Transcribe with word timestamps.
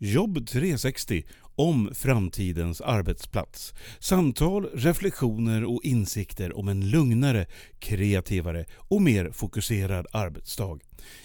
Jobb 0.00 0.46
360 0.46 1.22
om 1.56 1.90
framtidens 1.94 2.80
arbetsplats. 2.80 3.74
Samtal, 3.98 4.64
reflektioner 4.74 5.64
och 5.64 5.80
insikter 5.84 6.58
om 6.58 6.68
en 6.68 6.90
lugnare, 6.90 7.46
kreativare 7.78 8.64
och 8.76 9.02
mer 9.02 9.30
fokuserad 9.30 10.06
arbetsdag. 10.12 10.78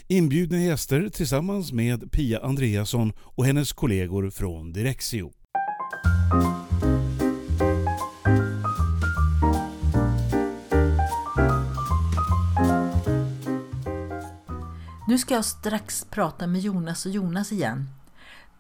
Inbjudna 0.08 0.58
gäster 0.58 1.10
tillsammans 1.10 1.72
med 1.72 2.12
Pia 2.12 2.40
Andreasson 2.40 3.14
och 3.20 3.46
hennes 3.46 3.74
kollegor 3.74 4.30
från 4.30 4.74
Direxio. 4.74 5.32
Nu 15.08 15.18
ska 15.18 15.34
jag 15.34 15.46
strax 15.46 16.06
prata 16.10 16.48
med 16.48 16.62
Jonas 16.62 17.06
och 17.06 17.12
Jonas 17.12 17.52
igen. 17.52 17.90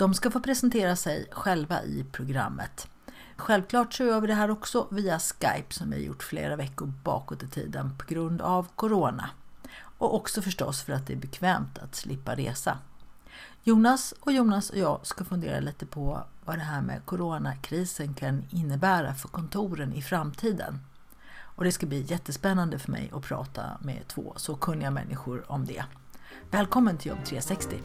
De 0.04 0.14
ska 0.14 0.32
få 0.32 0.40
presentera 0.40 0.96
sig 0.96 1.28
själva 1.32 1.84
i 1.84 2.06
programmet. 2.12 2.88
Självklart 3.36 3.94
så 3.94 4.04
gör 4.04 4.22
vi 4.22 4.28
det 4.28 4.34
här 4.34 4.52
också 4.52 4.88
via 4.92 5.20
Skype 5.20 5.74
som 5.74 5.90
vi 5.90 6.06
gjort 6.06 6.24
flera 6.24 6.56
veckor 6.56 6.94
bakåt 7.04 7.44
i 7.44 7.48
tiden 7.48 7.98
på 7.98 8.06
grund 8.06 8.42
av 8.42 8.68
Corona. 8.76 9.30
Och 9.98 10.16
också 10.16 10.42
förstås 10.42 10.82
för 10.82 10.94
att 10.94 11.08
det 11.08 11.14
är 11.14 11.18
bekvämt 11.18 11.78
att 11.78 11.96
slippa 11.96 12.36
resa. 12.36 12.78
Jonas 13.64 14.14
och 14.20 14.32
Jonas 14.32 14.70
och 14.70 14.78
jag 14.78 15.00
ska 15.04 15.26
fundera 15.26 15.60
lite 15.60 15.86
på 15.86 16.24
vad 16.46 16.58
det 16.58 16.64
här 16.64 16.82
med 16.82 17.06
coronakrisen 17.06 18.14
kan 18.14 18.46
innebära 18.50 19.16
för 19.16 19.28
kontoren 19.28 19.94
i 19.94 20.02
framtiden. 20.02 20.80
Och 21.40 21.64
det 21.64 21.72
ska 21.72 21.86
bli 21.86 22.02
jättespännande 22.02 22.80
för 22.80 22.92
mig 22.92 23.12
att 23.14 23.24
prata 23.24 23.64
med 23.82 24.08
två 24.08 24.34
så 24.36 24.56
kunniga 24.56 24.92
människor 24.92 25.52
om 25.52 25.66
det. 25.66 25.84
Välkommen 26.52 26.98
till 26.98 27.10
Jobb 27.10 27.26
360! 27.26 27.78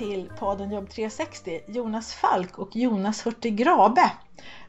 Till 0.00 0.30
podden 0.38 0.70
Jobb 0.70 0.90
360, 0.90 1.60
Jonas 1.66 2.14
Falk 2.14 2.58
och 2.58 2.76
Jonas 2.76 3.26
Hurtig 3.26 3.56
Grabe. 3.56 4.12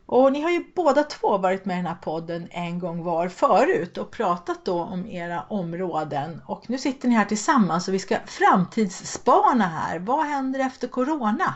Och 0.05 0.31
ni 0.33 0.41
har 0.41 0.49
ju 0.49 0.63
båda 0.75 1.03
två 1.03 1.37
varit 1.37 1.65
med 1.65 1.73
i 1.73 1.77
den 1.77 1.85
här 1.85 1.95
podden 1.95 2.47
en 2.51 2.79
gång 2.79 3.03
var 3.03 3.27
förut 3.29 3.97
och 3.97 4.11
pratat 4.11 4.65
då 4.65 4.81
om 4.81 5.07
era 5.07 5.41
områden. 5.41 6.41
Och 6.45 6.69
nu 6.69 6.77
sitter 6.77 7.07
ni 7.07 7.15
här 7.15 7.25
tillsammans 7.25 7.87
och 7.87 7.93
vi 7.93 7.99
ska 7.99 8.17
framtidsspana 8.25 9.67
här. 9.67 9.99
Vad 9.99 10.25
händer 10.25 10.59
efter 10.59 10.87
Corona? 10.87 11.53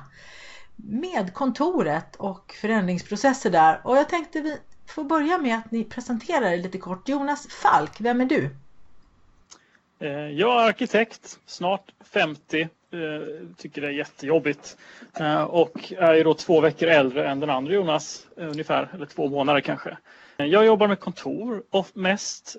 Med 0.75 1.33
kontoret 1.33 2.15
och 2.15 2.53
förändringsprocesser 2.61 3.49
där. 3.49 3.81
Och 3.83 3.97
jag 3.97 4.09
tänkte 4.09 4.41
vi 4.41 4.57
får 4.85 5.03
börja 5.03 5.37
med 5.37 5.57
att 5.57 5.71
ni 5.71 5.83
presenterar 5.83 6.51
er 6.51 6.57
lite 6.57 6.77
kort. 6.77 7.09
Jonas 7.09 7.47
Falk, 7.47 8.01
vem 8.01 8.21
är 8.21 8.25
du? 8.25 8.55
Eh, 9.99 10.09
jag 10.09 10.61
är 10.61 10.67
arkitekt, 10.67 11.39
snart 11.45 11.93
50, 12.13 12.69
Eh, 12.95 13.47
tycker 13.57 13.81
det 13.81 13.87
är 13.87 13.91
jättejobbigt 13.91 14.77
eh, 15.19 15.43
och 15.43 15.93
är 15.97 16.23
då 16.23 16.33
två 16.33 16.61
veckor 16.61 16.87
äldre 16.87 17.27
än 17.27 17.39
den 17.39 17.49
andra 17.49 17.73
Jonas, 17.73 18.27
eh, 18.37 18.49
ungefär, 18.49 18.89
eller 18.93 19.05
två 19.05 19.29
månader 19.29 19.61
kanske. 19.61 19.97
Jag 20.37 20.65
jobbar 20.65 20.87
med 20.87 20.99
kontor 20.99 21.63
och 21.69 21.87
mest 21.93 22.55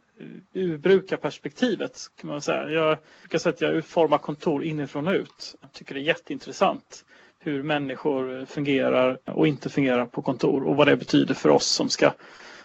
ur 0.53 0.79
brukarperspektivet 0.79 1.98
kan 2.20 2.31
man 2.31 2.41
säga. 2.41 2.70
Jag 2.70 2.98
brukar 3.23 3.39
säga 3.39 3.53
att 3.53 3.61
jag 3.61 3.75
utformar 3.75 4.19
kontor 4.19 4.64
inifrån 4.64 5.09
och 5.09 5.14
ut. 5.14 5.57
Jag 5.61 5.73
tycker 5.73 5.95
det 5.95 6.01
är 6.01 6.03
jätteintressant 6.03 7.05
hur 7.39 7.62
människor 7.62 8.45
fungerar 8.45 9.19
och 9.25 9.47
inte 9.47 9.70
fungerar 9.70 10.07
på 10.07 10.23
kontor 10.23 10.67
och 10.67 10.77
vad 10.77 10.87
det 10.87 10.97
betyder 10.97 11.34
för 11.34 11.48
oss 11.48 11.67
som 11.67 11.89
ska 11.89 12.12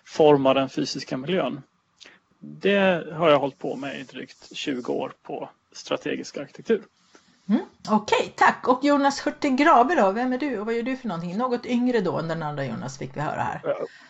forma 0.06 0.54
den 0.54 0.70
fysiska 0.70 1.18
miljön. 1.18 1.62
Det 2.40 3.08
har 3.14 3.30
jag 3.30 3.40
hållit 3.40 3.58
på 3.58 3.76
med 3.76 4.00
i 4.00 4.04
drygt 4.04 4.56
20 4.56 4.94
år 4.94 5.12
på 5.24 5.50
strategisk 5.72 6.38
arkitektur. 6.38 6.82
Mm, 7.52 7.64
Okej, 7.90 8.18
okay, 8.20 8.32
tack. 8.36 8.68
Och 8.68 8.84
Jonas 8.84 9.28
Hurtig 9.28 9.58
Grabe 9.58 9.96
då, 9.96 10.12
vem 10.12 10.34
är 10.34 10.38
du 10.38 10.60
och 10.60 10.66
vad 10.66 10.76
gör 10.76 10.84
du 10.84 10.98
för 10.98 11.08
någonting? 11.08 11.38
Något 11.38 11.66
yngre 11.66 12.02
då 12.02 12.20
än 12.20 12.28
den 12.28 12.44
andra 12.44 12.66
Jonas 12.66 12.98
fick 12.98 13.18
vi 13.18 13.22
höra 13.22 13.42
här. 13.42 13.62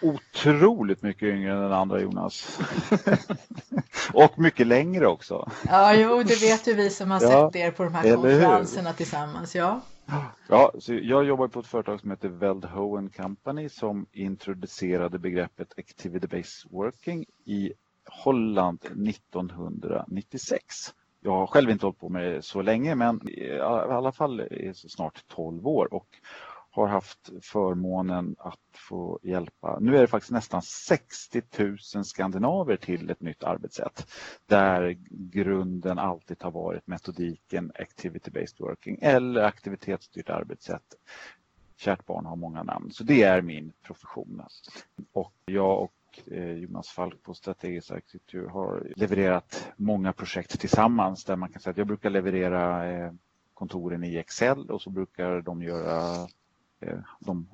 Otroligt 0.01 1.01
mycket 1.01 1.23
yngre 1.23 1.51
än 1.51 1.61
den 1.61 1.73
andra 1.73 2.01
Jonas. 2.01 2.59
och 4.13 4.39
mycket 4.39 4.67
längre 4.67 5.07
också. 5.07 5.51
Ja, 5.67 5.93
jo, 5.93 6.23
det 6.23 6.41
vet 6.41 6.67
ju 6.67 6.73
vi 6.73 6.89
som 6.89 7.11
har 7.11 7.21
ja, 7.21 7.51
sett 7.51 7.61
er 7.61 7.71
på 7.71 7.83
de 7.83 7.95
här 7.95 8.15
konferenserna 8.15 8.89
hur? 8.89 8.97
tillsammans. 8.97 9.55
Ja. 9.55 9.81
Ja, 10.47 10.71
så 10.79 10.93
jag 10.93 11.25
jobbar 11.25 11.47
på 11.47 11.59
ett 11.59 11.67
företag 11.67 11.99
som 11.99 12.11
heter 12.11 12.29
Veldhoen 12.29 13.09
Company 13.09 13.69
som 13.69 14.05
introducerade 14.11 15.19
begreppet 15.19 15.73
Activity-Based 15.77 16.71
Working 16.71 17.25
i 17.45 17.73
Holland 18.23 18.79
1996. 18.85 20.93
Jag 21.23 21.31
har 21.31 21.47
själv 21.47 21.69
inte 21.69 21.85
hållit 21.85 21.99
på 21.99 22.09
med 22.09 22.31
det 22.31 22.41
så 22.41 22.61
länge 22.61 22.95
men 22.95 23.29
i 23.29 23.59
alla 23.59 24.11
fall 24.11 24.47
snart 24.73 25.23
12 25.27 25.67
år 25.67 25.93
och 25.93 26.07
har 26.71 26.87
haft 26.87 27.29
förmånen 27.41 28.35
att 28.39 28.59
få 28.89 29.19
hjälpa, 29.23 29.79
nu 29.79 29.97
är 29.97 30.01
det 30.01 30.07
faktiskt 30.07 30.31
nästan 30.31 30.61
60 30.61 31.41
000 31.95 32.05
skandinaver 32.05 32.75
till 32.75 33.09
ett 33.09 33.21
nytt 33.21 33.43
arbetssätt 33.43 34.07
där 34.45 34.97
grunden 35.09 35.99
alltid 35.99 36.43
har 36.43 36.51
varit 36.51 36.87
metodiken 36.87 37.71
activity-based 37.71 38.59
working 38.59 38.99
eller 39.01 39.43
aktivitetsstyrt 39.43 40.29
arbetssätt. 40.29 40.95
Kärt 41.77 42.05
barn 42.05 42.25
har 42.25 42.35
många 42.35 42.63
namn, 42.63 42.91
så 42.91 43.03
det 43.03 43.23
är 43.23 43.41
min 43.41 43.73
profession. 43.81 44.41
Och 45.13 45.33
jag 45.45 45.81
och 45.81 45.93
Eh, 46.31 46.51
Jonas 46.51 46.89
Falk 46.89 47.23
på 47.23 47.33
Strategisk 47.33 47.91
arkitektur 47.91 48.47
har 48.47 48.87
levererat 48.95 49.71
många 49.75 50.13
projekt 50.13 50.59
tillsammans 50.59 51.23
där 51.23 51.35
man 51.35 51.49
kan 51.49 51.61
säga 51.61 51.71
att 51.71 51.77
jag 51.77 51.87
brukar 51.87 52.09
leverera 52.09 52.91
eh, 52.91 53.11
kontoren 53.53 54.03
i 54.03 54.15
Excel 54.15 54.69
och 54.71 54.81
så 54.81 54.89
brukar 54.89 55.41
de 55.41 55.61
göra 55.61 56.27
eh, 56.79 56.99
de 57.19 57.47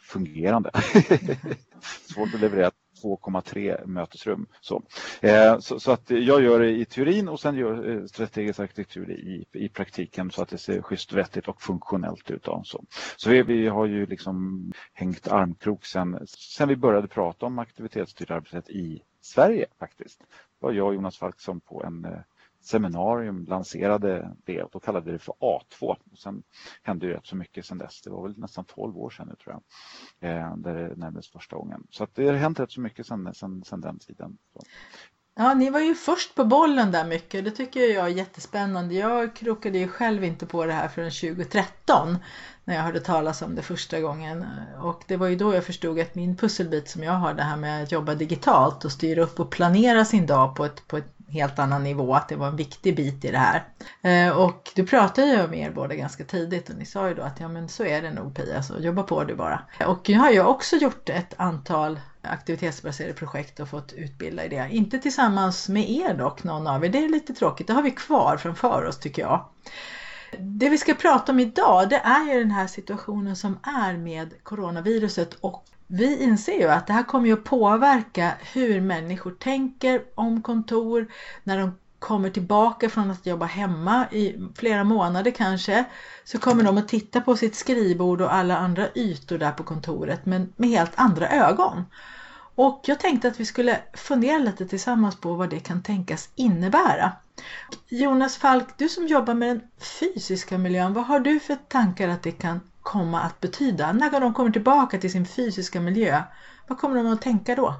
fungerande. 0.00 0.70
Svårt 2.14 2.34
att 2.34 2.40
leverera 2.40 2.70
2,3 3.02 3.86
mötesrum. 3.86 4.46
Så, 4.60 4.82
eh, 5.20 5.58
så, 5.58 5.80
så, 5.80 5.92
att 5.92 6.10
jag 6.10 6.42
gör 6.42 6.60
det 6.60 6.70
i 6.70 6.84
teorin 6.84 7.28
och 7.28 7.40
sen 7.40 7.56
gör 7.56 7.90
eh, 7.90 8.04
strategisk 8.06 8.60
arkitektur 8.60 9.10
i, 9.10 9.44
i 9.52 9.68
praktiken 9.68 10.30
så 10.30 10.42
att 10.42 10.48
det 10.48 10.58
ser 10.58 10.82
schysst, 10.82 11.12
vettigt 11.12 11.48
och 11.48 11.62
funktionellt 11.62 12.30
ut. 12.30 12.42
Då, 12.42 12.62
så 12.64 12.84
så 13.16 13.30
vi, 13.30 13.42
vi 13.42 13.68
har 13.68 13.86
ju 13.86 14.06
liksom 14.06 14.72
hängt 14.92 15.28
armkrok 15.28 15.84
sen, 15.84 16.26
sen 16.26 16.68
vi 16.68 16.76
började 16.76 17.08
prata 17.08 17.46
om 17.46 17.58
aktivitetsstyrt 17.58 18.30
arbetssätt 18.30 18.70
i 18.70 19.02
Sverige 19.20 19.66
faktiskt. 19.78 20.20
Det 20.20 20.26
var 20.66 20.72
jag 20.72 20.86
och 20.86 20.94
Jonas 20.94 21.18
Falk 21.18 21.40
som 21.40 21.60
på 21.60 21.84
en 21.84 22.04
eh, 22.04 22.18
seminarium 22.66 23.44
lanserade 23.44 24.36
det 24.44 24.62
och 24.62 24.70
då 24.72 24.80
kallade 24.80 25.06
vi 25.06 25.12
det 25.12 25.18
för 25.18 25.32
A2. 25.32 25.96
Och 26.12 26.18
sen 26.18 26.42
hände 26.82 27.06
det 27.06 27.14
rätt 27.14 27.26
så 27.26 27.36
mycket 27.36 27.66
sedan 27.66 27.78
dess. 27.78 28.02
Det 28.02 28.10
var 28.10 28.22
väl 28.22 28.38
nästan 28.38 28.64
12 28.64 28.98
år 28.98 29.10
sedan 29.10 29.28
nu 29.28 29.36
tror 29.36 29.60
jag. 30.20 30.30
Eh, 30.30 30.56
där 30.56 30.74
det 30.74 30.96
nämndes 30.96 31.28
första 31.28 31.56
gången. 31.56 31.86
Så 31.90 32.04
att 32.04 32.14
det 32.14 32.26
har 32.26 32.34
hänt 32.34 32.60
rätt 32.60 32.72
så 32.72 32.80
mycket 32.80 33.06
sedan, 33.06 33.34
sedan, 33.34 33.64
sedan 33.64 33.80
den 33.80 33.98
tiden. 33.98 34.38
Så. 34.52 34.60
Ja, 35.38 35.54
ni 35.54 35.70
var 35.70 35.80
ju 35.80 35.94
först 35.94 36.34
på 36.34 36.44
bollen 36.44 36.92
där 36.92 37.04
mycket. 37.04 37.44
Det 37.44 37.50
tycker 37.50 37.80
jag 37.80 38.04
är 38.04 38.10
jättespännande. 38.10 38.94
Jag 38.94 39.36
krokade 39.36 39.78
ju 39.78 39.88
själv 39.88 40.24
inte 40.24 40.46
på 40.46 40.66
det 40.66 40.72
här 40.72 40.88
förrän 40.88 41.10
2013 41.10 42.18
när 42.64 42.74
jag 42.74 42.82
hörde 42.82 43.00
talas 43.00 43.42
om 43.42 43.54
det 43.54 43.62
första 43.62 44.00
gången. 44.00 44.44
Och 44.82 45.04
det 45.06 45.16
var 45.16 45.26
ju 45.26 45.36
då 45.36 45.54
jag 45.54 45.64
förstod 45.64 46.00
att 46.00 46.14
min 46.14 46.36
pusselbit 46.36 46.88
som 46.88 47.02
jag 47.02 47.12
har, 47.12 47.34
det 47.34 47.42
här 47.42 47.56
med 47.56 47.82
att 47.82 47.92
jobba 47.92 48.14
digitalt 48.14 48.84
och 48.84 48.92
styra 48.92 49.22
upp 49.22 49.40
och 49.40 49.50
planera 49.50 50.04
sin 50.04 50.26
dag 50.26 50.56
på 50.56 50.64
ett, 50.64 50.88
på 50.88 50.96
ett 50.96 51.15
helt 51.28 51.58
annan 51.58 51.82
nivå, 51.82 52.14
att 52.14 52.28
det 52.28 52.36
var 52.36 52.48
en 52.48 52.56
viktig 52.56 52.96
bit 52.96 53.24
i 53.24 53.30
det 53.30 53.38
här. 53.38 53.64
Eh, 54.02 54.36
och 54.36 54.70
du 54.74 54.86
pratade 54.86 55.26
ju 55.26 55.48
med 55.48 55.58
er 55.58 55.70
båda 55.70 55.94
ganska 55.94 56.24
tidigt 56.24 56.70
och 56.70 56.76
ni 56.76 56.86
sa 56.86 57.08
ju 57.08 57.14
då 57.14 57.22
att 57.22 57.40
ja 57.40 57.48
men 57.48 57.68
så 57.68 57.84
är 57.84 58.02
det 58.02 58.10
nog 58.10 58.34
Pia, 58.34 58.62
så 58.62 58.78
jobba 58.78 59.02
på 59.02 59.24
du 59.24 59.34
bara. 59.34 59.62
Och 59.86 60.08
nu 60.08 60.18
har 60.18 60.30
jag 60.30 60.50
också 60.50 60.76
gjort 60.76 61.08
ett 61.08 61.34
antal 61.36 62.00
aktivitetsbaserade 62.22 63.14
projekt 63.14 63.60
och 63.60 63.68
fått 63.68 63.92
utbilda 63.92 64.44
i 64.44 64.48
det. 64.48 64.68
Inte 64.70 64.98
tillsammans 64.98 65.68
med 65.68 65.90
er 65.90 66.14
dock, 66.14 66.44
någon 66.44 66.66
av 66.66 66.84
er. 66.84 66.88
Det 66.88 67.04
är 67.04 67.08
lite 67.08 67.34
tråkigt, 67.34 67.66
det 67.66 67.72
har 67.72 67.82
vi 67.82 67.90
kvar 67.90 68.36
framför 68.36 68.84
oss 68.84 68.98
tycker 68.98 69.22
jag. 69.22 69.44
Det 70.38 70.68
vi 70.68 70.78
ska 70.78 70.94
prata 70.94 71.32
om 71.32 71.40
idag 71.40 71.88
det 71.88 71.96
är 71.96 72.32
ju 72.32 72.38
den 72.38 72.50
här 72.50 72.66
situationen 72.66 73.36
som 73.36 73.58
är 73.62 73.96
med 73.96 74.34
coronaviruset 74.42 75.34
och 75.34 75.64
vi 75.86 76.22
inser 76.22 76.58
ju 76.58 76.68
att 76.68 76.86
det 76.86 76.92
här 76.92 77.02
kommer 77.02 77.32
att 77.32 77.44
påverka 77.44 78.32
hur 78.52 78.80
människor 78.80 79.30
tänker 79.30 80.02
om 80.14 80.42
kontor 80.42 81.06
när 81.44 81.58
de 81.58 81.72
kommer 81.98 82.30
tillbaka 82.30 82.88
från 82.88 83.10
att 83.10 83.26
jobba 83.26 83.46
hemma 83.46 84.06
i 84.10 84.48
flera 84.54 84.84
månader 84.84 85.30
kanske 85.30 85.84
så 86.24 86.38
kommer 86.38 86.64
de 86.64 86.78
att 86.78 86.88
titta 86.88 87.20
på 87.20 87.36
sitt 87.36 87.54
skrivbord 87.54 88.20
och 88.20 88.34
alla 88.34 88.56
andra 88.56 88.88
ytor 88.94 89.38
där 89.38 89.52
på 89.52 89.62
kontoret 89.62 90.26
men 90.26 90.52
med 90.56 90.70
helt 90.70 90.92
andra 90.94 91.28
ögon. 91.28 91.84
Och 92.54 92.80
jag 92.86 93.00
tänkte 93.00 93.28
att 93.28 93.40
vi 93.40 93.44
skulle 93.44 93.80
fundera 93.94 94.38
lite 94.38 94.66
tillsammans 94.66 95.16
på 95.16 95.34
vad 95.34 95.50
det 95.50 95.60
kan 95.60 95.82
tänkas 95.82 96.28
innebära. 96.34 97.12
Jonas 97.88 98.36
Falk, 98.36 98.78
du 98.78 98.88
som 98.88 99.06
jobbar 99.06 99.34
med 99.34 99.48
den 99.48 99.60
fysiska 100.00 100.58
miljön, 100.58 100.92
vad 100.92 101.06
har 101.06 101.20
du 101.20 101.40
för 101.40 101.54
tankar 101.68 102.08
att 102.08 102.22
det 102.22 102.32
kan 102.32 102.60
komma 102.86 103.20
att 103.20 103.40
betyda? 103.40 103.92
När 103.92 104.20
de 104.20 104.34
kommer 104.34 104.50
tillbaka 104.50 104.98
till 104.98 105.12
sin 105.12 105.26
fysiska 105.26 105.80
miljö, 105.80 106.22
vad 106.66 106.78
kommer 106.78 106.96
de 106.96 107.12
att 107.12 107.22
tänka 107.22 107.54
då? 107.54 107.74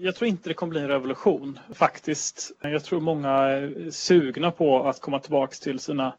Jag 0.00 0.14
tror 0.16 0.28
inte 0.28 0.48
det 0.48 0.54
kommer 0.54 0.70
bli 0.70 0.80
en 0.80 0.88
revolution 0.88 1.58
faktiskt. 1.74 2.52
Jag 2.60 2.84
tror 2.84 3.00
många 3.00 3.30
är 3.30 3.90
sugna 3.90 4.50
på 4.50 4.88
att 4.88 5.00
komma 5.00 5.18
tillbaka 5.18 5.54
till 5.54 5.78
sina 5.78 6.14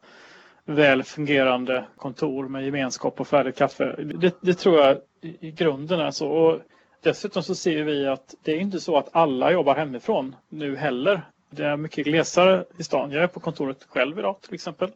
väl 0.66 1.04
fungerande 1.04 1.86
kontor 1.98 2.48
med 2.48 2.66
gemenskap 2.66 3.20
och 3.20 3.28
färdigt 3.28 3.58
kaffe. 3.58 3.96
Det, 4.16 4.36
det 4.42 4.54
tror 4.54 4.80
jag 4.80 4.98
i 5.22 5.52
grunden 5.52 6.00
är 6.00 6.12
så. 6.12 6.28
Och 6.28 6.60
dessutom 7.02 7.44
så 7.44 7.56
ser 7.56 7.84
vi 7.84 8.08
att 8.08 8.36
det 8.44 8.52
är 8.52 8.60
inte 8.60 8.80
så 8.80 8.98
att 8.98 9.10
alla 9.12 9.52
jobbar 9.52 9.76
hemifrån 9.76 10.36
nu 10.50 10.76
heller. 10.76 11.22
Det 11.50 11.66
är 11.66 11.78
mycket 11.78 12.06
glesare 12.06 12.66
i 12.78 12.84
stan. 12.84 13.12
Jag 13.12 13.24
är 13.24 13.28
på 13.28 13.40
kontoret 13.40 13.86
själv 13.90 14.20
idag 14.20 14.42
till 14.42 14.54
exempel. 14.54 14.92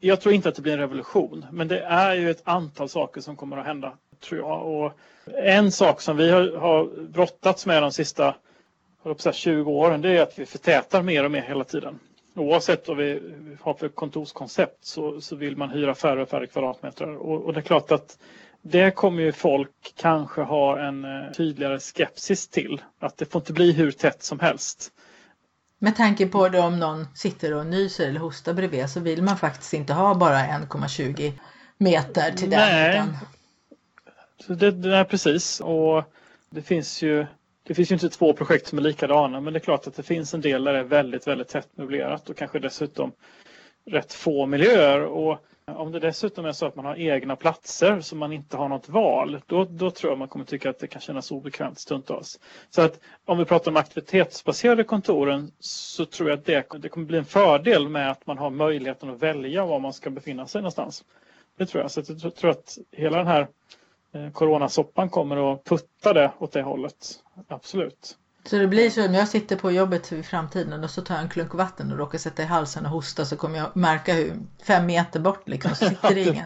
Jag 0.00 0.20
tror 0.20 0.34
inte 0.34 0.48
att 0.48 0.54
det 0.54 0.62
blir 0.62 0.72
en 0.72 0.78
revolution, 0.78 1.46
men 1.52 1.68
det 1.68 1.80
är 1.80 2.14
ju 2.14 2.30
ett 2.30 2.42
antal 2.44 2.88
saker 2.88 3.20
som 3.20 3.36
kommer 3.36 3.56
att 3.56 3.66
hända, 3.66 3.92
tror 4.20 4.40
jag. 4.40 4.66
Och 4.66 4.92
en 5.38 5.72
sak 5.72 6.00
som 6.00 6.16
vi 6.16 6.30
har, 6.30 6.56
har 6.56 7.06
brottats 7.08 7.66
med 7.66 7.82
de 7.82 7.92
sista 7.92 8.34
20 9.32 9.70
åren, 9.70 10.00
det 10.00 10.10
är 10.18 10.22
att 10.22 10.38
vi 10.38 10.46
förtätar 10.46 11.02
mer 11.02 11.24
och 11.24 11.30
mer 11.30 11.42
hela 11.42 11.64
tiden. 11.64 11.98
Oavsett 12.34 12.88
vad 12.88 12.96
vi 12.96 13.22
har 13.60 13.74
för 13.74 13.88
kontorskoncept 13.88 14.84
så, 14.84 15.20
så 15.20 15.36
vill 15.36 15.56
man 15.56 15.70
hyra 15.70 15.94
färre 15.94 16.22
och 16.22 16.28
färre 16.28 16.46
kvadratmeter. 16.46 17.16
Och, 17.16 17.44
och 17.44 17.52
det 17.52 17.60
är 17.60 17.62
klart 17.62 17.92
att 17.92 18.18
det 18.62 18.90
kommer 18.90 19.22
ju 19.22 19.32
folk 19.32 19.94
kanske 19.96 20.42
ha 20.42 20.78
en 20.80 21.04
eh, 21.04 21.32
tydligare 21.32 21.80
skepsis 21.80 22.48
till. 22.48 22.82
Att 22.98 23.16
det 23.16 23.24
får 23.32 23.40
inte 23.40 23.52
bli 23.52 23.72
hur 23.72 23.90
tätt 23.90 24.22
som 24.22 24.40
helst. 24.40 24.92
Med 25.78 25.96
tanke 25.96 26.26
på 26.26 26.48
då 26.48 26.62
om 26.62 26.78
någon 26.78 27.06
sitter 27.14 27.54
och 27.54 27.66
nyser 27.66 28.08
eller 28.08 28.20
hostar 28.20 28.54
bredvid 28.54 28.90
så 28.90 29.00
vill 29.00 29.22
man 29.22 29.36
faktiskt 29.36 29.74
inte 29.74 29.92
ha 29.92 30.14
bara 30.14 30.38
1,20 30.38 31.32
meter 31.78 32.30
till 32.30 32.50
den. 32.50 32.60
Nej, 32.60 32.90
utan... 32.90 33.16
så 34.46 34.54
det, 34.54 34.70
det 34.70 34.96
är 34.96 35.04
precis. 35.04 35.60
Och 35.60 36.04
det 36.50 36.62
finns 36.62 37.02
ju 37.02 37.26
det 37.66 37.74
finns 37.74 37.90
ju 37.90 37.94
inte 37.94 38.08
två 38.08 38.32
projekt 38.32 38.66
som 38.66 38.78
är 38.78 38.82
likadana 38.82 39.40
men 39.40 39.52
det 39.52 39.58
är 39.58 39.60
klart 39.60 39.86
att 39.86 39.94
det 39.94 40.02
finns 40.02 40.34
en 40.34 40.40
del 40.40 40.64
där 40.64 40.72
det 40.72 40.78
är 40.78 40.84
väldigt, 40.84 41.26
väldigt 41.26 41.48
tätt 41.48 41.68
möblerat 41.76 42.30
och 42.30 42.36
kanske 42.36 42.58
dessutom 42.58 43.12
rätt 43.90 44.12
få 44.12 44.46
miljöer. 44.46 45.00
Och 45.00 45.38
om 45.74 45.92
det 45.92 46.00
dessutom 46.00 46.44
är 46.44 46.52
så 46.52 46.66
att 46.66 46.76
man 46.76 46.84
har 46.84 46.96
egna 46.96 47.36
platser 47.36 48.00
så 48.00 48.16
man 48.16 48.32
inte 48.32 48.56
har 48.56 48.68
något 48.68 48.88
val, 48.88 49.40
då, 49.46 49.64
då 49.64 49.90
tror 49.90 50.12
jag 50.12 50.18
man 50.18 50.28
kommer 50.28 50.44
tycka 50.44 50.70
att 50.70 50.78
det 50.78 50.86
kan 50.86 51.00
kännas 51.00 51.30
obekvämt 51.30 51.78
stundtals. 51.78 52.40
Så 52.70 52.82
att 52.82 53.00
om 53.24 53.38
vi 53.38 53.44
pratar 53.44 53.70
om 53.70 53.76
aktivitetsbaserade 53.76 54.84
kontoren 54.84 55.52
så 55.58 56.04
tror 56.04 56.28
jag 56.30 56.38
att 56.38 56.44
det, 56.44 56.66
det 56.78 56.88
kommer 56.88 57.06
bli 57.06 57.18
en 57.18 57.24
fördel 57.24 57.88
med 57.88 58.10
att 58.10 58.26
man 58.26 58.38
har 58.38 58.50
möjligheten 58.50 59.10
att 59.10 59.22
välja 59.22 59.66
var 59.66 59.78
man 59.80 59.92
ska 59.92 60.10
befinna 60.10 60.46
sig 60.46 60.62
någonstans. 60.62 61.04
Det 61.58 61.66
tror 61.66 61.82
jag. 61.82 61.90
Så 61.90 62.02
jag 62.22 62.34
tror 62.34 62.50
att 62.50 62.78
hela 62.92 63.18
den 63.18 63.26
här 63.26 63.48
eh, 64.12 64.30
coronasoppan 64.30 65.08
kommer 65.08 65.52
att 65.52 65.64
putta 65.64 66.12
det 66.12 66.32
åt 66.38 66.52
det 66.52 66.62
hållet. 66.62 67.22
Absolut. 67.48 68.16
Så 68.46 68.56
det 68.56 68.66
blir 68.66 68.90
så 68.90 69.06
om 69.06 69.14
jag 69.14 69.28
sitter 69.28 69.56
på 69.56 69.70
jobbet 69.70 70.12
i 70.12 70.22
framtiden 70.22 70.84
och 70.84 70.90
så 70.90 71.02
tar 71.02 71.14
jag 71.14 71.24
en 71.24 71.30
klunk 71.30 71.54
vatten 71.54 71.92
och 71.92 71.98
råkar 71.98 72.18
sätta 72.18 72.42
i 72.42 72.46
halsen 72.46 72.86
och 72.86 72.90
hosta 72.90 73.24
så 73.24 73.36
kommer 73.36 73.58
jag 73.58 73.76
märka 73.76 74.14
hur 74.14 74.32
fem 74.66 74.86
meter 74.86 75.20
bort 75.20 75.48
liksom 75.48 75.74
så 75.74 75.84
sitter 75.84 76.10
det 76.14 76.20
ingen. 76.20 76.44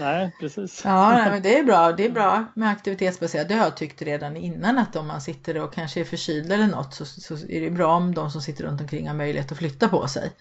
nej, 0.00 0.36
precis. 0.40 0.82
Ja, 0.84 1.10
nej, 1.10 1.30
men 1.30 1.42
det 1.42 1.58
är 1.58 1.64
bra. 1.64 1.92
Det 1.92 2.04
är 2.06 2.10
bra 2.10 2.44
med 2.54 2.70
aktivitetsbaserat. 2.70 3.48
Det 3.48 3.54
har 3.54 3.64
jag 3.64 3.76
tyckt 3.76 4.02
redan 4.02 4.36
innan 4.36 4.78
att 4.78 4.96
om 4.96 5.06
man 5.06 5.20
sitter 5.20 5.62
och 5.62 5.74
kanske 5.74 6.00
är 6.00 6.04
förkyld 6.04 6.52
eller 6.52 6.66
något 6.66 6.94
så, 6.94 7.04
så 7.04 7.34
är 7.34 7.60
det 7.60 7.70
bra 7.70 7.94
om 7.94 8.14
de 8.14 8.30
som 8.30 8.42
sitter 8.42 8.64
runt 8.64 8.80
omkring 8.80 9.08
har 9.08 9.14
möjlighet 9.14 9.52
att 9.52 9.58
flytta 9.58 9.88
på 9.88 10.08
sig. 10.08 10.32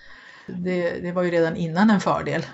Det, 0.47 0.99
det 0.99 1.11
var 1.11 1.23
ju 1.23 1.31
redan 1.31 1.55
innan 1.55 1.89
en 1.89 1.99
fördel. 1.99 2.45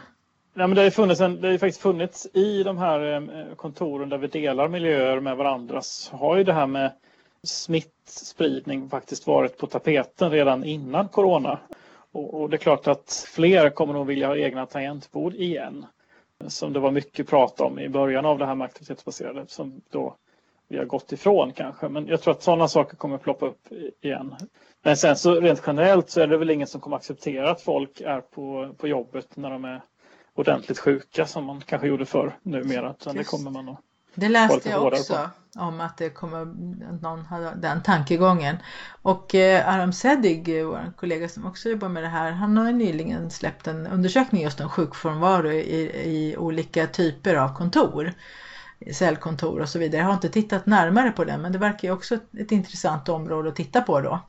Ja, 0.54 0.68
men 0.68 0.76
det, 0.76 0.84
har 0.84 0.90
funnits 0.90 1.22
en, 1.22 1.42
det 1.42 1.48
har 1.48 1.58
faktiskt 1.58 1.82
funnits 1.82 2.28
i 2.34 2.64
de 2.64 2.78
här 2.78 3.14
eh, 3.14 3.56
kontoren 3.56 4.10
där 4.10 4.18
vi 4.18 4.28
delar 4.28 4.68
miljöer 4.68 5.20
med 5.20 5.38
varandra 5.38 5.82
så 5.82 6.18
har 6.18 6.38
ju 6.38 6.44
det 6.44 6.54
här 6.54 6.68
med 6.68 6.92
smittspridning 7.44 8.90
faktiskt 8.90 9.28
varit 9.28 9.58
på 9.58 9.68
tapeten 9.68 10.32
redan 10.32 10.64
innan 10.64 11.08
corona. 11.08 11.60
Och, 12.12 12.42
och 12.42 12.50
det 12.50 12.56
är 12.56 12.58
klart 12.58 12.88
att 12.88 13.28
fler 13.34 13.70
kommer 13.70 13.94
nog 13.94 14.08
vilja 14.08 14.28
ha 14.28 14.38
egna 14.38 14.66
tangentbord 14.66 15.34
igen. 15.34 15.86
Som 16.48 16.74
det 16.74 16.80
var 16.80 16.92
mycket 16.92 17.28
prat 17.28 17.62
om 17.62 17.80
i 17.80 17.90
början 17.90 18.26
av 18.26 18.38
det 18.38 18.46
här 18.46 18.56
med 18.56 18.66
aktivitetsbaserade 18.66 19.46
som 19.48 19.82
då 19.90 20.16
vi 20.68 20.78
har 20.78 20.86
gått 20.86 21.12
ifrån 21.12 21.52
kanske. 21.52 21.90
Men 21.90 22.08
jag 22.08 22.22
tror 22.22 22.34
att 22.34 22.44
sådana 22.44 22.68
saker 22.68 22.98
kommer 22.98 23.18
ploppa 23.18 23.46
upp 23.46 23.68
igen. 24.02 24.36
Men 24.82 24.98
sen 24.98 25.16
så 25.16 25.42
rent 25.42 25.64
generellt 25.68 26.10
så 26.10 26.22
är 26.22 26.28
det 26.28 26.38
väl 26.38 26.50
ingen 26.50 26.68
som 26.68 26.82
kommer 26.82 26.98
acceptera 26.98 27.50
att 27.50 27.62
folk 27.62 28.02
är 28.02 28.22
på, 28.22 28.76
på 28.78 28.88
jobbet 28.88 29.38
när 29.38 29.50
de 29.50 29.66
är 29.66 29.82
ordentligt 30.34 30.80
sjuka 30.80 31.26
som 31.26 31.46
man 31.46 31.62
kanske 31.62 31.88
gjorde 31.88 32.06
förr 32.06 32.38
numera. 32.44 32.96
Utan 33.00 33.16
det 33.16 33.24
kommer 33.24 33.52
man 33.52 33.70
att 33.70 33.80
det 34.16 34.30
läste 34.30 34.70
jag 34.70 34.84
också 34.84 35.30
om 35.56 35.82
att 35.82 35.98
det 35.98 36.10
kommer, 36.10 36.46
någon 37.02 37.26
hade 37.26 37.56
den 37.56 37.84
tankegången. 37.84 38.58
Och 39.02 39.36
eh, 39.36 39.74
Aram 39.74 39.94
Sedig, 39.94 40.66
vår 40.66 40.94
kollega 40.98 41.30
som 41.30 41.46
också 41.46 41.70
jobbar 41.70 41.90
med 41.90 42.04
det 42.04 42.10
här, 42.10 42.32
han 42.32 42.58
har 42.58 42.72
nyligen 42.72 43.32
släppt 43.32 43.68
en 43.68 43.88
undersökning 43.88 44.44
just 44.44 44.62
om 44.62 44.70
sjukfrånvaro 44.70 45.52
i, 45.52 45.82
i 46.06 46.38
olika 46.38 46.88
typer 46.88 47.36
av 47.36 47.56
kontor. 47.56 48.14
Cellkontor 48.94 49.60
och 49.60 49.70
så 49.70 49.80
vidare. 49.80 50.02
Jag 50.02 50.08
har 50.08 50.14
inte 50.14 50.30
tittat 50.30 50.66
närmare 50.66 51.12
på 51.12 51.24
det 51.24 51.38
men 51.38 51.52
det 51.52 51.58
verkar 51.58 51.88
ju 51.88 51.94
också 51.94 52.18
ett 52.40 52.52
intressant 52.52 53.10
område 53.10 53.50
att 53.50 53.56
titta 53.56 53.82
på 53.82 54.02
då 54.02 54.20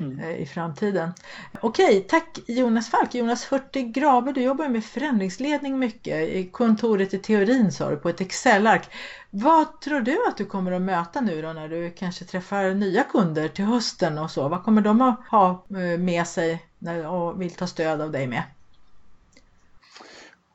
mm. 0.00 0.18
Eh, 0.20 0.36
I 0.36 0.46
framtiden. 0.46 1.12
Okej, 1.60 2.00
tack 2.00 2.38
Jonas 2.46 2.90
Falk. 2.90 3.14
Jonas 3.14 3.52
Hurtig 3.52 3.94
Grabe, 3.94 4.32
du 4.32 4.42
jobbar 4.42 4.68
med 4.68 4.84
förändringsledning 4.84 5.78
mycket 5.78 6.28
i 6.28 6.48
kontoret 6.52 7.14
i 7.14 7.18
teorin 7.18 7.72
sa 7.72 7.90
du 7.90 7.96
på 7.96 8.08
ett 8.08 8.20
Excel-ark. 8.20 8.88
Vad 9.30 9.80
tror 9.80 10.00
du 10.00 10.26
att 10.28 10.36
du 10.36 10.44
kommer 10.44 10.72
att 10.72 10.82
möta 10.82 11.20
nu 11.20 11.42
då 11.42 11.52
när 11.52 11.68
du 11.68 11.90
kanske 11.90 12.24
träffar 12.24 12.74
nya 12.74 13.02
kunder 13.02 13.48
till 13.48 13.64
hösten 13.64 14.18
och 14.18 14.30
så? 14.30 14.48
Vad 14.48 14.64
kommer 14.64 14.82
de 14.82 15.00
att 15.00 15.20
ha 15.30 15.66
eh, 15.70 15.98
med 15.98 16.26
sig 16.26 16.66
och 17.08 17.40
vill 17.40 17.50
ta 17.50 17.66
stöd 17.66 18.00
av 18.00 18.12
dig 18.12 18.26
med? 18.26 18.42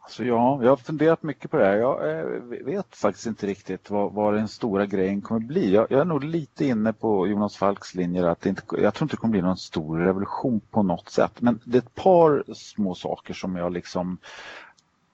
Alltså 0.05 0.23
ja, 0.23 0.59
jag 0.63 0.69
har 0.69 0.77
funderat 0.77 1.23
mycket 1.23 1.51
på 1.51 1.57
det 1.57 1.65
här. 1.65 1.77
Jag 1.77 2.19
eh, 2.19 2.25
vet 2.65 2.95
faktiskt 2.95 3.25
inte 3.25 3.47
riktigt 3.47 3.89
vad, 3.89 4.13
vad 4.13 4.33
den 4.33 4.47
stora 4.47 4.85
grejen 4.85 5.21
kommer 5.21 5.41
bli. 5.41 5.73
Jag, 5.73 5.87
jag, 5.89 6.01
är 6.01 6.05
nog 6.05 6.23
lite 6.23 6.65
inne 6.65 6.93
på 6.93 7.27
Jonas 7.27 7.57
Falks 7.57 7.95
linjer 7.95 8.23
att 8.23 8.41
det 8.41 8.49
inte, 8.49 8.61
jag 8.69 8.93
tror 8.93 9.05
inte 9.05 9.15
det 9.15 9.19
kommer 9.19 9.31
bli 9.31 9.41
någon 9.41 9.57
stor 9.57 9.99
revolution 9.99 10.61
på 10.71 10.83
något 10.83 11.09
sätt. 11.09 11.41
Men 11.41 11.59
det 11.63 11.77
är 11.77 11.81
ett 11.81 11.95
par 11.95 12.43
små 12.53 12.95
saker 12.95 13.33
som 13.33 13.55
jag 13.55 13.73
liksom 13.73 14.17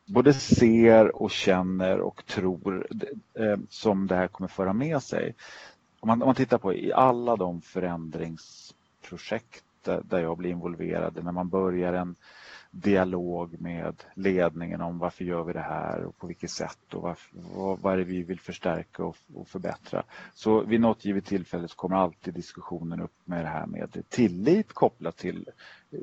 både 0.06 0.34
ser 0.34 1.22
och 1.22 1.32
känner 1.32 2.00
och 2.00 2.26
tror 2.26 2.88
eh, 3.34 3.58
som 3.70 4.08
det 4.08 4.16
här 4.16 4.28
kommer 4.28 4.48
föra 4.48 4.74
med 4.74 5.04
sig. 5.04 5.36
Om 6.00 6.08
man, 6.08 6.22
om 6.22 6.26
man 6.26 6.36
tittar 6.36 6.58
på 6.58 6.74
i 6.74 6.94
alla 6.94 7.36
de 7.36 7.62
förändringsprojekt 7.62 9.64
där 9.84 10.20
jag 10.20 10.38
blir 10.38 10.50
involverad, 10.50 11.24
när 11.24 11.32
man 11.32 11.50
börjar 11.50 11.94
en 11.94 12.16
dialog 12.72 13.62
med 13.62 14.04
ledningen 14.14 14.82
om 14.82 14.98
varför 14.98 15.24
gör 15.24 15.44
vi 15.44 15.54
det 15.54 15.62
här 15.62 16.04
och 16.04 16.18
på 16.18 16.28
vilket 16.28 16.52
sätt 16.52 16.94
och 16.94 17.02
varför, 17.02 17.38
vad, 17.56 17.80
vad 17.80 17.94
är 17.94 17.98
det 17.98 18.04
vi 18.04 18.24
vill 18.24 18.40
förstärka 18.40 19.04
och, 19.04 19.18
och, 19.34 19.48
förbättra. 19.48 20.04
Så 20.34 20.64
vid 20.64 20.82
något 20.82 21.06
givet 21.06 21.26
tillfälle 21.26 21.68
så 21.68 21.76
kommer 21.76 21.96
alltid 21.96 22.34
diskussionen 22.34 23.02
upp 23.02 23.14
med 23.26 23.46
det 23.46 23.50
här 23.50 23.66
med 23.66 24.04
tillit 24.10 24.74
kopplat 24.74 25.18
till 25.18 25.50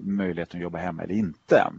möjligheten 0.02 0.58
att 0.58 0.62
jobba 0.62 0.78
hemma 0.78 1.02
eller 1.02 1.14
inte. 1.14 1.72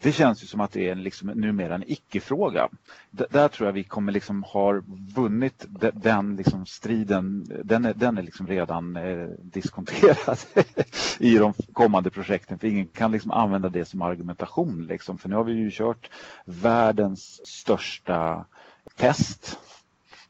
Det 0.00 0.12
känns 0.12 0.42
ju 0.42 0.46
som 0.46 0.60
att 0.60 0.72
det 0.72 0.88
är 0.88 0.94
liksom 0.94 1.28
numera 1.28 1.74
en 1.74 1.84
icke-fråga. 1.86 2.68
där 3.10 3.48
tror 3.48 3.68
jag 3.68 3.72
vi 3.72 3.84
kommer 3.84 4.12
liksom 4.12 4.42
ha 4.42 4.82
vunnit 5.14 5.66
den 5.92 6.36
liksom 6.36 6.66
striden. 6.66 7.46
Den 7.64 7.84
är, 7.84 7.94
den 7.94 8.18
är 8.18 8.22
liksom 8.22 8.46
redan 8.46 8.96
eh, 8.96 9.28
diskonterad 9.38 10.38
i 11.18 11.38
de 11.38 11.52
kommande 11.72 12.10
projekten. 12.10 12.58
För 12.58 12.66
ingen 12.66 12.86
kan 12.86 13.12
liksom 13.12 13.30
använda 13.30 13.68
det 13.68 13.84
som 13.84 14.02
argumentation. 14.02 14.86
Liksom. 14.86 15.18
För 15.18 15.28
nu 15.28 15.36
har 15.36 15.44
vi 15.44 15.52
ju 15.52 15.70
kört 15.70 16.10
världens 16.44 17.46
största 17.46 18.44
test 18.96 19.58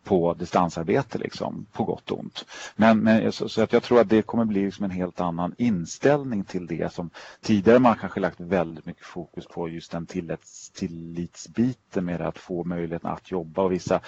på 0.06 0.34
distansarbete 0.34 1.18
liksom, 1.18 1.66
på 1.72 1.84
gott 1.84 2.10
och 2.10 2.18
ont. 2.18 2.44
Men, 2.76 2.98
men 2.98 3.32
så, 3.32 3.48
så, 3.48 3.62
att 3.62 3.72
jag 3.72 3.82
tror 3.82 4.00
att 4.00 4.08
det 4.08 4.22
kommer 4.22 4.44
bli 4.44 4.64
liksom 4.64 4.84
en 4.84 4.90
helt 4.90 5.20
annan 5.20 5.54
inställning 5.58 6.44
till 6.44 6.66
det 6.66 6.92
som 6.92 7.10
tidigare 7.40 7.78
man 7.78 7.96
kanske 7.96 8.20
lagt 8.20 8.40
väldigt 8.40 8.86
mycket 8.86 9.06
fokus 9.06 9.46
på 9.46 9.68
just 9.68 9.92
den 9.92 10.06
tillits, 10.06 10.70
tillitsbiten 10.70 12.04
med 12.04 12.20
att 12.20 12.38
få 12.38 12.64
möjligheten 12.64 13.10
att 13.10 13.30
jobba 13.30 13.62
och 13.62 13.72
vissa 13.72 14.00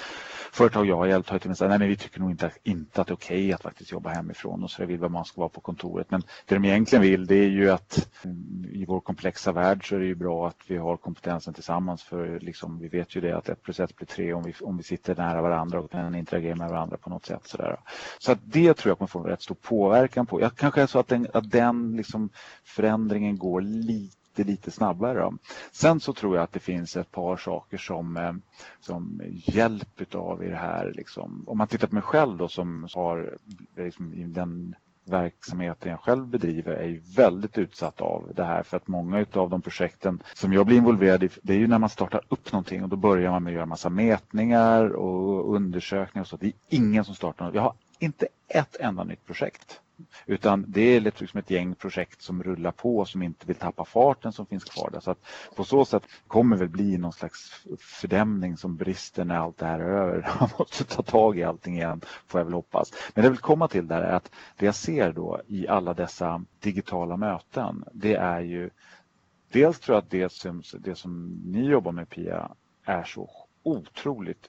företag 0.53 0.87
jag 0.87 0.97
har 0.97 1.07
hjälpt 1.07 1.29
har 1.29 1.39
till 1.39 1.47
och 1.47 1.51
med 1.51 1.59
sagt 1.59 1.69
nej 1.69 1.79
men 1.79 1.89
vi 1.89 1.97
tycker 1.97 2.21
nog 2.21 2.31
inte, 2.31 2.51
inte 2.63 3.01
att 3.01 3.07
det 3.07 3.13
är 3.13 3.17
okej 3.17 3.39
okay 3.39 3.53
att 3.53 3.63
faktiskt 3.63 3.93
jobba 3.93 4.11
hemifrån 4.11 4.65
och 4.65 4.71
så 4.71 4.85
vill 4.85 4.99
vad 4.99 5.11
man 5.11 5.25
ska 5.25 5.41
vara 5.41 5.49
på 5.49 5.61
kontoret. 5.61 6.11
Men 6.11 6.23
det 6.47 6.55
de 6.55 6.65
egentligen 6.65 7.03
vill 7.03 7.27
det 7.27 7.37
är 7.37 7.49
ju 7.49 7.71
att 7.71 8.09
mm, 8.25 8.65
i 8.73 8.85
vår 8.85 9.01
komplexa 9.01 9.53
värld 9.53 9.89
så 9.89 9.95
är 9.95 10.01
det 10.01 10.07
ju 10.07 10.15
bra 10.15 10.49
att 10.49 10.61
vi 10.67 10.77
har 10.77 10.97
kompetensen 10.97 11.55
tillsammans 11.55 12.03
för 12.03 12.41
liksom, 12.41 12.79
vi 12.79 12.89
vet 12.89 13.17
ju 13.17 13.21
det 13.21 13.37
att 13.37 13.49
ett 13.49 13.63
plus 13.63 13.81
ett 13.81 13.97
blir 13.97 14.07
tre 14.07 14.33
om 14.33 14.43
vi, 14.43 14.55
om 14.61 14.77
vi 14.77 14.83
sitter 14.83 15.17
nära 15.17 15.43
varandra 15.43 15.79
kan 15.89 16.15
interagera 16.15 16.55
med 16.55 16.71
varandra 16.71 16.97
på 16.97 17.11
något 17.11 17.27
sätt. 17.27 17.41
Sådär. 17.45 17.81
Så 18.19 18.33
att 18.33 18.39
det 18.43 18.75
tror 18.75 18.91
jag 18.91 18.99
kommer 18.99 19.09
få 19.09 19.19
en 19.19 19.25
rätt 19.25 19.43
stor 19.43 19.55
påverkan 19.55 20.27
på. 20.27 20.41
Jag 20.41 20.57
kanske 20.57 20.83
är 20.83 20.87
så 20.87 20.99
att 20.99 21.09
den, 21.09 21.27
att 21.35 21.51
den 21.51 21.97
liksom 21.97 22.31
förändringen 22.65 23.39
går 23.39 23.61
lite 23.61 24.19
lite, 24.39 24.51
lite 24.51 24.71
snabbare. 24.71 25.19
Då. 25.19 25.35
Sen 25.73 26.01
så 26.01 26.13
tror 26.13 26.37
jag 26.37 26.45
att 26.45 26.53
det 26.53 26.61
finns 26.61 26.97
ett 26.97 27.11
par 27.11 27.37
saker 27.37 27.79
som, 27.79 28.17
eh, 28.17 28.33
som 28.81 29.21
hjälp 29.27 30.01
utav 30.01 30.45
i 30.45 30.49
det 30.49 30.57
här. 30.57 30.93
Liksom. 30.97 31.45
Om 31.47 31.59
man 31.59 31.69
tittar 31.69 31.89
på 31.89 31.95
mig 31.95 32.03
själv 32.03 32.37
då 32.37 32.49
som 32.49 32.89
har 32.95 33.37
liksom, 33.77 34.33
den 34.33 34.75
verksamheten 35.09 35.91
jag 35.91 36.01
själv 36.01 36.27
bedriver 36.27 36.73
är 36.73 36.87
ju 36.87 37.01
väldigt 37.17 37.59
utsatt 37.59 38.01
av 38.01 38.33
det 38.37 38.45
här 38.45 38.63
för 38.63 38.77
att 38.77 38.89
många 38.89 39.27
av 39.33 39.51
de 39.51 39.63
projekten 39.63 40.23
som 40.35 40.53
jag 40.53 40.67
blir 40.67 40.77
involverad 40.77 41.23
i 41.23 41.29
det 41.43 41.53
är 41.53 41.59
ju 41.59 41.67
när 41.67 41.79
man 41.79 41.89
startar 41.89 42.21
upp 42.29 42.53
någonting 42.53 42.83
och 42.83 42.89
då 42.89 42.97
börjar 42.97 43.31
man 43.31 43.43
med 43.43 43.51
att 43.51 43.55
göra 43.55 43.67
massa 43.67 43.89
mätningar 43.89 44.89
och 44.89 45.55
undersökningar 45.55 46.23
och 46.23 46.29
så. 46.29 46.37
Det 46.37 46.47
är 46.47 46.53
ingen 46.69 47.05
som 47.05 47.15
startar 47.15 47.45
något. 47.45 47.55
Jag 47.55 47.63
har 47.63 47.75
inte 47.99 48.27
ett 48.49 48.77
enda 48.81 49.05
nytt 49.05 49.27
projekt 49.27 49.81
utan 50.27 50.65
det 50.69 50.81
är 50.81 51.01
liksom 51.01 51.39
ett 51.39 51.51
gäng 51.51 51.75
projekt 51.75 52.23
som 52.23 52.43
rullar 52.43 52.71
på 52.71 53.05
som 53.05 53.23
inte 53.23 53.47
vill 53.47 53.57
tappa 53.57 53.85
farten 53.85 54.33
som 54.33 54.47
finns 54.47 54.65
kvar 54.65 54.91
där. 54.91 55.01
Så 55.01 55.11
att 55.11 55.27
på 55.57 55.65
så 55.65 55.85
sätt 55.85 56.03
kommer 56.27 56.57
det 56.57 56.61
väl 56.61 56.69
bli 56.69 56.99
någon 56.99 57.13
slags 57.13 57.67
fördämning 57.79 58.57
som 58.57 58.77
brister 58.77 59.25
när 59.25 59.37
allt 59.37 59.59
det 59.59 59.67
här 59.67 59.81
är 59.81 59.85
över. 59.85 60.35
Man 60.41 60.51
måste 60.59 60.85
ta 60.85 61.03
tag 61.03 61.39
i 61.39 61.43
allting 61.43 61.77
igen 61.77 62.01
får 62.27 62.41
jag 62.41 62.45
väl 62.45 62.55
hoppas. 62.55 62.93
Men 63.15 63.23
det 63.23 63.27
jag 63.27 63.31
vill 63.31 63.41
komma 63.41 63.69
till 63.69 63.87
där 63.87 64.03
är 64.03 64.13
att 64.13 64.31
det 64.57 64.67
jag 64.67 64.75
ser 64.75 65.13
då 65.13 65.41
i 65.47 65.69
alla 65.69 65.95
dessa 65.95 66.45
digitala 66.61 67.17
möten 67.17 67.85
det 67.93 68.15
är 68.15 68.41
ju 68.41 68.71
Dels 69.53 69.81
tror 69.81 69.95
jag 69.95 70.03
att 70.03 70.11
det 70.11 70.33
som, 70.33 70.63
det 70.79 70.95
som 70.95 71.43
ni 71.45 71.67
jobbar 71.67 71.93
med 71.93 72.09
Pia 72.09 72.51
är 72.85 73.05
så 73.05 73.31
otroligt 73.63 74.49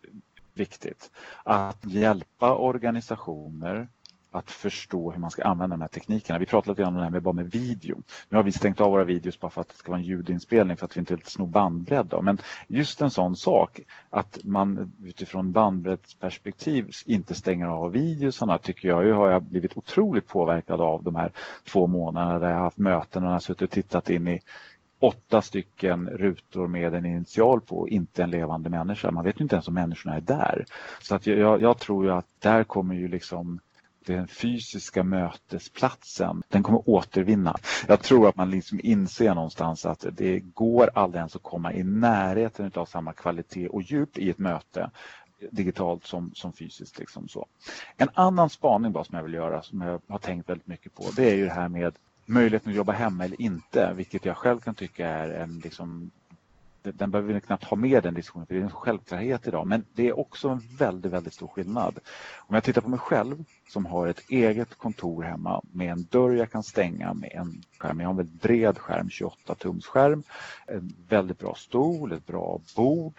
viktigt. 0.54 1.12
Att 1.44 1.86
hjälpa 1.86 2.56
organisationer 2.56 3.88
att 4.32 4.52
förstå 4.52 5.12
hur 5.12 5.20
man 5.20 5.32
ska 5.32 5.44
använda 5.44 5.76
de 5.76 5.82
här 5.82 5.88
teknikerna. 5.88 6.40
Vi 6.40 6.46
pratade 6.46 6.72
lite 6.72 6.82
grann 6.82 6.94
om 6.94 6.98
det 6.98 7.04
här 7.04 7.12
med, 7.12 7.24
bara 7.24 7.34
med 7.34 7.52
video. 7.52 8.02
Nu 8.30 8.38
har 8.38 8.44
vi 8.44 8.52
stängt 8.52 8.82
av 8.82 8.92
våra 8.92 9.04
videos 9.04 9.40
bara 9.40 9.52
för 9.52 9.62
att 9.62 9.70
det 9.70 9.76
ska 9.76 9.92
vara 9.92 10.00
en 10.00 10.06
ljudinspelning 10.06 10.78
för 10.78 10.86
att 10.86 10.98
vi 10.98 11.00
inte 11.00 11.16
vill 11.16 11.26
sno 11.26 11.46
bandbredd. 11.46 12.14
Men 12.22 12.38
just 12.68 13.02
en 13.02 13.10
sån 13.10 13.36
sak 13.36 13.80
att 14.10 14.40
man 14.44 14.94
utifrån 15.04 15.52
bandbreddsperspektiv 15.52 16.92
inte 17.06 17.36
stänger 17.36 17.68
av 17.68 17.92
videosarna 17.92 18.58
tycker 18.58 18.88
jag 18.88 19.16
har 19.16 19.30
jag 19.30 19.44
blivit 19.44 19.78
otroligt 19.78 20.28
påverkad 20.28 20.82
av 20.82 21.04
de 21.04 21.16
här 21.16 21.32
två 21.68 21.88
månaderna 21.88 22.40
där 22.40 22.50
jag 22.50 22.56
har 22.56 22.64
haft 22.64 22.78
möten 22.78 23.24
och 23.24 23.30
har 23.30 23.40
suttit 23.40 23.62
och 23.62 23.72
tittat 23.72 24.10
in 24.10 24.28
i 24.28 24.42
åtta 25.00 25.42
stycken 25.42 26.10
rutor 26.10 26.68
med 26.68 26.94
en 26.94 27.06
initial 27.06 27.62
på, 27.62 27.90
inte 27.90 28.24
en 28.24 28.30
levande 28.30 28.70
människa. 28.70 29.12
Man 29.12 29.24
vet 29.24 29.40
ju 29.40 29.44
inte 29.44 29.56
ens 29.56 29.68
om 29.68 29.74
människorna 29.74 30.16
är 30.16 30.22
där. 30.22 30.66
Så 31.02 31.16
att 31.16 31.28
jag, 31.28 31.62
jag 31.62 31.80
tror 31.80 32.06
ju 32.06 32.12
att 32.12 32.28
där 32.40 32.64
kommer 32.64 32.96
ju 32.96 33.08
liksom 33.08 33.60
den 34.06 34.28
fysiska 34.28 35.04
mötesplatsen, 35.04 36.44
den 36.50 36.64
kommer 36.64 36.90
återvinna. 36.90 37.56
Jag 37.88 38.02
tror 38.02 38.30
att 38.30 38.36
man 38.36 38.50
liksom 38.50 38.80
inser 38.84 39.36
någonstans 39.36 39.86
att 39.86 40.06
det 40.12 40.40
går 40.40 40.90
aldrig 40.94 41.20
ens 41.20 41.36
att 41.36 41.44
komma 41.44 41.74
i 41.74 41.84
närheten 41.84 42.72
av 42.76 42.86
samma 42.86 43.14
kvalitet 43.14 43.68
och 43.68 43.82
djup 43.82 44.18
i 44.18 44.30
ett 44.30 44.38
möte 44.38 44.92
digitalt 45.52 46.06
som, 46.06 46.32
som 46.36 46.54
fysiskt. 46.54 47.00
Liksom 47.00 47.28
så. 47.28 47.46
En 47.98 48.10
annan 48.14 48.50
spaning 48.50 48.92
bara 48.92 49.04
som 49.04 49.16
jag 49.16 49.24
vill 49.24 49.34
göra 49.34 49.62
som 49.62 49.82
jag 49.82 50.02
har 50.08 50.20
tänkt 50.20 50.50
väldigt 50.50 50.68
mycket 50.68 50.96
på 50.96 51.04
det 51.16 51.32
är 51.32 51.36
ju 51.36 51.46
det 51.46 51.54
här 51.54 51.70
med 51.70 51.94
möjligheten 52.26 52.70
att 52.72 52.76
jobba 52.76 52.92
hemma 52.94 53.26
eller 53.26 53.42
inte, 53.42 53.94
vilket 53.94 54.26
jag 54.26 54.38
själv 54.38 54.60
kan 54.60 54.76
tycka 54.76 55.08
är 55.08 55.30
en 55.30 55.60
liksom 55.60 56.12
den 56.82 57.12
behöver 57.12 57.34
vi 57.34 57.42
knappt 57.42 57.64
ha 57.64 57.78
med 57.78 58.04
den 58.04 58.14
diskussionen 58.14 58.48
för 58.48 58.56
det 58.56 58.62
är 58.62 58.64
en 58.64 58.72
självklarhet 58.72 59.48
idag. 59.48 59.68
Men 59.68 59.86
det 59.94 60.08
är 60.08 60.20
också 60.20 60.50
en 60.50 60.62
väldigt, 60.78 61.12
väldigt 61.12 61.34
stor 61.34 61.48
skillnad. 61.48 62.00
Om 62.38 62.56
jag 62.56 62.64
tittar 62.64 62.82
på 62.82 62.90
mig 62.90 63.00
själv 63.00 63.44
som 63.70 63.86
har 63.86 64.08
ett 64.08 64.30
eget 64.30 64.76
kontor 64.76 65.24
hemma 65.24 65.62
med 65.72 65.92
en 65.92 66.04
dörr 66.04 66.36
jag 66.36 66.52
kan 66.52 66.64
stänga 66.64 67.14
med 67.14 67.32
en 67.34 67.64
skärm. 67.78 68.00
Jag 68.00 68.08
har 68.08 68.12
en 68.12 68.18
väldigt 68.18 68.42
bred 68.42 68.78
skärm, 68.78 69.10
28 69.10 69.56
tums 69.56 69.86
skärm, 69.86 70.24
en 70.68 70.94
väldigt 71.10 71.40
bra 71.40 71.56
stol, 71.56 72.12
ett 72.12 72.28
bra 72.28 72.60
bord, 72.76 73.14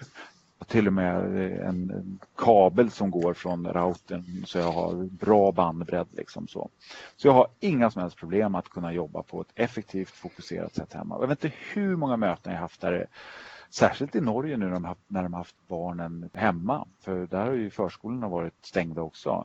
till 0.66 0.86
och 0.86 0.92
med 0.92 1.40
en 1.60 2.18
kabel 2.36 2.90
som 2.90 3.10
går 3.10 3.34
från 3.34 3.66
routern 3.66 4.44
så 4.46 4.58
jag 4.58 4.72
har 4.72 4.94
bra 5.04 5.52
bandbredd. 5.52 6.06
Liksom 6.12 6.48
så. 6.48 6.70
så 7.16 7.28
jag 7.28 7.32
har 7.32 7.46
inga 7.60 7.90
som 7.90 8.02
helst 8.02 8.16
problem 8.16 8.54
att 8.54 8.68
kunna 8.68 8.92
jobba 8.92 9.22
på 9.22 9.40
ett 9.40 9.52
effektivt 9.54 10.10
fokuserat 10.10 10.74
sätt 10.74 10.92
hemma. 10.92 11.18
Jag 11.20 11.28
vet 11.28 11.44
inte 11.44 11.56
hur 11.72 11.96
många 11.96 12.16
möten 12.16 12.52
jag 12.52 12.60
haft 12.60 12.80
där 12.80 13.06
Särskilt 13.70 14.16
i 14.16 14.20
Norge 14.20 14.56
nu 14.56 14.64
när 14.64 14.72
de, 14.72 14.84
haft, 14.84 15.00
när 15.08 15.22
de 15.22 15.34
haft 15.34 15.54
barnen 15.68 16.30
hemma. 16.34 16.86
För 17.00 17.26
där 17.26 17.46
har 17.46 17.52
ju 17.52 17.70
förskolorna 17.70 18.28
varit 18.28 18.54
stängda 18.62 19.02
också. 19.02 19.44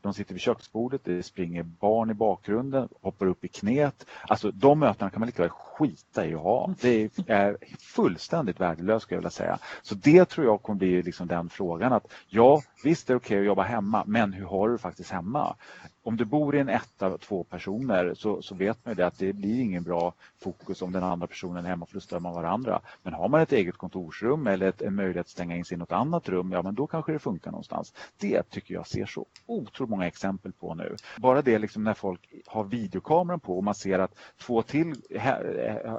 De 0.00 0.14
sitter 0.14 0.34
vid 0.34 0.40
köksbordet, 0.40 1.04
det 1.04 1.22
springer 1.22 1.62
barn 1.62 2.10
i 2.10 2.14
bakgrunden, 2.14 2.88
hoppar 3.02 3.26
upp 3.26 3.44
i 3.44 3.48
knät. 3.48 4.06
Alltså 4.22 4.50
de 4.50 4.78
mötena 4.78 5.10
kan 5.10 5.20
man 5.20 5.26
lika 5.26 5.42
väl 5.42 5.50
skita 5.50 6.26
i 6.26 6.34
att 6.34 6.40
ha. 6.40 6.74
Det 6.80 7.18
är 7.26 7.56
fullständigt 7.78 8.60
värdelöst 8.60 9.02
skulle 9.02 9.16
jag 9.16 9.20
vilja 9.20 9.30
säga. 9.30 9.58
Så 9.82 9.94
det 9.94 10.24
tror 10.24 10.46
jag 10.46 10.62
kommer 10.62 10.78
bli 10.78 11.02
liksom 11.02 11.26
den 11.26 11.48
frågan 11.48 11.92
att 11.92 12.12
ja, 12.28 12.62
visst 12.84 13.10
är 13.10 13.14
det 13.14 13.16
okej 13.16 13.26
okay 13.26 13.38
att 13.38 13.46
jobba 13.46 13.62
hemma, 13.62 14.04
men 14.06 14.32
hur 14.32 14.46
har 14.46 14.68
du 14.68 14.78
faktiskt 14.78 15.10
hemma? 15.10 15.56
Om 16.02 16.16
du 16.16 16.24
bor 16.24 16.56
i 16.56 16.58
en 16.58 16.68
etta 16.68 17.18
två 17.18 17.44
personer 17.44 18.14
så, 18.14 18.42
så 18.42 18.54
vet 18.54 18.84
man 18.84 18.92
ju 18.92 18.96
det 18.96 19.06
att 19.06 19.18
det 19.18 19.32
blir 19.32 19.60
ingen 19.60 19.82
bra 19.82 20.14
fokus 20.38 20.82
om 20.82 20.92
den 20.92 21.02
andra 21.02 21.26
personen 21.26 21.64
är 21.64 21.68
hemma 21.68 21.82
och 21.82 21.88
flustrar 21.88 22.20
med 22.20 22.32
varandra. 22.32 22.80
Men 23.02 23.14
har 23.14 23.28
man 23.28 23.40
ett 23.40 23.52
eget 23.52 23.76
kontorsrum 23.76 24.46
eller 24.46 24.68
ett, 24.68 24.82
en 24.82 24.94
möjlighet 24.94 25.26
att 25.26 25.30
stänga 25.30 25.56
in 25.56 25.64
sig 25.64 25.74
i 25.74 25.78
något 25.78 25.92
annat 25.92 26.28
rum, 26.28 26.52
ja 26.52 26.62
men 26.62 26.74
då 26.74 26.86
kanske 26.86 27.12
det 27.12 27.18
funkar 27.18 27.50
någonstans. 27.50 27.94
Det 28.18 28.42
tycker 28.42 28.74
jag 28.74 28.86
ser 28.86 29.06
så 29.06 29.26
otroligt 29.46 29.90
många 29.90 30.06
exempel 30.06 30.52
på 30.52 30.74
nu. 30.74 30.96
Bara 31.18 31.42
det 31.42 31.58
liksom 31.58 31.84
när 31.84 31.94
folk 31.94 32.34
har 32.46 32.64
videokameran 32.64 33.40
på 33.40 33.56
och 33.56 33.64
man 33.64 33.74
ser 33.74 33.98
att 33.98 34.14
två 34.38 34.62
till 34.62 34.94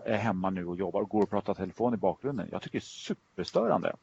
är 0.05 0.17
hemma 0.17 0.49
nu 0.49 0.65
och 0.65 0.75
jobbar 0.75 1.01
och 1.01 1.09
går 1.09 1.23
och 1.23 1.29
pratar 1.29 1.53
telefon 1.53 1.93
i 1.93 1.97
bakgrunden. 1.97 2.47
Jag 2.51 2.61
tycker 2.61 2.79
det 2.79 2.83
är 2.83 3.15
superstörande 3.15 3.95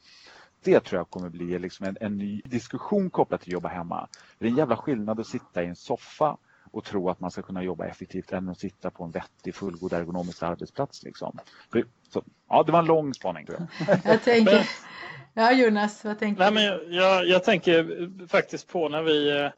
det 0.62 0.80
tror 0.80 0.98
jag 0.98 1.10
kommer 1.10 1.28
bli 1.28 1.58
liksom 1.58 1.86
en, 1.86 1.96
en 2.00 2.18
ny 2.18 2.40
diskussion 2.44 3.10
kopplat 3.10 3.40
till 3.40 3.50
att 3.50 3.52
jobba 3.52 3.68
hemma. 3.68 4.08
Det 4.38 4.46
är 4.46 4.50
en 4.50 4.56
jävla 4.56 4.76
skillnad 4.76 5.20
att 5.20 5.26
sitta 5.26 5.62
i 5.62 5.66
en 5.66 5.76
soffa 5.76 6.36
och 6.70 6.84
tro 6.84 7.10
att 7.10 7.20
man 7.20 7.30
ska 7.30 7.42
kunna 7.42 7.62
jobba 7.62 7.86
effektivt 7.86 8.32
än 8.32 8.48
att 8.48 8.58
sitta 8.58 8.90
på 8.90 9.04
en 9.04 9.10
vettig 9.10 9.54
fullgod 9.54 9.92
ergonomisk 9.92 10.42
arbetsplats. 10.42 11.02
Liksom. 11.02 11.38
Så, 12.12 12.22
ja, 12.48 12.62
det 12.62 12.72
var 12.72 12.78
en 12.78 12.84
lång 12.84 13.14
spaning 13.14 13.46
tror 13.46 13.68
jag. 13.86 13.98
jag 14.04 14.22
tänker... 14.22 14.68
Ja 15.34 15.52
Jonas, 15.52 16.04
vad 16.04 16.18
tänker 16.18 16.50
Nej, 16.50 16.50
du? 16.50 16.54
Men 16.54 16.94
jag, 16.94 17.26
jag 17.28 17.44
tänker 17.44 18.26
faktiskt 18.28 18.68
på 18.68 18.88
när 18.88 19.02
vi 19.02 19.40
eh, 19.40 19.50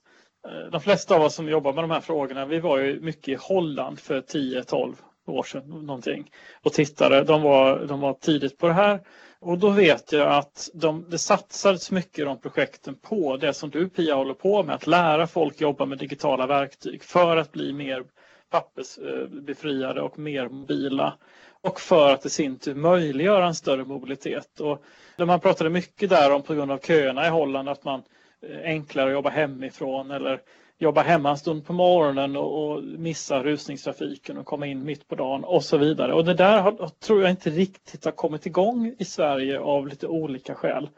de 0.72 0.80
flesta 0.80 1.14
av 1.14 1.22
oss 1.22 1.34
som 1.34 1.48
jobbar 1.48 1.72
med 1.72 1.84
de 1.84 1.90
här 1.90 2.00
frågorna, 2.00 2.46
vi 2.46 2.60
var 2.60 2.78
ju 2.78 3.00
mycket 3.00 3.28
i 3.28 3.36
Holland 3.40 3.98
för 3.98 4.20
10-12 4.20 4.94
år 5.26 5.42
sedan 5.42 5.86
någonting 5.86 6.30
och 6.62 6.72
tittade. 6.72 7.24
De 7.24 7.42
var, 7.42 7.86
de 7.86 8.00
var 8.00 8.14
tidigt 8.14 8.58
på 8.58 8.66
det 8.66 8.72
här 8.72 9.00
och 9.40 9.58
då 9.58 9.70
vet 9.70 10.12
jag 10.12 10.32
att 10.32 10.70
de, 10.74 11.06
det 11.10 11.18
satsades 11.18 11.90
mycket 11.90 12.18
i 12.18 12.22
de 12.22 12.40
projekten 12.40 12.94
på 12.94 13.36
det 13.36 13.54
som 13.54 13.70
du 13.70 13.88
Pia 13.88 14.14
håller 14.14 14.34
på 14.34 14.62
med, 14.62 14.74
att 14.74 14.86
lära 14.86 15.26
folk 15.26 15.60
jobba 15.60 15.86
med 15.86 15.98
digitala 15.98 16.46
verktyg 16.46 17.04
för 17.04 17.36
att 17.36 17.52
bli 17.52 17.72
mer 17.72 18.04
pappersbefriade 18.50 20.00
eh, 20.00 20.06
och 20.06 20.18
mer 20.18 20.48
mobila 20.48 21.14
och 21.60 21.80
för 21.80 22.12
att 22.12 22.26
i 22.26 22.30
sin 22.30 22.58
tur 22.58 22.74
möjliggöra 22.74 23.46
en 23.46 23.54
större 23.54 23.84
mobilitet. 23.84 24.60
Och 24.60 24.84
man 25.18 25.40
pratade 25.40 25.70
mycket 25.70 26.10
där 26.10 26.32
om 26.32 26.42
på 26.42 26.54
grund 26.54 26.70
av 26.70 26.78
köerna 26.78 27.26
i 27.26 27.30
Holland 27.30 27.68
att 27.68 27.84
man 27.84 28.02
eh, 28.42 28.60
enklare 28.64 29.06
att 29.06 29.12
jobba 29.12 29.30
hemifrån 29.30 30.10
eller 30.10 30.40
jobba 30.80 31.02
hemma 31.02 31.30
en 31.30 31.38
stund 31.38 31.66
på 31.66 31.72
morgonen 31.72 32.36
och, 32.36 32.70
och 32.70 32.82
missa 32.82 33.42
rusningstrafiken 33.42 34.38
och 34.38 34.46
komma 34.46 34.66
in 34.66 34.84
mitt 34.84 35.08
på 35.08 35.14
dagen 35.14 35.44
och 35.44 35.64
så 35.64 35.78
vidare. 35.78 36.14
Och 36.14 36.24
det 36.24 36.34
där 36.34 36.60
har, 36.60 36.88
tror 36.88 37.22
jag 37.22 37.30
inte 37.30 37.50
riktigt 37.50 38.04
har 38.04 38.12
kommit 38.12 38.46
igång 38.46 38.94
i 38.98 39.04
Sverige 39.04 39.60
av 39.60 39.88
lite 39.88 40.06
olika 40.06 40.54
skäl. 40.54 40.88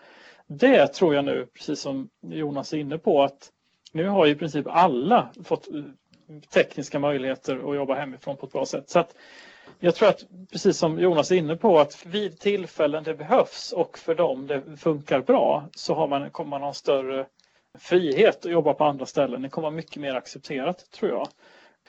Det 0.46 0.86
tror 0.86 1.14
jag 1.14 1.24
nu, 1.24 1.46
precis 1.54 1.80
som 1.80 2.08
Jonas 2.20 2.72
är 2.72 2.76
inne 2.76 2.98
på, 2.98 3.22
att 3.22 3.50
nu 3.92 4.08
har 4.08 4.26
i 4.26 4.34
princip 4.34 4.66
alla 4.68 5.28
fått 5.44 5.68
eh, 5.74 5.82
tekniska 6.54 6.98
möjligheter 6.98 7.70
att 7.70 7.76
jobba 7.76 7.94
hemifrån 7.94 8.36
på 8.36 8.46
ett 8.46 8.52
bra 8.52 8.66
sätt. 8.66 8.90
Så 8.90 8.98
att 8.98 9.14
jag 9.80 9.94
tror 9.94 10.08
att, 10.08 10.24
precis 10.52 10.78
som 10.78 10.98
Jonas 10.98 11.30
är 11.30 11.36
inne 11.36 11.56
på, 11.56 11.78
att 11.78 12.06
vid 12.06 12.38
tillfällen 12.38 13.04
det 13.04 13.14
behövs 13.14 13.72
och 13.72 13.98
för 13.98 14.14
dem 14.14 14.46
det 14.46 14.62
funkar 14.76 15.20
bra 15.20 15.68
så 15.74 15.94
har 15.94 16.08
man, 16.08 16.30
kommer 16.30 16.50
man 16.50 16.60
ha 16.60 16.68
en 16.68 16.74
större 16.74 17.26
frihet 17.78 18.46
att 18.46 18.52
jobba 18.52 18.74
på 18.74 18.84
andra 18.84 19.06
ställen. 19.06 19.42
Det 19.42 19.48
kommer 19.48 19.68
vara 19.68 19.76
mycket 19.76 20.02
mer 20.02 20.14
accepterat 20.14 20.90
tror 20.90 21.10
jag. 21.10 21.28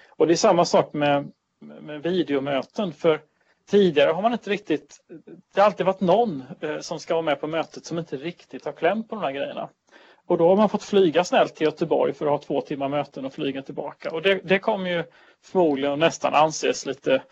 Och 0.10 0.28
det 0.28 0.34
är 0.34 0.38
samma 0.38 0.66
sak 0.66 0.94
med, 0.94 1.32
med 1.60 2.04
videomöten. 2.04 2.94
För 2.94 3.22
tidigare 3.70 4.12
har 4.12 4.22
man 4.22 4.34
inte 4.34 4.50
riktigt, 4.50 4.98
det 5.54 5.62
har 5.62 5.66
alltid 5.66 5.86
varit 5.86 6.02
någon 6.02 6.44
eh, 6.62 6.80
som 6.80 7.00
ska 7.00 7.14
vara 7.14 7.26
med 7.26 7.42
på 7.42 7.48
mötet 7.48 7.86
som 7.86 8.00
inte 8.00 8.18
riktigt 8.18 8.66
har 8.66 8.72
kläm 8.72 9.08
på 9.08 9.16
de 9.16 9.24
här 9.24 9.32
grejerna. 9.32 9.70
Och 10.26 10.38
då 10.38 10.50
har 10.50 10.56
man 10.56 10.70
fått 10.70 10.84
flyga 10.84 11.24
snällt 11.24 11.56
till 11.56 11.66
Göteborg 11.66 12.14
för 12.14 12.26
att 12.26 12.32
ha 12.32 12.38
två 12.38 12.62
timmar 12.62 12.90
möten 12.90 13.26
och 13.26 13.34
flyga 13.34 13.62
tillbaka. 13.62 14.12
Och 14.12 14.22
det, 14.22 14.42
det 14.44 14.60
kommer 14.60 14.90
ju 14.90 15.04
förmodligen 15.42 16.00
nästan 16.00 16.34
anses 16.34 16.86
lite 16.86 17.24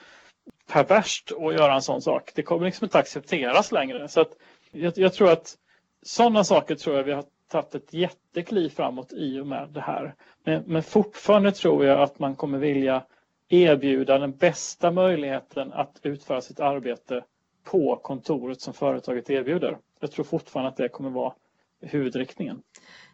perverst 0.67 1.31
att 1.31 1.53
göra 1.53 1.73
en 1.73 1.81
sån 1.81 2.01
sak. 2.01 2.31
Det 2.35 2.43
kommer 2.43 2.65
liksom 2.65 2.85
inte 2.85 2.99
accepteras 2.99 3.71
längre. 3.71 4.07
Så 4.07 4.21
att 4.21 4.31
jag, 4.71 4.97
jag 4.97 5.13
tror 5.13 5.31
att 5.31 5.55
sådana 6.03 6.43
saker 6.43 6.75
tror 6.75 6.95
jag 6.95 7.03
vi 7.03 7.11
har 7.11 7.23
tagit 7.51 7.75
ett 7.75 7.93
jättekliv 7.93 8.69
framåt 8.69 9.13
i 9.13 9.39
och 9.39 9.47
med 9.47 9.69
det 9.69 9.81
här. 9.81 10.15
Men, 10.43 10.63
men 10.67 10.83
fortfarande 10.83 11.51
tror 11.51 11.85
jag 11.85 12.01
att 12.01 12.19
man 12.19 12.35
kommer 12.35 12.57
vilja 12.57 13.03
erbjuda 13.49 14.17
den 14.17 14.31
bästa 14.37 14.91
möjligheten 14.91 15.73
att 15.73 15.99
utföra 16.03 16.41
sitt 16.41 16.59
arbete 16.59 17.23
på 17.63 17.99
kontoret 18.03 18.61
som 18.61 18.73
företaget 18.73 19.29
erbjuder. 19.29 19.77
Jag 19.99 20.11
tror 20.11 20.25
fortfarande 20.25 20.69
att 20.69 20.77
det 20.77 20.89
kommer 20.89 21.09
vara 21.09 21.33
huvudriktningen. 21.81 22.61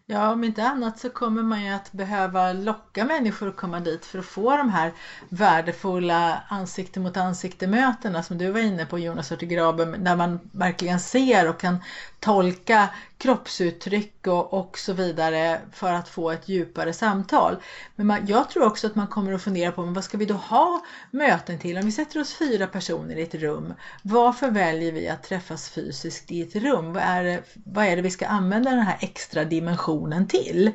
Ja, 0.09 0.31
om 0.31 0.43
inte 0.43 0.63
annat 0.63 0.99
så 0.99 1.09
kommer 1.09 1.43
man 1.43 1.65
ju 1.65 1.73
att 1.73 1.91
behöva 1.91 2.53
locka 2.53 3.05
människor 3.05 3.47
att 3.47 3.55
komma 3.55 3.79
dit 3.79 4.05
för 4.05 4.19
att 4.19 4.25
få 4.25 4.57
de 4.57 4.69
här 4.69 4.91
värdefulla 5.29 6.43
ansikte 6.49 6.99
mot 6.99 7.17
ansikte 7.17 7.67
mötena 7.67 8.23
som 8.23 8.37
du 8.37 8.51
var 8.51 8.59
inne 8.59 8.85
på 8.85 8.99
Jonas 8.99 9.31
Örtegraben, 9.31 10.03
där 10.03 10.15
man 10.15 10.39
verkligen 10.51 10.99
ser 10.99 11.49
och 11.49 11.59
kan 11.59 11.77
tolka 12.19 12.89
kroppsuttryck 13.17 14.27
och, 14.27 14.53
och 14.53 14.77
så 14.77 14.93
vidare 14.93 15.61
för 15.71 15.91
att 15.91 16.09
få 16.09 16.31
ett 16.31 16.49
djupare 16.49 16.93
samtal. 16.93 17.57
Men 17.95 18.07
man, 18.07 18.25
jag 18.27 18.49
tror 18.49 18.65
också 18.65 18.87
att 18.87 18.95
man 18.95 19.07
kommer 19.07 19.33
att 19.33 19.41
fundera 19.41 19.71
på 19.71 19.85
men 19.85 19.93
vad 19.93 20.03
ska 20.03 20.17
vi 20.17 20.25
då 20.25 20.35
ha 20.35 20.79
möten 21.11 21.59
till? 21.59 21.77
Om 21.77 21.85
vi 21.85 21.91
sätter 21.91 22.19
oss 22.19 22.33
fyra 22.33 22.67
personer 22.67 23.15
i 23.15 23.21
ett 23.21 23.35
rum, 23.35 23.73
varför 24.01 24.49
väljer 24.49 24.91
vi 24.91 25.07
att 25.07 25.23
träffas 25.23 25.69
fysiskt 25.69 26.31
i 26.31 26.41
ett 26.41 26.55
rum? 26.55 26.93
Vad 26.93 27.03
är 27.03 27.23
det, 27.23 27.41
vad 27.65 27.85
är 27.85 27.95
det 27.95 28.01
vi 28.01 28.09
ska 28.11 28.25
använda 28.25 28.69
den 28.71 28.79
här 28.83 28.97
extra 28.99 29.45
dimensionen 29.45 30.25
till? 30.25 30.71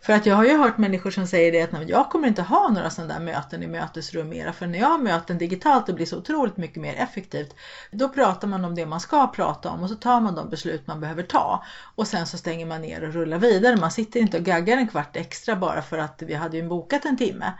För 0.00 0.12
att 0.12 0.26
jag 0.26 0.34
har 0.34 0.44
ju 0.44 0.56
hört 0.56 0.78
människor 0.78 1.10
som 1.10 1.26
säger 1.26 1.52
det 1.52 1.74
att 1.74 1.88
jag 1.88 2.08
kommer 2.08 2.28
inte 2.28 2.42
ha 2.42 2.68
några 2.68 2.90
sådana 2.90 3.14
där 3.14 3.20
möten 3.20 3.62
i 3.62 3.66
mötesrum 3.66 4.28
mera. 4.28 4.52
För 4.52 4.66
när 4.66 4.78
jag 4.78 4.86
har 4.86 4.98
möten 4.98 5.38
digitalt 5.38 5.86
det 5.86 5.92
blir 5.92 6.06
så 6.06 6.16
otroligt 6.16 6.56
mycket 6.56 6.76
mer 6.82 6.94
effektivt. 6.94 7.54
Då 7.90 8.08
pratar 8.08 8.48
man 8.48 8.64
om 8.64 8.74
det 8.74 8.86
man 8.86 9.00
ska 9.00 9.26
prata 9.26 9.70
om 9.70 9.82
och 9.82 9.88
så 9.88 9.94
tar 9.94 10.20
man 10.20 10.34
de 10.34 10.48
beslut 10.48 10.86
man 10.86 11.00
behöver 11.00 11.22
ta. 11.22 11.62
Och 11.94 12.06
sen 12.08 12.26
så 12.26 12.38
stänger 12.38 12.66
man 12.66 12.80
ner 12.80 13.04
och 13.04 13.12
rullar 13.12 13.38
vidare. 13.38 13.76
Man 13.76 13.90
sitter 13.90 14.20
inte 14.20 14.36
och 14.36 14.42
gaggar 14.44 14.76
en 14.76 14.86
kvart 14.86 15.16
extra 15.16 15.56
bara 15.56 15.82
för 15.82 15.98
att 15.98 16.22
vi 16.26 16.34
hade 16.34 16.56
ju 16.56 16.62
bokat 16.62 17.04
en 17.04 17.16
timme. 17.16 17.52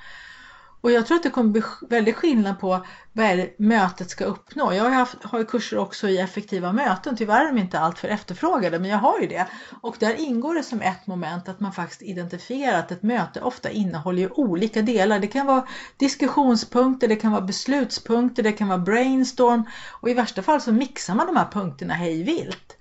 Och 0.80 0.90
jag 0.90 1.06
tror 1.06 1.16
att 1.16 1.23
det 1.23 1.30
kommer 1.30 1.50
bli 1.50 1.62
väldigt 1.88 2.14
skillnad 2.14 2.59
på 2.59 2.80
vad 3.12 3.49
mötet 3.59 4.11
ska 4.11 4.25
uppnå. 4.25 4.73
Jag 4.73 4.85
har, 4.85 4.90
haft, 4.90 5.25
har 5.25 5.38
ju 5.38 5.45
kurser 5.45 5.78
också 5.78 6.09
i 6.09 6.18
effektiva 6.18 6.73
möten. 6.73 7.16
Tyvärr 7.16 7.42
är 7.42 7.47
de 7.47 7.59
inte 7.59 7.78
alltför 7.78 8.09
efterfrågade, 8.09 8.78
men 8.78 8.90
jag 8.90 8.99
har 8.99 9.21
ju 9.21 9.26
det. 9.26 9.47
Och 9.80 9.97
där 9.99 10.14
ingår 10.14 10.54
det 10.54 10.62
som 10.62 10.80
ett 10.80 11.06
moment 11.06 11.49
att 11.49 11.61
man 11.61 11.73
faktiskt 11.73 12.02
identifierar 12.02 12.78
att 12.78 12.90
ett 12.90 13.02
möte 13.02 13.40
ofta 13.40 13.71
innehåller 13.71 14.23
ju 14.23 14.28
olika 14.28 14.83
delar. 14.83 15.18
Det 15.18 15.26
kan 15.26 15.47
vara 15.47 15.66
diskussionspunkter, 15.97 17.09
det 17.09 17.16
kan 17.16 17.33
vara 17.33 17.40
beslutspunkter, 17.40 18.42
det 18.42 18.52
kan 18.52 18.68
vara 18.68 18.78
brainstorm 18.78 19.64
och 20.00 20.11
i 20.11 20.14
värsta 20.14 20.42
fall 20.42 20.61
så 20.61 20.73
mixar 20.73 21.14
man 21.14 21.26
de 21.26 21.37
här 21.37 21.50
punkterna 21.52 21.95
hej 21.95 22.23
vilt. 22.23 22.75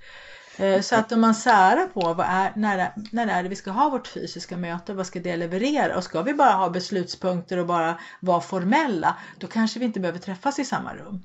Eh, 0.57 0.81
så 0.81 0.95
att 0.95 1.11
om 1.11 1.21
man 1.21 1.35
särar 1.35 1.87
på 1.87 2.13
vad 2.13 2.25
är, 2.29 2.51
när, 2.55 2.91
när 3.11 3.27
är 3.27 3.43
det 3.43 3.49
vi 3.49 3.55
ska 3.55 3.71
ha 3.71 3.89
vårt 3.89 4.07
fysiska 4.07 4.57
möte, 4.57 4.93
vad 4.93 5.07
ska 5.07 5.19
det 5.19 5.37
leverera 5.37 5.97
och 5.97 6.03
ska 6.03 6.21
vi 6.21 6.33
bara 6.33 6.51
ha 6.51 6.69
beslutspunkter 6.69 7.57
och 7.57 7.65
bara 7.65 7.99
vara 8.19 8.41
formella, 8.41 9.17
då 9.37 9.47
kanske 9.47 9.79
vi 9.79 9.85
inte 9.85 9.99
behöver 9.99 10.19
träffas 10.19 10.59
i 10.59 10.65
samma 10.65 10.95
rum. 10.95 11.21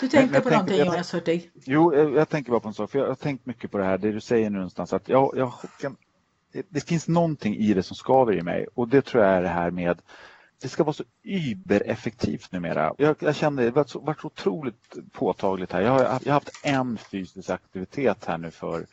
Du 0.00 0.08
tänkte 0.08 0.40
på 0.40 0.50
tänker, 0.50 0.50
någonting 0.50 0.86
Jonas 0.86 1.14
Hurtig? 1.14 1.50
Jo, 1.64 1.94
jag, 1.94 2.14
jag, 2.14 2.28
tänker 2.28 2.50
bara 2.50 2.60
på 2.60 2.68
en 2.68 2.74
sak, 2.74 2.90
för 2.90 2.98
jag 2.98 3.06
har 3.08 3.14
tänkt 3.14 3.46
mycket 3.46 3.70
på 3.70 3.78
det 3.78 3.84
här, 3.84 3.98
det 3.98 4.12
du 4.12 4.20
säger 4.20 4.50
nu 4.50 4.56
någonstans, 4.56 4.92
att 4.92 5.08
jag, 5.08 5.34
jag 5.36 5.52
kan, 5.80 5.96
det 6.68 6.80
finns 6.80 7.08
någonting 7.08 7.56
i 7.56 7.74
det 7.74 7.82
som 7.82 7.96
skaver 7.96 8.38
i 8.38 8.42
mig 8.42 8.66
och 8.74 8.88
det 8.88 9.02
tror 9.02 9.24
jag 9.24 9.32
är 9.32 9.42
det 9.42 9.48
här 9.48 9.70
med 9.70 9.98
det 10.62 10.68
ska 10.68 10.84
vara 10.84 10.94
så 10.94 11.04
übereffektivt 11.22 12.52
numera. 12.52 12.94
Jag, 12.98 13.16
jag 13.18 13.36
känner 13.36 13.62
det 13.62 13.68
har 13.68 14.00
varit 14.00 14.20
så 14.20 14.26
otroligt 14.26 14.96
påtagligt 15.12 15.72
här. 15.72 15.80
Jag 15.80 15.90
har, 15.90 16.00
jag 16.00 16.08
har 16.08 16.32
haft 16.32 16.60
en 16.62 16.98
fysisk 16.98 17.50
aktivitet 17.50 18.24
här 18.24 18.38
nu 18.38 18.50
för 18.50 18.86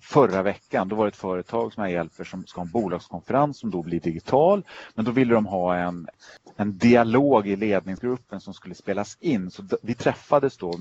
förra 0.00 0.42
veckan. 0.42 0.88
Då 0.88 0.96
var 0.96 1.04
det 1.04 1.08
ett 1.08 1.16
företag 1.16 1.72
som 1.72 1.82
jag 1.82 1.92
hjälper 1.92 2.24
som 2.24 2.46
ska 2.46 2.60
ha 2.60 2.66
en 2.66 2.70
bolagskonferens 2.70 3.58
som 3.58 3.70
då 3.70 3.82
blir 3.82 4.00
digital. 4.00 4.62
Men 4.94 5.04
då 5.04 5.10
ville 5.10 5.34
de 5.34 5.46
ha 5.46 5.76
en, 5.76 6.08
en 6.56 6.78
dialog 6.78 7.48
i 7.48 7.56
ledningsgruppen 7.56 8.40
som 8.40 8.54
skulle 8.54 8.74
spelas 8.74 9.16
in. 9.20 9.50
Så 9.50 9.62
vi 9.82 9.94
träffades 9.94 10.56
då 10.56 10.78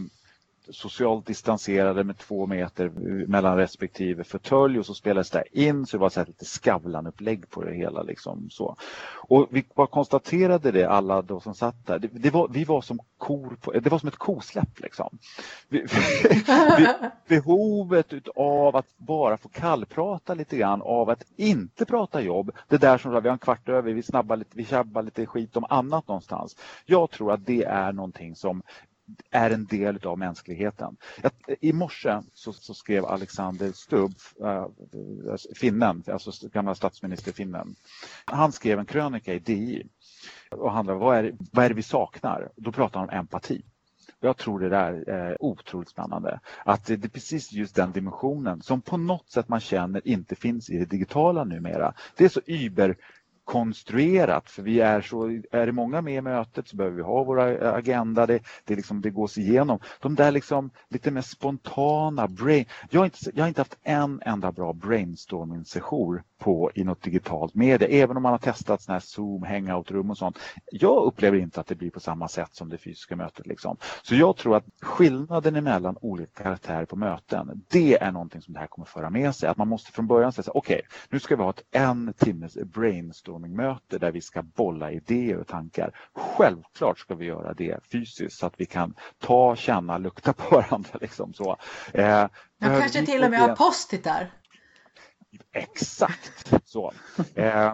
socialt 0.70 1.26
distanserade 1.26 2.04
med 2.04 2.18
två 2.18 2.48
meter 2.48 2.90
mellan 3.28 3.58
respektive 3.58 4.24
fåtölj 4.24 4.80
och 4.80 4.86
så 4.86 4.94
spelades 4.94 5.30
det 5.30 5.44
in 5.52 5.86
så 5.86 5.98
det 5.98 6.02
var 6.02 6.10
så 6.10 6.24
lite 6.28 6.46
Skavlan-upplägg 6.46 7.50
på 7.50 7.64
det 7.64 7.74
hela. 7.74 8.04
Liksom, 8.04 8.50
så. 8.50 8.76
Och 9.16 9.48
vi 9.50 9.66
bara 9.76 9.88
konstaterade 9.88 10.72
det 10.72 10.90
alla 10.90 11.22
då 11.22 11.40
som 11.40 11.56
satt 11.56 11.88
där. 11.88 12.00
Det, 12.00 12.08
det 12.08 12.30
var, 12.30 12.48
vi 12.48 12.64
var 12.64 12.82
som 12.82 13.00
kor 13.18 13.58
på, 13.62 13.72
det 13.72 13.90
var 13.90 14.00
som 14.00 14.08
ett 14.08 14.16
kosläpp. 14.16 14.80
Liksom. 14.80 15.18
Vi, 15.70 15.80
vi, 16.78 16.88
behovet 17.28 18.14
av 18.36 18.76
att 18.76 18.98
bara 18.98 19.38
få 19.38 19.50
kallprata 19.50 20.34
lite 20.34 20.58
grann 20.58 20.82
av 20.82 21.10
att 21.10 21.24
inte 21.36 21.86
prata 21.86 22.22
jobb. 22.22 22.52
Det 22.68 22.78
där 22.78 22.98
som 22.98 23.12
vi 23.12 23.18
har 23.18 23.34
en 23.34 23.40
kvart 23.40 23.70
över, 23.70 23.94
vi 23.94 24.04
snabbar 24.04 24.38
lite, 24.38 24.58
vi 24.58 24.66
tjabbar 24.66 25.02
lite 25.02 25.26
skit 25.26 25.58
om 25.58 25.66
annat 25.70 26.08
någonstans. 26.08 26.56
Jag 26.86 27.12
tror 27.12 27.32
att 27.32 27.46
det 27.46 27.64
är 27.64 27.92
någonting 27.92 28.36
som 28.36 28.64
är 29.32 29.52
en 29.52 29.66
del 29.66 30.06
av 30.06 30.20
mänskligheten. 30.20 30.98
I 31.60 31.74
morse 31.74 32.22
så, 32.34 32.54
så 32.54 32.74
skrev 32.74 33.06
Alexander 33.06 33.72
Stubb, 33.72 34.14
äh, 34.44 34.66
finnen, 35.56 36.04
alltså 36.08 36.48
gamla 36.48 36.76
statsministerfinnen, 36.76 37.76
han 38.26 38.52
skrev 38.52 38.80
en 38.80 38.86
krönika 38.86 39.34
i 39.34 39.40
DI 39.40 39.84
och 40.50 40.72
handlade 40.72 41.00
om 41.00 41.06
vad 41.06 41.18
är, 41.18 41.34
vad 41.52 41.66
är 41.66 41.70
det 41.70 41.76
vi 41.76 41.84
saknar? 41.84 42.50
Då 42.56 42.72
pratar 42.72 43.00
han 43.00 43.10
om 43.10 43.16
empati. 43.16 43.62
Jag 44.24 44.38
tror 44.38 44.60
det 44.60 44.70
där 44.70 45.10
är 45.10 45.44
otroligt 45.44 45.90
spännande. 45.90 46.40
Att 46.66 46.86
det 46.86 47.04
är 47.04 47.10
precis 47.10 47.52
just 47.52 47.76
den 47.76 47.92
dimensionen 47.92 48.62
som 48.62 48.82
på 48.82 48.98
något 48.98 49.30
sätt 49.30 49.50
man 49.50 49.60
känner 49.60 50.08
inte 50.08 50.36
finns 50.36 50.70
i 50.70 50.78
det 50.78 50.86
digitala 50.86 51.44
numera. 51.44 51.94
Det 52.16 52.26
är 52.26 52.30
så 52.30 52.42
über 52.46 52.98
konstruerat 53.46 54.50
för 54.50 54.62
vi 54.62 54.80
är 54.80 55.02
så, 55.02 55.26
är 55.52 55.66
det 55.66 55.72
många 55.72 56.02
med 56.02 56.16
i 56.16 56.22
mötet 56.22 56.68
så 56.68 56.76
behöver 56.76 56.98
vi 56.98 57.04
ha 57.04 57.24
våra 57.24 57.72
agenda, 57.72 58.26
det, 58.26 58.40
det, 58.66 58.76
liksom, 58.76 59.02
det 59.02 59.10
gås 59.10 59.38
igenom. 59.38 59.80
De 60.02 60.16
där 60.16 60.32
liksom 60.32 60.70
lite 60.90 61.12
mer 61.12 61.22
spontana 61.22 62.28
brain, 62.28 62.66
jag 62.90 63.00
har 63.00 63.06
inte, 63.06 63.18
jag 63.34 63.44
har 63.44 63.48
inte 63.48 63.62
haft 63.62 63.78
en 63.84 64.22
enda 64.26 64.52
bra 64.52 64.74
brainstorming-session 64.74 66.22
på 66.42 66.72
i 66.76 66.84
något 66.84 67.02
digitalt 67.02 67.56
media, 67.56 67.88
även 67.88 68.18
om 68.18 68.24
man 68.24 68.32
har 68.32 68.40
testat 68.40 68.82
såna 68.82 68.94
här 68.94 69.00
Zoom, 69.00 69.44
hangout-rum 69.44 70.10
och 70.10 70.18
sånt. 70.18 70.40
Jag 70.72 71.04
upplever 71.04 71.38
inte 71.38 71.60
att 71.60 71.68
det 71.68 71.76
blir 71.76 71.90
på 71.90 72.00
samma 72.00 72.28
sätt 72.28 72.56
som 72.56 72.70
det 72.70 72.78
fysiska 72.78 73.16
mötet. 73.16 73.48
Liksom. 73.48 73.78
Så 74.04 74.16
jag 74.16 74.38
tror 74.38 74.56
att 74.56 74.66
skillnaden 74.82 75.64
mellan 75.64 75.98
olika 76.02 76.44
karaktärer 76.44 76.86
på 76.86 76.96
möten, 76.96 77.64
det 77.72 78.02
är 78.02 78.12
någonting 78.12 78.42
som 78.42 78.54
det 78.54 78.60
här 78.60 78.68
kommer 78.68 78.86
föra 78.86 79.10
med 79.10 79.36
sig. 79.36 79.50
Att 79.50 79.58
man 79.58 79.68
måste 79.68 79.92
från 79.92 80.08
början 80.08 80.34
säga 80.34 80.52
okej, 80.54 80.76
okay, 80.76 80.88
nu 81.10 81.20
ska 81.20 81.36
vi 81.36 81.44
ha 81.44 81.50
ett 81.50 81.64
en 81.72 82.14
timmes 82.18 82.54
brainstorming 82.54 83.31
brainstorming-möte 83.32 83.98
där 83.98 84.12
vi 84.12 84.22
ska 84.22 84.42
bolla 84.42 84.92
idéer 84.92 85.38
och 85.38 85.48
tankar. 85.48 85.96
Självklart 86.14 87.00
ska 87.00 87.16
vi 87.16 87.26
göra 87.26 87.54
det 87.54 87.80
fysiskt 87.92 88.38
så 88.38 88.46
att 88.46 88.54
vi 88.58 88.66
kan 88.66 88.94
ta, 89.20 89.56
känna, 89.56 89.98
lukta 89.98 90.34
på 90.34 90.56
varandra. 90.56 90.98
Liksom 91.02 91.34
så. 91.34 91.58
Eh, 91.94 92.06
jag 92.06 92.30
kanske 92.60 93.06
till 93.06 93.24
och 93.24 93.32
med 93.32 93.40
har 93.40 93.56
post-it 93.56 94.08
Exakt 95.54 96.54
så. 96.66 96.94
Eh, 97.36 97.74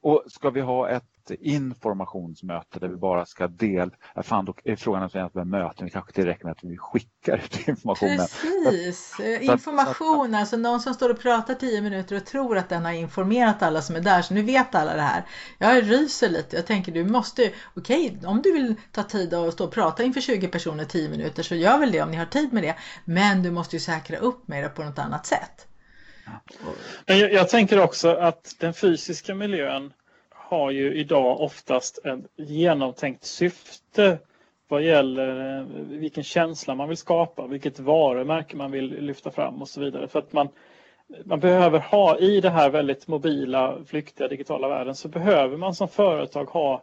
och 0.00 0.24
ska 0.26 0.50
vi 0.50 0.60
ha 0.60 0.88
ett 0.88 1.13
informationsmöte 1.30 2.78
där 2.78 2.88
vi 2.88 2.96
bara 2.96 3.26
ska 3.26 3.48
dela, 3.48 3.90
fan 4.22 4.44
då 4.44 4.54
är 4.64 4.76
frågan 4.76 5.02
om 5.02 5.30
vi 5.34 5.44
möten, 5.44 5.86
det 5.86 5.90
kanske 5.90 6.10
inte 6.10 6.30
räcker 6.30 6.44
med 6.44 6.52
att 6.52 6.64
vi 6.64 6.76
skickar 6.76 7.36
ut 7.36 7.68
informationen. 7.68 8.16
Precis, 8.16 9.20
information, 9.40 10.34
alltså 10.34 10.56
någon 10.56 10.80
som 10.80 10.94
står 10.94 11.10
och 11.10 11.20
pratar 11.20 11.54
tio 11.54 11.80
minuter 11.80 12.16
och 12.16 12.26
tror 12.26 12.58
att 12.58 12.68
den 12.68 12.84
har 12.84 12.92
informerat 12.92 13.62
alla 13.62 13.82
som 13.82 13.96
är 13.96 14.00
där, 14.00 14.22
så 14.22 14.34
nu 14.34 14.42
vet 14.42 14.74
alla 14.74 14.94
det 14.94 15.02
här. 15.02 15.24
Jag 15.58 15.90
ryser 15.90 16.28
lite, 16.28 16.56
jag 16.56 16.66
tänker 16.66 16.92
du 16.92 17.04
måste, 17.04 17.52
okej, 17.74 18.16
okay, 18.16 18.28
om 18.28 18.42
du 18.42 18.52
vill 18.52 18.74
ta 18.92 19.02
tid 19.02 19.34
och 19.34 19.52
stå 19.52 19.64
och 19.64 19.72
prata 19.72 20.02
inför 20.02 20.20
20 20.20 20.48
personer 20.48 20.84
tio 20.84 21.08
minuter 21.08 21.42
så 21.42 21.54
gör 21.54 21.78
väl 21.78 21.92
det 21.92 22.02
om 22.02 22.10
ni 22.10 22.16
har 22.16 22.26
tid 22.26 22.52
med 22.52 22.62
det, 22.62 22.76
men 23.04 23.42
du 23.42 23.50
måste 23.50 23.76
ju 23.76 23.80
säkra 23.80 24.16
upp 24.16 24.48
med 24.48 24.64
det 24.64 24.68
på 24.68 24.84
något 24.84 24.98
annat 24.98 25.26
sätt. 25.26 25.68
Men 27.06 27.18
jag, 27.18 27.32
jag, 27.32 27.48
tänker 27.48 27.80
också 27.80 28.14
att 28.14 28.56
den 28.58 28.74
fysiska 28.74 29.34
miljön 29.34 29.92
har 30.54 30.70
ju 30.70 30.94
idag 30.94 31.40
oftast 31.40 32.06
ett 32.06 32.20
genomtänkt 32.36 33.24
syfte 33.24 34.18
vad 34.68 34.82
gäller 34.82 35.58
eh, 35.58 35.66
vilken 35.86 36.24
känsla 36.24 36.74
man 36.74 36.88
vill 36.88 36.96
skapa, 36.96 37.46
vilket 37.46 37.78
varumärke 37.78 38.56
man 38.56 38.70
vill 38.70 39.04
lyfta 39.04 39.30
fram 39.30 39.62
och 39.62 39.68
så 39.68 39.80
vidare. 39.80 40.08
För 40.08 40.18
att 40.18 40.32
man, 40.32 40.48
man 41.24 41.40
behöver 41.40 41.78
ha 41.78 42.18
i 42.18 42.40
det 42.40 42.50
här 42.50 42.70
väldigt 42.70 43.06
mobila, 43.08 43.78
flyktiga 43.86 44.28
digitala 44.28 44.68
världen 44.68 44.94
så 44.94 45.08
behöver 45.08 45.56
man 45.56 45.74
som 45.74 45.88
företag 45.88 46.44
ha, 46.44 46.82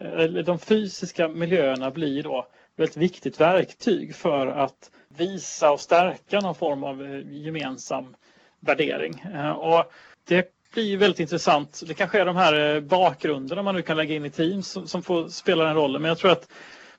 eh, 0.00 0.12
eller 0.12 0.42
de 0.42 0.58
fysiska 0.58 1.28
miljöerna 1.28 1.90
blir 1.90 2.22
då 2.22 2.46
ett 2.76 2.96
viktigt 2.96 3.40
verktyg 3.40 4.14
för 4.14 4.46
att 4.46 4.90
visa 5.08 5.72
och 5.72 5.80
stärka 5.80 6.40
någon 6.40 6.54
form 6.54 6.84
av 6.84 7.02
eh, 7.02 7.20
gemensam 7.30 8.16
värdering. 8.60 9.24
Och 9.56 9.92
det 10.28 10.61
blir 10.72 10.96
väldigt 10.96 11.20
intressant. 11.20 11.82
Det 11.86 11.94
kanske 11.94 12.20
är 12.20 12.24
de 12.24 12.36
här 12.36 12.74
eh, 12.74 12.80
bakgrunderna 12.80 13.62
man 13.62 13.74
nu 13.74 13.82
kan 13.82 13.96
lägga 13.96 14.14
in 14.14 14.24
i 14.24 14.30
Teams 14.30 14.78
som, 14.86 15.02
får 15.02 15.28
spela 15.28 15.64
den 15.64 15.74
rollen. 15.74 16.02
Men 16.02 16.08
jag 16.08 16.18
tror 16.18 16.32
att 16.32 16.48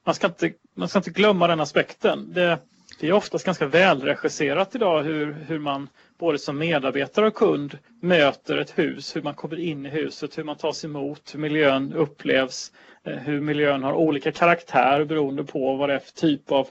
man 0.03 0.15
ska 0.15 0.27
inte, 0.27 0.51
man 0.75 0.89
ska 0.89 0.99
inte 0.99 1.09
glömma 1.09 1.47
den 1.47 1.59
aspekten. 1.59 2.33
Det, 2.33 2.59
det 2.99 3.07
är 3.07 3.13
oftast 3.13 3.45
ganska 3.45 3.65
välregisserat 3.65 4.75
idag 4.75 5.03
hur, 5.03 5.33
hur 5.47 5.59
man 5.59 5.89
både 6.19 6.39
som 6.39 6.57
medarbetare 6.57 7.27
och 7.27 7.35
kund 7.35 7.77
möter 8.01 8.57
ett 8.57 8.79
hus, 8.79 9.15
hur 9.15 9.21
man 9.21 9.33
kommer 9.33 9.59
in 9.59 9.85
i 9.85 9.89
huset, 9.89 10.37
hur 10.37 10.43
man 10.43 10.55
tas 10.55 10.85
emot, 10.85 11.31
hur 11.33 11.39
miljön 11.39 11.93
upplevs, 11.93 12.71
eh, 13.03 13.13
hur 13.13 13.41
miljön 13.41 13.83
har 13.83 13.93
olika 13.93 14.31
karaktär 14.31 15.05
beroende 15.05 15.43
på 15.43 15.75
vad 15.75 15.89
det 15.89 15.95
är 15.95 15.99
för 15.99 16.11
typ 16.11 16.51
av 16.51 16.67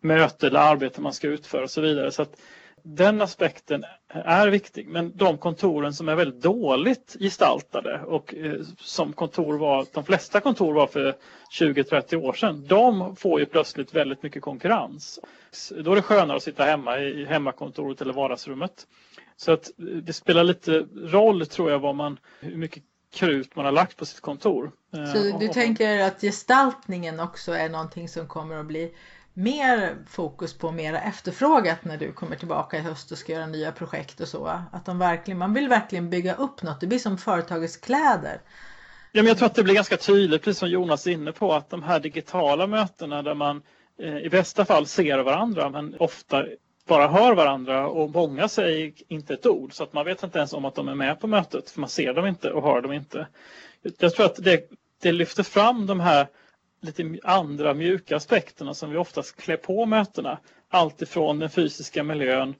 möte 0.00 0.46
eller 0.46 0.60
arbete 0.60 1.00
man 1.00 1.12
ska 1.12 1.28
utföra 1.28 1.62
och 1.62 1.70
så 1.70 1.80
vidare. 1.80 2.12
Så 2.12 2.22
att 2.22 2.36
den 2.88 3.20
aspekten 3.20 3.84
är 4.08 4.48
viktig, 4.48 4.88
men 4.88 5.12
de 5.16 5.38
kontoren 5.38 5.92
som 5.92 6.08
är 6.08 6.14
väldigt 6.14 6.42
dåligt 6.42 7.16
gestaltade 7.20 8.00
och 8.06 8.34
eh, 8.34 8.60
som 8.80 9.12
kontor 9.12 9.58
var, 9.58 9.86
de 9.92 10.04
flesta 10.04 10.40
kontor 10.40 10.74
var 10.74 10.86
för 10.86 11.14
20-30 11.60 12.14
år 12.16 12.32
sedan, 12.32 12.66
de 12.66 13.16
får 13.16 13.40
ju 13.40 13.46
plötsligt 13.46 13.94
väldigt 13.94 14.22
mycket 14.22 14.42
konkurrens. 14.42 15.18
Då 15.84 15.92
är 15.92 15.96
det 15.96 16.02
skönare 16.02 16.36
att 16.36 16.42
sitta 16.42 16.64
hemma 16.64 16.98
i 16.98 17.24
hemmakontoret 17.24 18.00
eller 18.00 18.12
vardagsrummet. 18.12 18.86
Så 19.36 19.52
att 19.52 19.70
det 20.02 20.12
spelar 20.12 20.44
lite 20.44 20.86
roll 20.96 21.46
tror 21.46 21.70
jag 21.70 21.78
vad 21.78 21.94
man, 21.94 22.18
hur 22.40 22.56
mycket 22.56 22.82
krut 23.14 23.56
man 23.56 23.64
har 23.64 23.72
lagt 23.72 23.96
på 23.96 24.06
sitt 24.06 24.20
kontor. 24.20 24.72
Så 24.90 25.38
du 25.38 25.46
eh, 25.46 25.52
tänker 25.52 26.00
att 26.00 26.20
gestaltningen 26.20 27.20
också 27.20 27.52
är 27.52 27.68
någonting 27.68 28.08
som 28.08 28.28
kommer 28.28 28.56
att 28.56 28.66
bli 28.66 28.92
mer 29.38 29.96
fokus 30.08 30.58
på 30.58 30.72
mera 30.72 31.00
efterfrågat 31.00 31.84
när 31.84 31.96
du 31.96 32.12
kommer 32.12 32.36
tillbaka 32.36 32.76
i 32.76 32.80
höst 32.80 33.12
och 33.12 33.18
ska 33.18 33.32
göra 33.32 33.46
nya 33.46 33.72
projekt 33.72 34.20
och 34.20 34.28
så. 34.28 34.60
Att 34.72 34.84
de 34.84 34.98
verkligen, 34.98 35.38
man 35.38 35.54
vill 35.54 35.68
verkligen 35.68 36.10
bygga 36.10 36.34
upp 36.34 36.62
något. 36.62 36.80
Det 36.80 36.86
blir 36.86 36.98
som 36.98 37.18
företagets 37.18 37.76
kläder. 37.76 38.40
Ja, 39.12 39.22
men 39.22 39.26
jag 39.26 39.38
tror 39.38 39.46
att 39.46 39.54
det 39.54 39.62
blir 39.62 39.74
ganska 39.74 39.96
tydligt, 39.96 40.42
precis 40.42 40.58
som 40.58 40.68
Jonas 40.68 41.06
är 41.06 41.10
inne 41.10 41.32
på, 41.32 41.52
att 41.54 41.70
de 41.70 41.82
här 41.82 42.00
digitala 42.00 42.66
mötena 42.66 43.22
där 43.22 43.34
man 43.34 43.62
eh, 44.02 44.16
i 44.16 44.28
bästa 44.28 44.64
fall 44.64 44.86
ser 44.86 45.18
varandra 45.18 45.70
men 45.70 45.96
ofta 45.98 46.44
bara 46.88 47.08
hör 47.08 47.34
varandra 47.34 47.88
och 47.88 48.10
många 48.10 48.48
säger 48.48 48.92
inte 49.08 49.34
ett 49.34 49.46
ord 49.46 49.74
så 49.74 49.82
att 49.84 49.92
man 49.92 50.04
vet 50.04 50.22
inte 50.22 50.38
ens 50.38 50.52
om 50.52 50.64
att 50.64 50.74
de 50.74 50.88
är 50.88 50.94
med 50.94 51.20
på 51.20 51.26
mötet 51.26 51.70
för 51.70 51.80
man 51.80 51.90
ser 51.90 52.14
dem 52.14 52.26
inte 52.26 52.50
och 52.50 52.62
hör 52.62 52.80
dem 52.80 52.92
inte. 52.92 53.26
Jag 53.98 54.14
tror 54.14 54.26
att 54.26 54.36
det, 54.36 54.70
det 55.02 55.12
lyfter 55.12 55.42
fram 55.42 55.86
de 55.86 56.00
här 56.00 56.26
lite 56.86 57.18
andra 57.22 57.74
mjuka 57.74 58.16
aspekterna 58.16 58.74
som 58.74 58.90
vi 58.90 58.96
oftast 58.96 59.36
klär 59.36 59.56
på 59.56 59.86
mötena. 59.86 60.38
Allt 60.68 61.02
ifrån 61.02 61.38
den 61.38 61.50
fysiska 61.50 62.02
miljön 62.02 62.54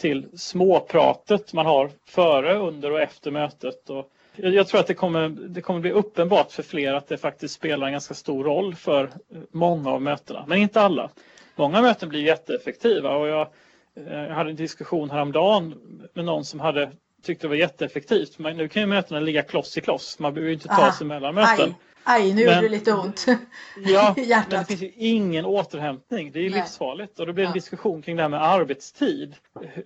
till 0.00 0.26
småpratet 0.34 1.52
man 1.52 1.66
har 1.66 1.90
före, 2.08 2.58
under 2.58 2.92
och 2.92 3.00
efter 3.00 3.30
mötet. 3.30 3.90
Och 3.90 4.10
jag 4.36 4.68
tror 4.68 4.80
att 4.80 4.86
det 4.86 4.94
kommer, 4.94 5.28
det 5.28 5.60
kommer 5.60 5.80
bli 5.80 5.90
uppenbart 5.90 6.52
för 6.52 6.62
fler 6.62 6.94
att 6.94 7.08
det 7.08 7.16
faktiskt 7.16 7.54
spelar 7.54 7.86
en 7.86 7.92
ganska 7.92 8.14
stor 8.14 8.44
roll 8.44 8.74
för 8.74 9.10
många 9.50 9.90
av 9.90 10.02
mötena, 10.02 10.44
men 10.48 10.58
inte 10.58 10.80
alla. 10.80 11.10
Många 11.56 11.82
möten 11.82 12.08
blir 12.08 12.22
jätteeffektiva 12.22 13.16
och 13.16 13.28
jag, 13.28 13.48
eh, 13.96 14.22
jag 14.22 14.34
hade 14.34 14.50
en 14.50 14.56
diskussion 14.56 15.10
häromdagen 15.10 15.74
med 16.14 16.24
någon 16.24 16.44
som 16.44 16.60
hade 16.60 16.90
tyckte 17.22 17.46
det 17.46 17.48
var 17.48 17.56
jätteeffektivt. 17.56 18.38
Men 18.38 18.56
nu 18.56 18.68
kan 18.68 18.82
ju 18.82 18.86
mötena 18.86 19.20
ligga 19.20 19.42
kloss 19.42 19.78
i 19.78 19.80
kloss. 19.80 20.18
Man 20.18 20.34
behöver 20.34 20.52
inte 20.52 20.68
ta 20.68 20.92
sig 20.92 21.06
mellan 21.06 21.34
möten. 21.34 21.68
Aj. 21.68 21.74
Aj, 22.04 22.34
nu 22.34 22.42
gjorde 22.42 22.60
det 22.60 22.68
lite 22.68 22.92
ont 22.92 23.26
ja, 23.76 24.14
i 24.18 24.24
hjärtat. 24.24 24.50
Men 24.50 24.60
det 24.60 24.66
finns 24.66 24.82
ju 24.82 24.92
ingen 24.96 25.44
återhämtning. 25.44 26.32
Det 26.32 26.38
är 26.38 26.42
ju 26.42 26.50
livsfarligt. 26.50 27.20
Och 27.20 27.26
då 27.26 27.32
blir 27.32 27.44
det 27.44 27.48
en 27.48 27.54
diskussion 27.54 28.02
kring 28.02 28.16
det 28.16 28.22
här 28.22 28.28
med 28.28 28.42
arbetstid. 28.42 29.34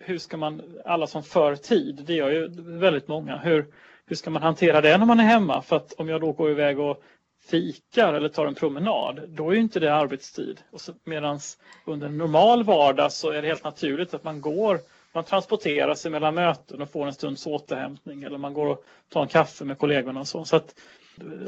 Hur 0.01 0.19
ska 0.19 0.37
man, 0.37 0.63
alla 0.85 1.07
som 1.07 1.23
för 1.23 1.57
tid, 1.57 2.05
det 2.07 2.15
gör 2.15 2.31
ju 2.31 2.49
väldigt 2.79 3.09
många. 3.09 3.37
Hur, 3.37 3.67
hur 4.07 4.17
ska 4.17 4.31
man 4.31 4.43
hantera 4.43 4.81
det 4.81 4.99
när 4.99 5.07
man 5.07 5.21
är 5.21 5.25
hemma? 5.25 5.63
För 5.63 5.77
att 5.77 5.93
om 5.93 6.09
jag 6.09 6.21
då 6.21 6.33
går 6.33 6.51
iväg 6.51 6.79
och 6.79 7.03
fikar 7.51 8.15
eller 8.15 8.29
tar 8.29 8.47
en 8.47 8.55
promenad, 8.55 9.21
då 9.29 9.51
är 9.51 9.55
ju 9.55 9.61
inte 9.61 9.81
det 9.81 9.95
arbetstid. 9.95 10.61
Medan 11.05 11.41
under 11.85 12.07
en 12.07 12.19
normal 12.19 12.65
vardag 12.65 13.13
så 13.13 13.31
är 13.31 13.43
det 13.43 13.49
helt 13.49 13.65
naturligt 13.65 14.15
att 14.15 14.25
man 14.25 14.41
går 14.41 14.81
man 15.15 15.25
transporterar 15.25 15.95
sig 15.95 16.11
mellan 16.11 16.35
möten 16.35 16.83
och 16.83 16.91
får 16.91 17.07
en 17.07 17.15
stunds 17.15 17.47
återhämtning 17.47 18.23
eller 18.23 18.39
man 18.39 18.55
går 18.55 18.67
och 18.67 18.85
tar 19.09 19.23
en 19.23 19.29
kaffe 19.29 19.65
med 19.65 19.79
kollegorna 19.79 20.21
och 20.21 20.29
så. 20.29 20.45
så 20.45 20.57
att 20.57 20.75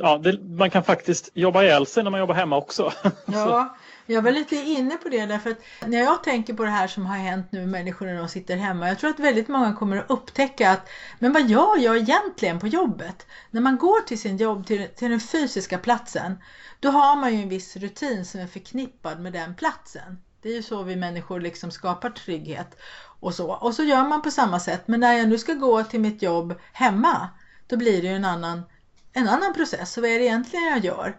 ja, 0.02 0.18
det, 0.18 0.38
man 0.42 0.70
kan 0.70 0.84
faktiskt 0.84 1.30
jobba 1.34 1.62
ihjäl 1.62 1.86
sig 1.86 2.04
när 2.04 2.10
man 2.10 2.20
jobbar 2.20 2.34
hemma 2.34 2.56
också. 2.56 2.92
Ja, 3.26 3.76
jag 4.06 4.22
var 4.22 4.30
lite 4.30 4.56
inne 4.56 4.96
på 4.96 5.08
det 5.08 5.26
därför 5.26 5.50
att 5.50 5.58
när 5.86 5.98
jag 5.98 6.24
tänker 6.24 6.54
på 6.54 6.64
det 6.64 6.70
här 6.70 6.88
som 6.88 7.06
har 7.06 7.16
hänt 7.16 7.46
nu 7.52 7.58
med 7.58 7.68
människor 7.68 8.06
när 8.06 8.18
de 8.18 8.28
sitter 8.28 8.56
hemma. 8.56 8.88
Jag 8.88 8.98
tror 8.98 9.10
att 9.10 9.20
väldigt 9.20 9.48
många 9.48 9.72
kommer 9.72 9.96
att 9.96 10.10
upptäcka 10.10 10.70
att 10.70 10.88
men 11.18 11.32
vad 11.32 11.50
gör 11.50 11.78
jag 11.78 11.96
egentligen 11.96 12.60
på 12.60 12.66
jobbet? 12.66 13.26
När 13.50 13.60
man 13.60 13.76
går 13.76 14.00
till 14.00 14.20
sin 14.20 14.36
jobb, 14.36 14.66
till, 14.66 14.88
till 14.96 15.10
den 15.10 15.20
fysiska 15.20 15.78
platsen, 15.78 16.38
då 16.80 16.88
har 16.88 17.16
man 17.16 17.34
ju 17.34 17.42
en 17.42 17.48
viss 17.48 17.76
rutin 17.76 18.24
som 18.24 18.40
är 18.40 18.46
förknippad 18.46 19.20
med 19.20 19.32
den 19.32 19.54
platsen. 19.54 20.18
Det 20.42 20.48
är 20.48 20.54
ju 20.54 20.62
så 20.62 20.82
vi 20.82 20.96
människor 20.96 21.40
liksom 21.40 21.70
skapar 21.70 22.10
trygghet 22.10 22.78
och 23.20 23.34
så. 23.34 23.52
Och 23.52 23.74
så 23.74 23.82
gör 23.82 24.08
man 24.08 24.22
på 24.22 24.30
samma 24.30 24.60
sätt. 24.60 24.82
Men 24.88 25.00
när 25.00 25.12
jag 25.12 25.28
nu 25.28 25.38
ska 25.38 25.52
gå 25.52 25.82
till 25.82 26.00
mitt 26.00 26.22
jobb 26.22 26.54
hemma, 26.72 27.28
då 27.66 27.76
blir 27.76 28.02
det 28.02 28.08
ju 28.08 28.14
en 28.14 28.24
annan 28.24 28.62
en 29.16 29.28
annan 29.28 29.54
process. 29.54 29.92
Så 29.92 30.00
vad 30.00 30.10
är 30.10 30.18
det 30.18 30.24
egentligen 30.24 30.64
jag 30.64 30.84
gör? 30.84 31.16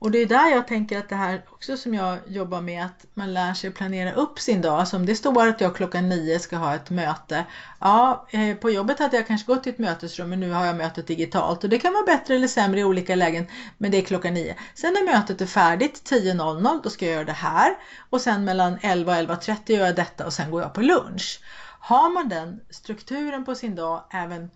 Och 0.00 0.10
det 0.10 0.18
är 0.18 0.26
där 0.26 0.50
jag 0.50 0.66
tänker 0.68 0.98
att 0.98 1.08
det 1.08 1.16
här 1.16 1.44
också 1.50 1.76
som 1.76 1.94
jag 1.94 2.18
jobbar 2.26 2.60
med 2.60 2.84
att 2.84 3.06
man 3.14 3.34
lär 3.34 3.54
sig 3.54 3.70
planera 3.70 4.12
upp 4.12 4.38
sin 4.38 4.62
dag. 4.62 4.80
Alltså 4.80 4.96
om 4.96 5.06
det 5.06 5.14
står 5.14 5.46
att 5.48 5.60
jag 5.60 5.76
klockan 5.76 6.08
nio 6.08 6.38
ska 6.38 6.56
ha 6.56 6.74
ett 6.74 6.90
möte. 6.90 7.44
Ja, 7.80 8.26
eh, 8.30 8.56
på 8.56 8.70
jobbet 8.70 8.98
hade 8.98 9.16
jag 9.16 9.26
kanske 9.26 9.46
gått 9.46 9.62
till 9.62 9.72
ett 9.72 9.78
mötesrum 9.78 10.28
men 10.28 10.40
nu 10.40 10.50
har 10.50 10.66
jag 10.66 10.76
mötet 10.76 11.06
digitalt 11.06 11.64
och 11.64 11.70
det 11.70 11.78
kan 11.78 11.92
vara 11.92 12.04
bättre 12.04 12.34
eller 12.34 12.48
sämre 12.48 12.80
i 12.80 12.84
olika 12.84 13.14
lägen. 13.14 13.46
Men 13.78 13.90
det 13.90 13.98
är 13.98 14.02
klockan 14.02 14.34
nio. 14.34 14.56
Sen 14.74 14.92
när 14.92 15.14
mötet 15.14 15.40
är 15.40 15.46
färdigt 15.46 16.10
10.00 16.10 16.80
då 16.82 16.90
ska 16.90 17.04
jag 17.04 17.14
göra 17.14 17.24
det 17.24 17.32
här 17.32 17.76
och 18.10 18.20
sen 18.20 18.44
mellan 18.44 18.78
11 18.82 19.12
och 19.12 19.18
11.30 19.18 19.72
gör 19.72 19.86
jag 19.86 19.96
detta 19.96 20.26
och 20.26 20.32
sen 20.32 20.50
går 20.50 20.62
jag 20.62 20.74
på 20.74 20.80
lunch. 20.80 21.40
Har 21.80 22.10
man 22.14 22.28
den 22.28 22.60
strukturen 22.70 23.44
på 23.44 23.54
sin 23.54 23.74
dag 23.74 24.04
även 24.10 24.50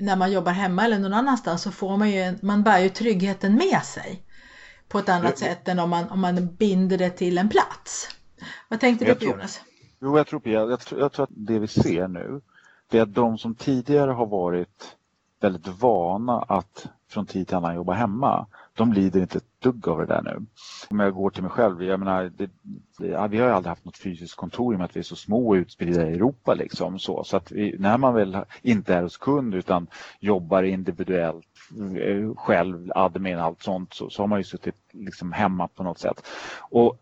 när 0.00 0.16
man 0.16 0.32
jobbar 0.32 0.52
hemma 0.52 0.84
eller 0.84 0.98
någon 0.98 1.12
annanstans 1.14 1.62
så 1.62 1.70
får 1.70 1.96
man 1.96 2.10
ju, 2.10 2.38
man 2.42 2.62
bär 2.62 2.78
ju 2.78 2.88
tryggheten 2.88 3.54
med 3.54 3.82
sig 3.84 4.22
på 4.88 4.98
ett 4.98 5.08
annat 5.08 5.40
ja. 5.40 5.46
sätt 5.46 5.68
än 5.68 5.78
om 5.78 5.90
man, 5.90 6.08
om 6.10 6.20
man 6.20 6.54
binder 6.54 6.98
det 6.98 7.10
till 7.10 7.38
en 7.38 7.48
plats. 7.48 8.08
Vad 8.68 8.80
tänkte 8.80 9.04
jag 9.04 9.16
du 9.16 9.26
på 9.26 9.32
Jonas? 9.32 9.60
Jo, 10.00 10.16
jag 10.16 10.26
tror, 10.26 10.48
jag, 10.48 10.70
jag, 10.70 10.80
tror, 10.80 11.00
jag 11.00 11.12
tror 11.12 11.24
att 11.24 11.30
det 11.32 11.58
vi 11.58 11.68
ser 11.68 12.08
nu 12.08 12.40
det 12.90 12.98
är 12.98 13.02
att 13.02 13.14
de 13.14 13.38
som 13.38 13.54
tidigare 13.54 14.10
har 14.10 14.26
varit 14.26 14.96
väldigt 15.40 15.66
vana 15.66 16.42
att 16.48 16.86
från 17.08 17.26
tid 17.26 17.48
till 17.48 17.56
annan 17.56 17.74
jobba 17.74 17.92
hemma 17.92 18.46
de 18.74 18.92
lider 18.92 19.20
inte 19.20 19.38
ett 19.38 19.60
dugg 19.62 19.88
av 19.88 19.98
det 19.98 20.06
där 20.06 20.22
nu. 20.22 20.46
Om 20.90 21.00
jag 21.00 21.14
går 21.14 21.30
till 21.30 21.42
mig 21.42 21.52
själv, 21.52 21.82
jag 21.82 21.98
menar, 21.98 22.22
det, 22.22 22.50
det, 22.98 23.28
vi 23.28 23.38
har 23.38 23.46
ju 23.46 23.52
aldrig 23.52 23.68
haft 23.68 23.84
något 23.84 23.98
fysiskt 23.98 24.36
kontor 24.36 24.72
i 24.72 24.76
och 24.76 24.78
med 24.78 24.84
att 24.84 24.96
vi 24.96 25.00
är 25.00 25.04
så 25.04 25.16
små 25.16 25.48
och 25.48 25.54
utspridda 25.54 26.10
i 26.10 26.14
Europa. 26.14 26.54
Liksom, 26.54 26.98
så 26.98 27.24
så 27.24 27.36
att 27.36 27.52
vi, 27.52 27.76
när 27.78 27.98
man 27.98 28.14
väl 28.14 28.38
inte 28.62 28.94
är 28.94 29.02
hos 29.02 29.16
kund 29.16 29.54
utan 29.54 29.86
jobbar 30.20 30.62
individuellt 30.62 31.46
eh, 32.00 32.34
själv, 32.36 32.90
admin, 32.94 33.38
allt 33.38 33.62
sånt, 33.62 33.94
så, 33.94 34.10
så 34.10 34.22
har 34.22 34.26
man 34.26 34.38
ju 34.38 34.44
suttit 34.44 34.76
liksom 34.92 35.32
hemma 35.32 35.68
på 35.68 35.82
något 35.82 35.98
sätt. 35.98 36.26
Och 36.58 36.98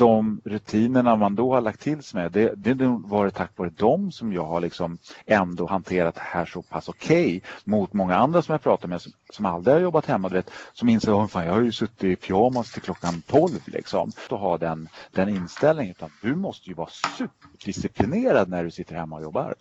de 0.00 0.40
rutinerna 0.44 1.16
man 1.16 1.34
då 1.34 1.54
har 1.54 1.60
lagt 1.60 1.80
till 1.80 2.02
sig 2.02 2.20
med, 2.20 2.32
det, 2.32 2.54
det 2.56 2.84
har 2.84 3.08
varit 3.08 3.34
tack 3.34 3.50
vare 3.56 3.70
dem 3.70 4.12
som 4.12 4.32
jag 4.32 4.44
har 4.44 4.60
liksom 4.60 4.98
ändå 5.26 5.66
hanterat 5.66 6.14
det 6.14 6.20
här 6.24 6.44
så 6.44 6.62
pass 6.62 6.88
okej 6.88 7.26
okay, 7.26 7.40
mot 7.64 7.92
många 7.92 8.16
andra 8.16 8.42
som 8.42 8.52
jag 8.52 8.62
pratar 8.62 8.88
med 8.88 9.02
som, 9.02 9.12
som 9.30 9.46
aldrig 9.46 9.74
har 9.74 9.80
jobbat 9.80 10.06
hemma, 10.06 10.28
vet, 10.28 10.50
som 10.72 10.88
inser 10.88 11.24
att 11.24 11.34
jag 11.34 11.52
har 11.52 11.60
ju 11.60 11.72
suttit 11.72 12.04
i 12.04 12.16
pyjamas 12.16 12.72
till 12.72 12.82
klockan 12.82 13.22
12 13.26 13.50
liksom. 13.64 14.12
Att 14.30 14.40
ha 14.40 14.58
den, 14.58 14.88
den 15.12 15.28
inställningen, 15.28 15.90
utan 15.90 16.10
du 16.22 16.34
måste 16.34 16.68
ju 16.68 16.74
vara 16.74 16.90
superdisciplinerad 17.16 18.48
när 18.48 18.64
du 18.64 18.70
sitter 18.70 18.94
hemma 18.94 19.16
och 19.16 19.22
jobbar. 19.22 19.54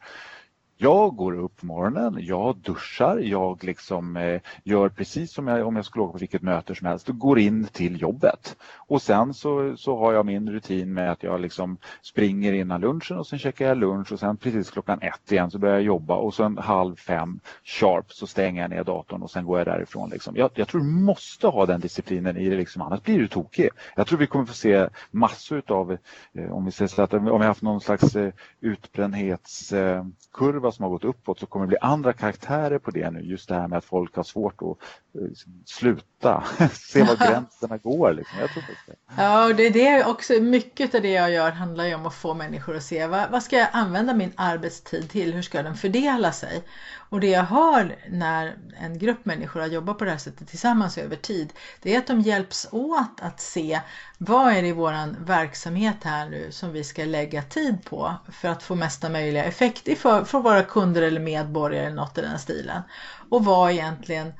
Jag 0.81 1.15
går 1.15 1.39
upp 1.39 1.57
på 1.57 1.65
morgonen, 1.65 2.17
jag 2.19 2.57
duschar, 2.57 3.17
jag 3.17 3.63
liksom, 3.63 4.17
eh, 4.17 4.41
gör 4.63 4.89
precis 4.89 5.33
som 5.33 5.47
jag, 5.47 5.67
om 5.67 5.75
jag 5.75 5.85
skulle 5.85 6.03
åka 6.03 6.11
på 6.11 6.17
vilket 6.17 6.41
möte 6.41 6.75
som 6.75 6.87
helst, 6.87 7.09
och 7.09 7.19
går 7.19 7.39
in 7.39 7.67
till 7.71 8.01
jobbet. 8.01 8.55
Och 8.75 9.01
sen 9.01 9.33
så, 9.33 9.77
så 9.77 9.97
har 9.97 10.13
jag 10.13 10.25
min 10.25 10.49
rutin 10.49 10.93
med 10.93 11.11
att 11.11 11.23
jag 11.23 11.41
liksom 11.41 11.77
springer 12.01 12.53
innan 12.53 12.81
lunchen 12.81 13.17
och 13.17 13.27
sen 13.27 13.39
käkar 13.39 13.67
jag 13.67 13.77
lunch 13.77 14.11
och 14.11 14.19
sen 14.19 14.37
precis 14.37 14.71
klockan 14.71 15.01
ett 15.01 15.31
igen 15.31 15.51
så 15.51 15.57
börjar 15.57 15.75
jag 15.75 15.83
jobba 15.83 16.15
och 16.15 16.33
sen 16.33 16.57
halv 16.57 16.95
fem 16.95 17.39
sharp 17.63 18.11
så 18.11 18.27
stänger 18.27 18.61
jag 18.61 18.69
ner 18.69 18.83
datorn 18.83 19.21
och 19.21 19.31
sen 19.31 19.45
går 19.45 19.57
jag 19.57 19.67
därifrån. 19.67 20.09
Liksom. 20.09 20.35
Jag, 20.35 20.51
jag 20.53 20.67
tror 20.67 20.81
du 20.81 20.87
måste 20.87 21.47
ha 21.47 21.65
den 21.65 21.79
disciplinen 21.79 22.37
i 22.37 22.49
det, 22.49 22.55
liksom, 22.55 22.81
annars 22.81 23.03
blir 23.03 23.19
du 23.19 23.27
tokig. 23.27 23.69
Jag 23.95 24.07
tror 24.07 24.19
vi 24.19 24.27
kommer 24.27 24.45
få 24.45 24.53
se 24.53 24.89
massor 25.11 25.57
utav... 25.57 25.97
eh, 26.33 26.51
om 26.51 26.65
vi 26.65 26.71
säger 26.71 26.89
så 26.89 27.01
att 27.01 27.13
om 27.13 27.25
vi 27.25 27.31
har 27.31 27.39
haft 27.39 27.61
någon 27.61 27.81
slags 27.81 28.15
eh, 28.15 28.33
utbrändhetskurva 28.61 30.68
kurva 30.69 30.71
som 30.71 30.83
har 30.83 30.89
gått 30.89 31.03
uppåt 31.03 31.39
så 31.39 31.45
kommer 31.45 31.65
det 31.65 31.67
bli 31.67 31.77
andra 31.81 32.13
karaktärer 32.13 32.79
på 32.79 32.91
det 32.91 33.11
nu. 33.11 33.19
Just 33.21 33.49
det 33.49 33.55
här 33.55 33.67
med 33.67 33.77
att 33.77 33.85
folk 33.85 34.15
har 34.15 34.23
svårt 34.23 34.61
att 34.61 34.77
eh, 35.21 35.29
sluta, 35.65 36.43
se 36.73 37.03
var 37.03 37.15
gränserna 37.29 37.77
går. 37.77 38.13
Liksom. 38.13 38.39
Jag 38.39 38.49
tror 38.49 38.63
det. 38.87 38.95
Ja, 39.17 39.53
det 39.53 39.63
är 39.63 39.71
det 39.71 40.05
också. 40.05 40.33
Mycket 40.33 40.95
av 40.95 41.01
det 41.01 41.11
jag 41.11 41.31
gör 41.31 41.51
handlar 41.51 41.85
ju 41.85 41.95
om 41.95 42.05
att 42.05 42.13
få 42.13 42.33
människor 42.33 42.75
att 42.75 42.83
se 42.83 43.07
vad, 43.07 43.31
vad 43.31 43.43
ska 43.43 43.57
jag 43.57 43.69
använda 43.71 44.13
min 44.13 44.33
arbetstid 44.35 45.09
till? 45.09 45.33
Hur 45.33 45.41
ska 45.41 45.63
den 45.63 45.75
fördela 45.75 46.31
sig? 46.31 46.63
Och 47.09 47.19
det 47.19 47.27
jag 47.29 47.43
hör 47.43 47.95
när 48.09 48.55
en 48.79 48.97
grupp 48.97 49.25
människor 49.25 49.59
har 49.59 49.67
jobbat 49.67 49.97
på 49.97 50.05
det 50.05 50.11
här 50.11 50.17
sättet 50.17 50.47
tillsammans 50.47 50.97
över 50.97 51.15
tid, 51.15 51.53
det 51.81 51.93
är 51.95 51.97
att 51.97 52.07
de 52.07 52.21
hjälps 52.21 52.67
åt 52.71 53.21
att 53.21 53.39
se 53.39 53.79
vad 54.17 54.53
är 54.53 54.61
det 54.61 54.67
i 54.67 54.71
våran 54.71 55.15
verksamhet 55.19 56.03
här 56.03 56.29
nu 56.29 56.51
som 56.51 56.71
vi 56.71 56.83
ska 56.83 57.05
lägga 57.05 57.41
tid 57.41 57.85
på 57.85 58.15
för 58.31 58.47
att 58.47 58.63
få 58.63 58.75
mesta 58.75 59.09
möjliga 59.09 59.43
effekt 59.43 59.99
för, 59.99 60.23
för 60.23 60.39
våra 60.39 60.63
kunder 60.63 61.01
eller 61.01 61.19
medborgare 61.19 61.85
eller 61.85 61.95
något 61.95 62.17
i 62.17 62.21
den 62.21 62.39
stilen. 62.39 62.81
Och 63.29 63.45
vad 63.45 63.71
egentligen 63.71 64.33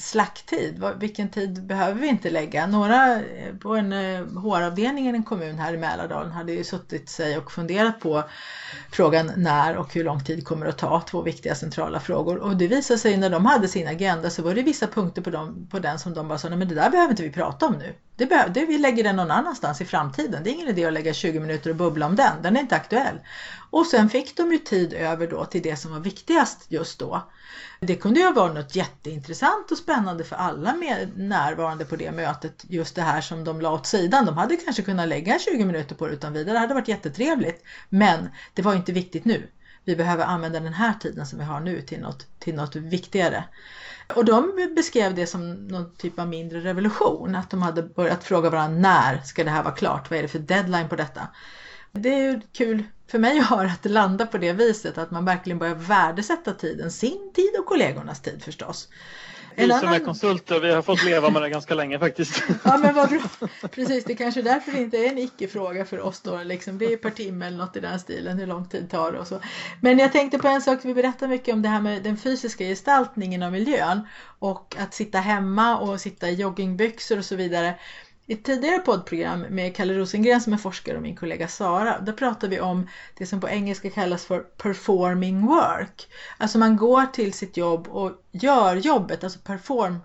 slakttid, 0.00 0.84
vilken 0.98 1.28
tid 1.28 1.66
behöver 1.66 2.00
vi 2.00 2.06
inte 2.06 2.30
lägga? 2.30 2.66
Några 2.66 3.14
eh, 3.14 3.54
på 3.60 3.76
en 3.76 3.92
eh, 3.92 4.20
HR-avdelning 4.20 5.06
i 5.06 5.08
en 5.08 5.22
kommun 5.22 5.58
här 5.58 5.74
i 5.74 5.76
Mälardalen 5.76 6.32
hade 6.32 6.52
ju 6.52 6.64
suttit 6.64 7.08
sig 7.08 7.38
och 7.38 7.52
funderat 7.52 8.00
på 8.00 8.24
frågan 8.92 9.32
när 9.36 9.76
och 9.76 9.94
hur 9.94 10.04
lång 10.04 10.24
tid 10.24 10.46
kommer 10.46 10.66
att 10.66 10.78
ta, 10.78 11.00
två 11.00 11.22
viktiga 11.22 11.54
centrala 11.54 12.00
frågor. 12.00 12.36
Och 12.36 12.56
det 12.56 12.68
visade 12.68 12.98
sig 12.98 13.16
när 13.16 13.30
de 13.30 13.46
hade 13.46 13.68
sin 13.68 13.88
agenda 13.88 14.30
så 14.30 14.42
var 14.42 14.54
det 14.54 14.62
vissa 14.62 14.86
punkter 14.86 15.22
på, 15.22 15.30
dem, 15.30 15.66
på 15.70 15.78
den 15.78 15.98
som 15.98 16.14
de 16.14 16.28
bara 16.28 16.38
sa, 16.38 16.48
nej 16.48 16.58
men 16.58 16.68
det 16.68 16.74
där 16.74 16.90
behöver 16.90 17.10
inte 17.10 17.22
vi 17.22 17.30
prata 17.30 17.66
om 17.66 17.72
nu. 17.72 17.94
Det 18.16 18.26
behöver, 18.26 18.54
det, 18.54 18.66
vi 18.66 18.78
lägger 18.78 19.04
den 19.04 19.16
någon 19.16 19.30
annanstans 19.30 19.80
i 19.80 19.84
framtiden. 19.84 20.44
Det 20.44 20.50
är 20.50 20.54
ingen 20.54 20.68
idé 20.68 20.84
att 20.84 20.92
lägga 20.92 21.12
20 21.12 21.40
minuter 21.40 21.70
och 21.70 21.76
bubbla 21.76 22.06
om 22.06 22.16
den, 22.16 22.42
den 22.42 22.56
är 22.56 22.60
inte 22.60 22.76
aktuell. 22.76 23.20
Och 23.70 23.86
sen 23.86 24.10
fick 24.10 24.36
de 24.36 24.52
ju 24.52 24.58
tid 24.58 24.92
över 24.92 25.26
då 25.26 25.44
till 25.44 25.62
det 25.62 25.76
som 25.76 25.92
var 25.92 26.00
viktigast 26.00 26.66
just 26.68 26.98
då. 26.98 27.22
Det 27.86 27.96
kunde 27.96 28.20
ju 28.20 28.32
vara 28.32 28.52
något 28.52 28.76
jätteintressant 28.76 29.70
och 29.70 29.78
spännande 29.78 30.24
för 30.24 30.36
alla 30.36 30.74
med 30.74 31.10
närvarande 31.16 31.84
på 31.84 31.96
det 31.96 32.12
mötet. 32.12 32.64
Just 32.68 32.96
det 32.96 33.02
här 33.02 33.20
som 33.20 33.44
de 33.44 33.60
la 33.60 33.72
åt 33.72 33.86
sidan. 33.86 34.26
De 34.26 34.36
hade 34.36 34.56
kanske 34.56 34.82
kunnat 34.82 35.08
lägga 35.08 35.38
20 35.38 35.64
minuter 35.64 35.94
på 35.94 36.06
det 36.06 36.12
utan 36.12 36.32
vidare. 36.32 36.52
Det 36.52 36.58
hade 36.58 36.74
varit 36.74 36.88
jättetrevligt. 36.88 37.64
Men 37.88 38.28
det 38.54 38.62
var 38.62 38.74
inte 38.74 38.92
viktigt 38.92 39.24
nu. 39.24 39.48
Vi 39.84 39.96
behöver 39.96 40.24
använda 40.24 40.60
den 40.60 40.72
här 40.72 40.92
tiden 40.92 41.26
som 41.26 41.38
vi 41.38 41.44
har 41.44 41.60
nu 41.60 41.82
till 41.82 42.00
något, 42.00 42.26
till 42.38 42.54
något 42.54 42.76
viktigare. 42.76 43.44
Och 44.14 44.24
de 44.24 44.68
beskrev 44.76 45.14
det 45.14 45.26
som 45.26 45.54
någon 45.54 45.94
typ 45.94 46.18
av 46.18 46.28
mindre 46.28 46.60
revolution. 46.60 47.34
Att 47.34 47.50
de 47.50 47.62
hade 47.62 47.82
börjat 47.82 48.24
fråga 48.24 48.50
varandra 48.50 48.78
när 48.80 49.18
ska 49.24 49.44
det 49.44 49.50
här 49.50 49.62
vara 49.62 49.74
klart? 49.74 50.10
Vad 50.10 50.18
är 50.18 50.22
det 50.22 50.28
för 50.28 50.38
deadline 50.38 50.88
på 50.88 50.96
detta? 50.96 51.28
Det 51.92 52.08
är 52.08 52.32
ju 52.32 52.40
kul 52.52 52.84
för 53.12 53.18
mig 53.18 53.40
höra 53.40 53.66
att 53.66 53.82
det 53.82 53.88
landar 53.88 54.26
på 54.26 54.38
det 54.38 54.52
viset 54.52 54.98
att 54.98 55.10
man 55.10 55.24
verkligen 55.24 55.58
börjar 55.58 55.74
värdesätta 55.74 56.52
tiden, 56.52 56.90
sin 56.90 57.32
tid 57.34 57.50
och 57.58 57.66
kollegornas 57.66 58.20
tid 58.20 58.42
förstås. 58.42 58.88
Vi 59.56 59.68
som 59.68 59.88
är 59.88 59.98
konsulter, 59.98 60.60
vi 60.60 60.72
har 60.72 60.82
fått 60.82 61.04
leva 61.04 61.30
med 61.30 61.42
det 61.42 61.50
ganska 61.50 61.74
länge 61.74 61.98
faktiskt. 61.98 62.42
Ja 62.64 62.76
men 62.76 62.94
vad 62.94 63.08
bra. 63.08 63.48
Precis, 63.70 64.04
det 64.04 64.14
kanske 64.14 64.42
därför 64.42 64.76
inte 64.76 64.98
är 64.98 65.08
en 65.08 65.18
icke-fråga 65.18 65.84
för 65.84 66.00
oss 66.00 66.20
då. 66.20 66.42
Liksom. 66.42 66.78
Det 66.78 66.92
är 66.92 66.96
per 66.96 67.10
timme 67.10 67.46
eller 67.46 67.56
något 67.56 67.76
i 67.76 67.80
den 67.80 67.98
stilen, 67.98 68.38
hur 68.38 68.46
lång 68.46 68.68
tid 68.68 68.90
tar 68.90 69.12
det 69.12 69.18
och 69.18 69.26
så. 69.26 69.40
Men 69.80 69.98
jag 69.98 70.12
tänkte 70.12 70.38
på 70.38 70.48
en 70.48 70.62
sak, 70.62 70.78
vi 70.82 70.94
berättar 70.94 71.28
mycket 71.28 71.54
om 71.54 71.62
det 71.62 71.68
här 71.68 71.80
med 71.80 72.02
den 72.02 72.16
fysiska 72.16 72.64
gestaltningen 72.64 73.42
av 73.42 73.52
miljön 73.52 74.00
och 74.38 74.76
att 74.78 74.94
sitta 74.94 75.18
hemma 75.18 75.78
och 75.78 76.00
sitta 76.00 76.30
i 76.30 76.34
joggingbyxor 76.34 77.18
och 77.18 77.24
så 77.24 77.36
vidare. 77.36 77.74
I 78.26 78.32
ett 78.32 78.44
tidigare 78.44 78.78
poddprogram 78.78 79.40
med 79.40 79.76
Kalle 79.76 79.94
Rosengren 79.94 80.40
som 80.40 80.52
är 80.52 80.56
forskare 80.56 80.96
och 80.96 81.02
min 81.02 81.16
kollega 81.16 81.48
Sara, 81.48 82.00
där 82.00 82.12
pratar 82.12 82.48
vi 82.48 82.60
om 82.60 82.88
det 83.18 83.26
som 83.26 83.40
på 83.40 83.48
engelska 83.48 83.90
kallas 83.90 84.24
för 84.24 84.40
performing 84.40 85.46
work. 85.46 86.08
Alltså 86.36 86.58
man 86.58 86.76
går 86.76 87.06
till 87.06 87.32
sitt 87.32 87.56
jobb 87.56 87.88
och 87.88 88.12
gör 88.32 88.76
jobbet, 88.76 89.24
alltså 89.24 89.38
perform, 89.38 89.98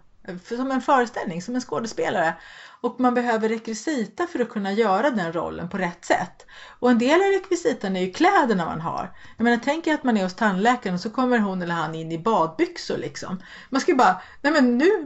som 0.47 0.71
en 0.71 0.81
föreställning, 0.81 1.41
som 1.41 1.55
en 1.55 1.61
skådespelare. 1.61 2.35
Och 2.81 2.99
man 2.99 3.13
behöver 3.13 3.49
rekvisita 3.49 4.27
för 4.27 4.39
att 4.39 4.49
kunna 4.49 4.71
göra 4.71 5.09
den 5.09 5.33
rollen 5.33 5.69
på 5.69 5.77
rätt 5.77 6.05
sätt. 6.05 6.45
Och 6.79 6.91
en 6.91 6.97
del 6.97 7.21
av 7.21 7.27
rekvisitan 7.27 7.95
är 7.95 8.01
ju 8.01 8.11
kläderna 8.11 8.65
man 8.65 8.81
har. 8.81 9.11
Jag 9.37 9.43
menar, 9.43 9.59
tänk 9.63 9.87
er 9.87 9.93
att 9.93 10.03
man 10.03 10.17
är 10.17 10.23
hos 10.23 10.35
tandläkaren 10.35 10.93
och 10.95 11.01
så 11.01 11.09
kommer 11.09 11.39
hon 11.39 11.61
eller 11.61 11.73
han 11.73 11.95
in 11.95 12.11
i 12.11 12.17
badbyxor 12.17 12.97
liksom. 12.97 13.41
Man 13.69 13.81
ska 13.81 13.91
ju 13.91 13.97
bara, 13.97 14.21
nej 14.41 14.53
men 14.53 14.77
nu 14.77 15.05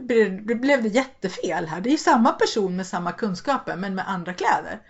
blev 0.54 0.82
det 0.82 0.88
jättefel 0.88 1.66
här. 1.66 1.80
Det 1.80 1.88
är 1.88 1.92
ju 1.92 1.98
samma 1.98 2.32
person 2.32 2.76
med 2.76 2.86
samma 2.86 3.12
kunskaper 3.12 3.76
men 3.76 3.94
med 3.94 4.08
andra 4.08 4.34
kläder. 4.34 4.80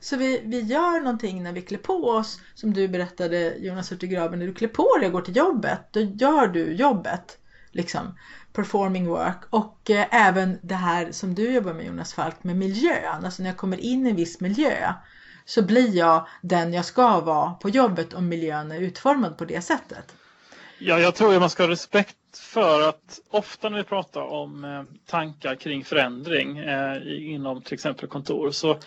Så 0.00 0.16
vi, 0.16 0.42
vi 0.44 0.60
gör 0.60 1.00
någonting 1.00 1.42
när 1.42 1.52
vi 1.52 1.62
klär 1.62 1.78
på 1.78 2.08
oss, 2.08 2.40
som 2.54 2.72
du 2.74 2.88
berättade 2.88 3.54
Jonas 3.58 3.92
Hurtig 3.92 4.12
när 4.12 4.46
du 4.46 4.54
klär 4.54 4.68
på 4.68 4.96
dig 4.98 5.06
och 5.06 5.12
går 5.12 5.20
till 5.20 5.36
jobbet, 5.36 5.88
då 5.92 6.00
gör 6.00 6.46
du 6.46 6.72
jobbet. 6.72 7.38
Liksom 7.72 8.18
performing 8.56 9.08
work 9.08 9.38
och 9.50 9.90
eh, 9.90 10.06
även 10.28 10.58
det 10.62 10.74
här 10.74 11.12
som 11.12 11.34
du 11.34 11.52
jobbar 11.52 11.72
med 11.72 11.86
Jonas 11.86 12.14
Falk 12.14 12.44
med 12.44 12.56
miljön. 12.56 13.24
Alltså 13.24 13.42
när 13.42 13.50
jag 13.50 13.56
kommer 13.56 13.80
in 13.80 14.06
i 14.06 14.10
en 14.10 14.16
viss 14.16 14.40
miljö 14.40 14.92
så 15.44 15.62
blir 15.62 15.96
jag 15.96 16.26
den 16.42 16.72
jag 16.72 16.84
ska 16.84 17.20
vara 17.20 17.50
på 17.50 17.68
jobbet 17.68 18.14
om 18.14 18.28
miljön 18.28 18.72
är 18.72 18.80
utformad 18.80 19.38
på 19.38 19.44
det 19.44 19.60
sättet. 19.60 20.14
Ja, 20.78 20.98
jag 20.98 21.14
tror 21.14 21.34
att 21.34 21.40
man 21.40 21.50
ska 21.50 21.62
ha 21.62 21.70
respekt 21.70 22.16
för 22.38 22.88
att 22.88 23.20
ofta 23.30 23.68
när 23.68 23.78
vi 23.78 23.84
pratar 23.84 24.20
om 24.20 24.64
eh, 24.64 24.82
tankar 25.06 25.54
kring 25.54 25.84
förändring 25.84 26.58
eh, 26.58 27.32
inom 27.34 27.62
till 27.62 27.74
exempel 27.74 28.08
kontor 28.08 28.50
så 28.50 28.78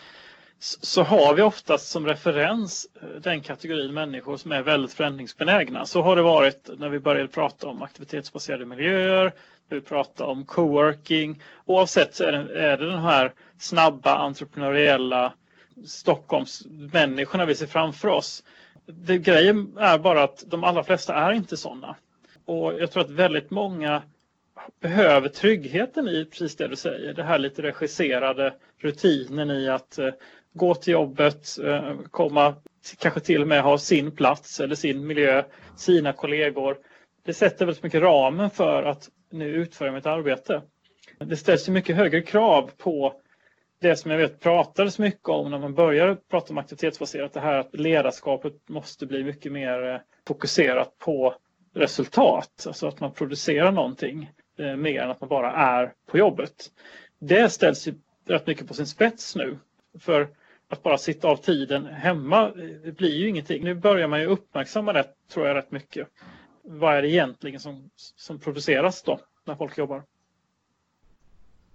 så 0.59 1.03
har 1.03 1.33
vi 1.33 1.41
oftast 1.41 1.87
som 1.87 2.05
referens 2.05 2.87
eh, 3.01 3.07
den 3.21 3.41
kategorin 3.41 3.93
människor 3.93 4.37
som 4.37 4.51
är 4.51 4.61
väldigt 4.61 4.93
förändringsbenägna. 4.93 5.85
Så 5.85 6.01
har 6.01 6.15
det 6.15 6.21
varit 6.21 6.69
när 6.77 6.89
vi 6.89 6.99
började 6.99 7.27
prata 7.27 7.67
om 7.67 7.81
aktivitetsbaserade 7.81 8.65
miljöer, 8.65 9.33
när 9.69 9.77
vi 9.77 9.81
pratar 9.81 10.25
om 10.25 10.45
coworking. 10.45 11.41
Oavsett 11.65 12.15
så 12.15 12.23
är 12.23 12.31
det, 12.31 12.59
är 12.59 12.77
det 12.77 12.91
den 12.91 13.01
här 13.01 13.33
snabba 13.59 14.17
entreprenöriella 14.17 15.33
Stockholmsmänniskorna 15.85 17.45
vi 17.45 17.55
ser 17.55 17.67
framför 17.67 18.07
oss. 18.07 18.43
Det, 18.85 19.17
grejen 19.17 19.77
är 19.77 19.97
bara 19.97 20.23
att 20.23 20.43
de 20.47 20.63
allra 20.63 20.83
flesta 20.83 21.13
är 21.13 21.31
inte 21.31 21.57
sådana. 21.57 21.95
Och 22.45 22.73
jag 22.73 22.91
tror 22.91 23.03
att 23.03 23.09
väldigt 23.09 23.51
många 23.51 24.01
behöver 24.81 25.29
tryggheten 25.29 26.07
i 26.07 26.25
precis 26.25 26.55
det 26.55 26.67
du 26.67 26.75
säger. 26.75 27.13
Det 27.13 27.23
här 27.23 27.39
lite 27.39 27.61
regisserade 27.61 28.53
rutinen 28.77 29.51
i 29.51 29.69
att 29.69 29.97
eh, 29.99 30.09
gå 30.53 30.75
till 30.75 30.93
jobbet, 30.93 31.57
eh, 31.63 31.95
komma, 32.11 32.55
kanske 32.99 33.19
till 33.19 33.41
och 33.41 33.47
med 33.47 33.63
ha 33.63 33.77
sin 33.77 34.11
plats 34.11 34.59
eller 34.59 34.75
sin 34.75 35.07
miljö, 35.07 35.43
sina 35.75 36.13
kollegor. 36.13 36.77
Det 37.25 37.33
sätter 37.33 37.65
väldigt 37.65 37.83
mycket 37.83 38.01
ramen 38.01 38.49
för 38.49 38.83
att 38.83 39.09
nu 39.31 39.45
utföra 39.45 39.91
mitt 39.91 40.05
arbete. 40.05 40.61
Det 41.19 41.37
ställs 41.37 41.69
mycket 41.69 41.95
högre 41.95 42.21
krav 42.21 42.71
på 42.77 43.13
det 43.81 43.95
som 43.95 44.11
jag 44.11 44.17
vet 44.17 44.39
pratades 44.39 44.99
mycket 44.99 45.29
om 45.29 45.51
när 45.51 45.59
man 45.59 45.73
började 45.73 46.15
prata 46.15 46.53
om 46.53 46.57
aktivitetsbaserat, 46.57 47.33
det 47.33 47.39
här 47.39 47.59
att 47.59 47.75
ledarskapet 47.75 48.53
måste 48.69 49.05
bli 49.05 49.23
mycket 49.23 49.51
mer 49.51 49.93
eh, 49.93 49.99
fokuserat 50.27 50.97
på 50.97 51.35
resultat, 51.73 52.63
alltså 52.67 52.87
att 52.87 52.99
man 52.99 53.13
producerar 53.13 53.71
någonting 53.71 54.31
eh, 54.59 54.75
mer 54.75 55.01
än 55.01 55.09
att 55.09 55.21
man 55.21 55.29
bara 55.29 55.51
är 55.51 55.93
på 56.05 56.17
jobbet. 56.17 56.71
Det 57.19 57.49
ställs 57.49 57.87
ju 57.87 57.93
rätt 58.25 58.47
mycket 58.47 58.67
på 58.67 58.73
sin 58.73 58.87
spets 58.87 59.35
nu. 59.35 59.57
För 59.99 60.27
att 60.69 60.83
bara 60.83 60.97
sitta 60.97 61.27
av 61.27 61.35
tiden 61.35 61.85
hemma 61.85 62.51
det 62.83 62.97
blir 62.97 63.15
ju 63.15 63.29
ingenting. 63.29 63.63
Nu 63.63 63.75
börjar 63.75 64.07
man 64.07 64.19
ju 64.19 64.25
uppmärksamma 64.25 64.93
det 64.93 65.05
tror 65.33 65.47
jag 65.47 65.55
rätt 65.55 65.71
mycket. 65.71 66.07
Vad 66.61 66.95
är 66.95 67.01
det 67.01 67.09
egentligen 67.09 67.59
som, 67.59 67.89
som 67.95 68.39
produceras 68.39 69.03
då 69.03 69.19
när 69.45 69.55
folk 69.55 69.77
jobbar? 69.77 70.03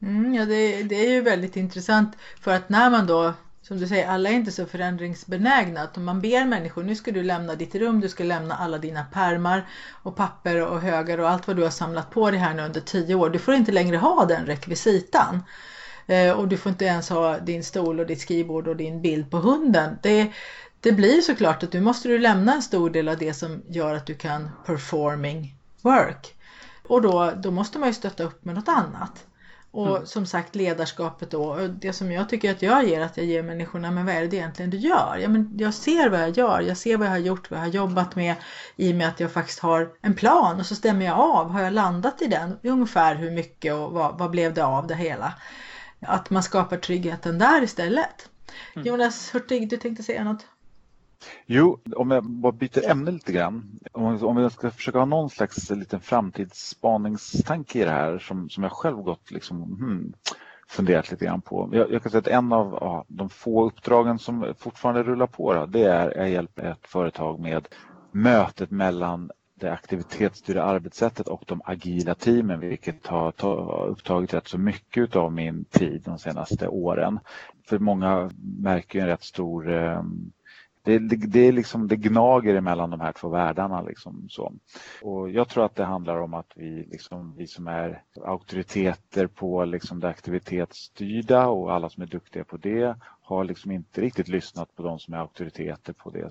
Mm, 0.02 0.34
ja, 0.34 0.44
det, 0.44 0.82
det 0.82 1.06
är 1.06 1.10
ju 1.10 1.20
väldigt 1.20 1.56
intressant 1.56 2.16
för 2.40 2.50
att 2.50 2.68
när 2.68 2.90
man 2.90 3.06
då 3.06 3.34
som 3.62 3.78
du 3.78 3.86
säger, 3.86 4.08
alla 4.08 4.30
är 4.30 4.34
inte 4.34 4.52
så 4.52 4.66
förändringsbenägna. 4.66 5.80
Att 5.80 5.96
om 5.96 6.04
man 6.04 6.20
ber 6.20 6.44
människor, 6.44 6.82
nu 6.82 6.94
ska 6.96 7.10
du 7.10 7.22
lämna 7.22 7.54
ditt 7.54 7.74
rum, 7.74 8.00
du 8.00 8.08
ska 8.08 8.24
lämna 8.24 8.54
alla 8.54 8.78
dina 8.78 9.04
pärmar 9.04 9.66
och 10.02 10.16
papper 10.16 10.66
och 10.66 10.80
högar 10.80 11.18
och 11.18 11.30
allt 11.30 11.46
vad 11.46 11.56
du 11.56 11.62
har 11.62 11.70
samlat 11.70 12.10
på 12.10 12.30
dig 12.30 12.40
här 12.40 12.54
nu 12.54 12.62
under 12.62 12.80
tio 12.80 13.14
år. 13.14 13.30
Du 13.30 13.38
får 13.38 13.54
inte 13.54 13.72
längre 13.72 13.96
ha 13.96 14.24
den 14.24 14.46
rekvisitan. 14.46 15.42
Eh, 16.06 16.32
och 16.32 16.48
du 16.48 16.56
får 16.56 16.70
inte 16.70 16.84
ens 16.84 17.08
ha 17.08 17.38
din 17.38 17.64
stol 17.64 18.00
och 18.00 18.06
ditt 18.06 18.20
skrivbord 18.20 18.68
och 18.68 18.76
din 18.76 19.02
bild 19.02 19.30
på 19.30 19.36
hunden. 19.36 19.98
Det, 20.02 20.32
det 20.80 20.92
blir 20.92 21.20
såklart 21.20 21.62
att 21.62 21.72
du 21.72 21.80
måste 21.80 22.08
du 22.08 22.18
lämna 22.18 22.54
en 22.54 22.62
stor 22.62 22.90
del 22.90 23.08
av 23.08 23.18
det 23.18 23.34
som 23.34 23.62
gör 23.68 23.94
att 23.94 24.06
du 24.06 24.14
kan 24.14 24.50
performing 24.66 25.56
work. 25.82 26.34
Och 26.82 27.02
då, 27.02 27.32
då 27.36 27.50
måste 27.50 27.78
man 27.78 27.88
ju 27.88 27.94
stötta 27.94 28.24
upp 28.24 28.44
med 28.44 28.54
något 28.54 28.68
annat. 28.68 29.26
Och 29.70 29.96
mm. 29.96 30.06
som 30.06 30.26
sagt 30.26 30.54
ledarskapet 30.54 31.30
då, 31.30 31.68
det 31.80 31.92
som 31.92 32.12
jag 32.12 32.28
tycker 32.28 32.50
att 32.50 32.62
jag 32.62 32.88
ger, 32.88 33.00
att 33.00 33.16
jag 33.16 33.26
ger 33.26 33.42
människorna, 33.42 33.90
men 33.90 34.06
vad 34.06 34.14
är 34.14 34.26
det 34.26 34.36
egentligen 34.36 34.70
du 34.70 34.76
gör? 34.76 35.18
Ja, 35.22 35.28
men 35.28 35.50
jag 35.58 35.74
ser 35.74 36.08
vad 36.08 36.20
jag 36.20 36.36
gör, 36.36 36.60
jag 36.60 36.76
ser 36.76 36.96
vad 36.96 37.06
jag 37.06 37.12
har 37.12 37.18
gjort, 37.18 37.50
vad 37.50 37.60
jag 37.60 37.64
har 37.64 37.72
jobbat 37.72 38.16
med 38.16 38.34
i 38.76 38.92
och 38.92 38.96
med 38.96 39.08
att 39.08 39.20
jag 39.20 39.32
faktiskt 39.32 39.58
har 39.58 39.90
en 40.00 40.14
plan 40.14 40.60
och 40.60 40.66
så 40.66 40.74
stämmer 40.74 41.06
jag 41.06 41.18
av, 41.18 41.50
har 41.50 41.62
jag 41.62 41.72
landat 41.72 42.22
i 42.22 42.26
den? 42.26 42.58
Ungefär 42.62 43.14
hur 43.14 43.30
mycket 43.30 43.74
och 43.74 43.92
vad, 43.92 44.18
vad 44.18 44.30
blev 44.30 44.54
det 44.54 44.64
av 44.64 44.86
det 44.86 44.94
hela? 44.94 45.32
Att 46.06 46.30
man 46.30 46.42
skapar 46.42 46.76
tryggheten 46.76 47.38
där 47.38 47.62
istället. 47.62 48.30
Mm. 48.74 48.88
Jonas 48.88 49.34
Hurtig, 49.34 49.68
du 49.68 49.76
tänkte 49.76 50.02
säga 50.02 50.24
något? 50.24 50.46
Jo, 51.46 51.80
om 51.96 52.10
jag 52.10 52.24
bara 52.24 52.52
byter 52.52 52.90
ämne 52.90 53.10
lite 53.10 53.32
grann. 53.32 53.80
Om, 53.92 54.24
om 54.24 54.36
vi 54.36 54.50
ska 54.50 54.70
försöka 54.70 54.98
ha 54.98 55.06
någon 55.06 55.30
slags 55.30 55.70
liten 55.70 56.00
framtidsspaningstanke 56.00 57.78
i 57.78 57.84
det 57.84 57.90
här 57.90 58.18
som, 58.18 58.48
som 58.50 58.62
jag 58.62 58.72
själv 58.72 58.96
gått 58.96 59.30
liksom, 59.30 59.62
hmm, 59.62 60.12
funderat 60.68 61.10
lite 61.10 61.24
grann 61.24 61.40
på. 61.40 61.68
Jag, 61.72 61.92
jag, 61.92 62.02
kan 62.02 62.10
säga 62.10 62.18
att 62.18 62.26
en 62.26 62.52
av 62.52 62.78
ja, 62.80 63.04
de 63.08 63.30
få 63.30 63.66
uppdragen 63.66 64.18
som 64.18 64.54
fortfarande 64.58 65.02
rullar 65.02 65.26
på 65.26 65.54
då, 65.54 65.66
det 65.66 65.84
är 65.84 66.20
att 66.20 66.30
hjälpa 66.30 66.62
ett 66.62 66.86
företag 66.86 67.40
med 67.40 67.68
mötet 68.12 68.70
mellan 68.70 69.30
det 69.54 69.72
aktivitetsstyrda 69.72 70.62
arbetssättet 70.62 71.28
och 71.28 71.44
de 71.46 71.62
agila 71.64 72.14
teamen 72.14 72.60
vilket 72.60 73.06
har 73.06 73.32
upptagit 73.86 74.34
rätt 74.34 74.48
så 74.48 74.58
mycket 74.58 75.16
av 75.16 75.32
min 75.32 75.64
tid 75.64 76.02
de 76.04 76.18
senaste 76.18 76.68
åren. 76.68 77.18
För 77.68 77.78
många 77.78 78.30
märker 78.58 79.00
en 79.00 79.06
rätt 79.06 79.22
stor 79.22 79.72
eh, 79.72 80.02
det, 80.84 80.98
det, 80.98 81.16
det, 81.16 81.40
är 81.40 81.52
liksom, 81.52 81.88
det 81.88 81.96
gnager 81.96 82.54
emellan 82.54 82.90
de 82.90 83.00
här 83.00 83.12
två 83.12 83.28
världarna. 83.28 83.82
Liksom, 83.82 84.26
så. 84.30 84.52
Och 85.02 85.30
jag 85.30 85.48
tror 85.48 85.64
att 85.64 85.74
det 85.74 85.84
handlar 85.84 86.16
om 86.20 86.34
att 86.34 86.52
vi, 86.56 86.86
liksom, 86.90 87.34
vi 87.36 87.46
som 87.46 87.68
är 87.68 88.02
auktoriteter 88.24 89.26
på 89.26 89.64
liksom, 89.64 90.00
det 90.00 90.08
aktivitetsstyrda 90.08 91.46
och 91.46 91.72
alla 91.72 91.88
som 91.88 92.02
är 92.02 92.06
duktiga 92.06 92.44
på 92.44 92.56
det 92.56 92.96
har 93.22 93.44
liksom 93.44 93.70
inte 93.70 94.00
riktigt 94.00 94.28
lyssnat 94.28 94.76
på 94.76 94.82
de 94.82 94.98
som 94.98 95.14
är 95.14 95.18
auktoriteter 95.18 95.92
på 95.92 96.10
det 96.10 96.30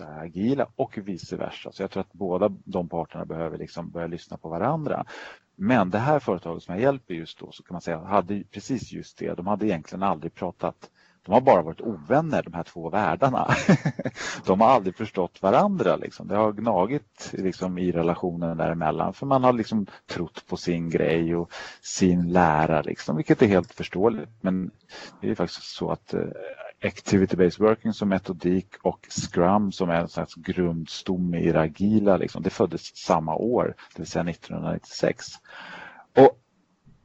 eh, 0.00 0.18
agila 0.18 0.66
och 0.76 0.98
vice 0.98 1.36
versa. 1.36 1.72
Så 1.72 1.82
jag 1.82 1.90
tror 1.90 2.00
att 2.00 2.12
båda 2.12 2.48
de 2.64 2.88
parterna 2.88 3.24
behöver 3.24 3.58
liksom 3.58 3.90
börja 3.90 4.06
lyssna 4.06 4.36
på 4.36 4.48
varandra. 4.48 5.04
Men 5.56 5.90
det 5.90 5.98
här 5.98 6.18
företaget 6.18 6.62
som 6.62 6.74
jag 6.74 6.82
hjälper 6.82 7.14
just 7.14 7.38
då 7.38 7.52
så 7.52 7.62
kan 7.62 7.74
man 7.74 7.80
säga 7.80 7.98
hade 7.98 8.44
precis 8.44 8.92
just 8.92 9.18
det. 9.18 9.34
De 9.34 9.46
hade 9.46 9.66
egentligen 9.66 10.02
aldrig 10.02 10.34
pratat 10.34 10.90
de 11.24 11.32
har 11.32 11.40
bara 11.40 11.62
varit 11.62 11.80
ovänner 11.80 12.42
de 12.42 12.54
här 12.54 12.62
två 12.62 12.90
världarna. 12.90 13.48
De 14.46 14.60
har 14.60 14.68
aldrig 14.68 14.96
förstått 14.96 15.42
varandra. 15.42 15.96
Liksom. 15.96 16.28
Det 16.28 16.36
har 16.36 16.52
gnagit 16.52 17.30
liksom, 17.32 17.78
i 17.78 17.92
relationen 17.92 18.56
däremellan 18.56 19.14
för 19.14 19.26
man 19.26 19.44
har 19.44 19.52
liksom 19.52 19.86
trott 20.06 20.44
på 20.46 20.56
sin 20.56 20.90
grej 20.90 21.36
och 21.36 21.52
sin 21.82 22.32
lära, 22.32 22.82
liksom, 22.82 23.16
vilket 23.16 23.42
är 23.42 23.46
helt 23.46 23.72
förståeligt. 23.72 24.30
Men 24.40 24.70
det 25.20 25.30
är 25.30 25.34
faktiskt 25.34 25.76
så 25.76 25.90
att 25.90 26.14
eh, 26.14 26.20
Activity-based 26.82 27.60
working 27.60 27.92
som 27.92 28.08
metodik 28.08 28.66
och 28.82 29.06
Scrum 29.08 29.72
som 29.72 29.90
är 29.90 30.00
en 30.00 30.08
slags 30.08 30.34
grundstomme 30.34 31.38
i 31.38 31.52
det 31.52 31.60
agila, 31.60 32.16
liksom, 32.16 32.42
det 32.42 32.50
föddes 32.50 32.96
samma 32.96 33.34
år, 33.34 33.74
det 33.94 33.98
vill 33.98 34.10
säga 34.10 34.30
1996. 34.30 35.26
Och 36.16 36.43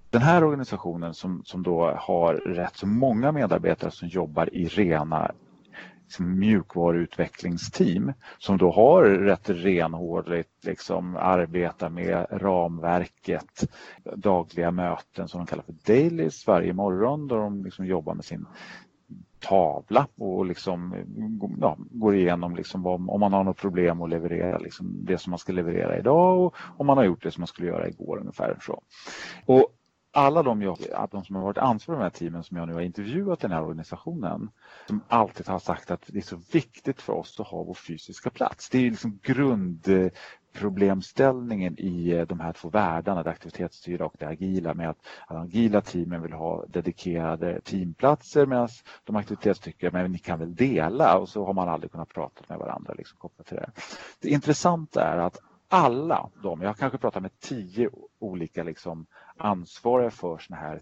den 0.10 0.22
här 0.22 0.44
organisationen 0.44 1.14
som, 1.14 1.42
som 1.46 1.64
då 1.64 1.92
har 1.98 2.34
rätt 2.34 2.76
så 2.76 2.88
många 2.88 3.32
medarbetare 3.32 3.92
som 3.92 4.08
jobbar 4.08 4.54
i 4.54 4.68
rena 4.68 5.32
liksom, 6.04 6.40
mjukvaruutvecklingsteam 6.40 8.14
som 8.38 8.58
då 8.58 8.72
har 8.72 9.04
rätt 9.04 9.50
renhårigt 9.50 10.66
liksom, 10.66 11.16
arbetar 11.16 11.90
med 11.90 12.26
ramverket, 12.32 13.70
dagliga 14.16 14.72
möten 14.72 15.28
som 15.28 15.40
de 15.40 15.48
kallar 15.48 15.64
för 15.64 15.76
dailies 15.86 16.48
varje 16.48 16.74
morgon 16.74 17.28
då 17.28 17.36
de 17.36 17.64
liksom 17.64 17.86
jobbar 17.86 18.14
med 18.14 18.26
sin 18.26 18.46
tavla 19.40 20.08
och 20.18 20.46
liksom, 20.46 20.96
ja, 21.60 21.78
går 21.80 22.16
igenom 22.16 22.56
liksom 22.56 22.86
om, 22.86 23.10
om 23.10 23.20
man 23.20 23.34
har 23.34 23.44
något 23.44 23.58
problem 23.58 24.02
att 24.02 24.10
leverera 24.10 24.58
liksom 24.58 25.06
det 25.06 25.18
som 25.18 25.32
man 25.32 25.40
ska 25.40 25.54
leverera 25.54 25.98
idag 25.98 26.40
och 26.40 26.56
om 26.78 26.88
man 26.88 26.98
har 26.98 27.04
gjort 27.04 27.24
det 27.24 27.32
som 27.32 27.42
man 27.42 27.48
skulle 27.48 27.68
göra 27.68 27.88
igår 27.88 28.20
ungefär. 28.20 28.58
Så. 28.62 28.82
Och 29.46 29.68
alla 30.12 30.44
de, 30.44 30.62
jag, 30.62 30.78
de 31.12 31.26
som 31.26 31.36
har 31.36 31.44
varit 31.44 31.58
ansvariga 31.58 31.86
för 31.86 31.94
de 31.94 32.02
här 32.04 32.10
teamen 32.10 32.44
som 32.44 32.58
jag 32.58 32.68
nu 32.68 32.74
har 32.74 32.82
intervjuat 32.82 33.40
i 33.40 33.42
den 33.42 33.52
här 33.52 33.64
organisationen 33.64 34.50
som 34.88 35.02
alltid 35.08 35.48
har 35.48 35.60
sagt 35.60 35.92
att 35.92 36.04
det 36.08 36.18
är 36.18 36.22
så 36.22 36.42
viktigt 36.52 37.02
för 37.02 37.14
oss 37.14 37.40
att 37.40 37.48
ha 37.48 37.64
vår 37.64 37.74
fysiska 37.74 38.30
plats. 38.30 38.70
Det 38.70 38.78
är 38.78 38.90
liksom 38.90 39.20
grundproblemställningen 39.24 41.80
i 41.80 42.12
eh, 42.12 42.28
de 42.28 42.40
här 42.40 42.54
två 42.54 42.70
världarna, 42.70 43.24
det 43.24 43.30
aktivitetsstyrda 43.30 44.06
och 44.06 44.16
det 44.20 44.28
agila 44.28 44.74
med 44.74 44.90
att 44.90 44.98
de 45.28 45.38
agila 45.38 45.82
teamen 45.82 46.22
vill 46.22 46.34
ha 46.34 46.66
dedikerade 46.66 47.62
teamplatser 47.62 48.46
medan 48.46 48.70
de 49.04 49.16
aktivitetsstyrda, 49.16 49.92
men 49.92 50.12
ni 50.12 50.18
kan 50.18 50.40
väl 50.40 50.56
dela 50.56 51.18
och 51.18 51.30
så 51.30 51.46
har 51.46 51.54
man 51.54 51.70
aldrig 51.70 51.92
kunnat 51.92 52.10
prata 52.10 52.44
med 52.48 52.60
varandra 52.60 52.94
liksom, 52.98 53.18
kopplat 53.18 53.48
till 53.48 53.58
det. 53.58 53.72
Det 54.20 54.30
intressanta 54.30 55.04
är 55.04 55.18
att 55.18 55.40
alla 55.70 56.30
de, 56.44 56.62
jag 56.62 56.70
har 56.70 56.74
kanske 56.74 56.98
pratat 56.98 57.22
med 57.22 57.40
tio 57.40 57.90
olika 58.20 58.64
liksom, 58.64 59.06
ansvariga 59.38 60.12
för 60.12 60.38
såna 60.38 60.60
här 60.60 60.82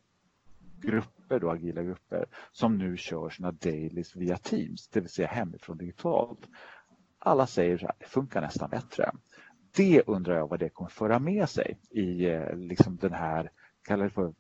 grupper, 0.81 1.39
då, 1.39 1.51
agila 1.51 1.83
grupper, 1.83 2.25
som 2.51 2.77
nu 2.77 2.97
kör 2.97 3.29
sina 3.29 3.51
dailies 3.51 4.15
via 4.15 4.37
Teams, 4.37 4.87
det 4.87 4.99
vill 4.99 5.09
säga 5.09 5.27
hemifrån 5.27 5.77
digitalt. 5.77 6.39
Alla 7.19 7.47
säger 7.47 7.89
att 7.89 7.99
det 7.99 8.05
funkar 8.05 8.41
nästan 8.41 8.69
bättre. 8.69 9.11
Det 9.75 10.01
undrar 10.07 10.35
jag 10.35 10.49
vad 10.49 10.59
det 10.59 10.69
kommer 10.69 10.89
föra 10.89 11.19
med 11.19 11.49
sig 11.49 11.79
i 11.89 12.25
eh, 12.25 12.55
liksom 12.55 12.97
den 12.97 13.13
här, 13.13 13.51
kallar 13.87 14.03
det 14.03 14.09
för 14.09 14.33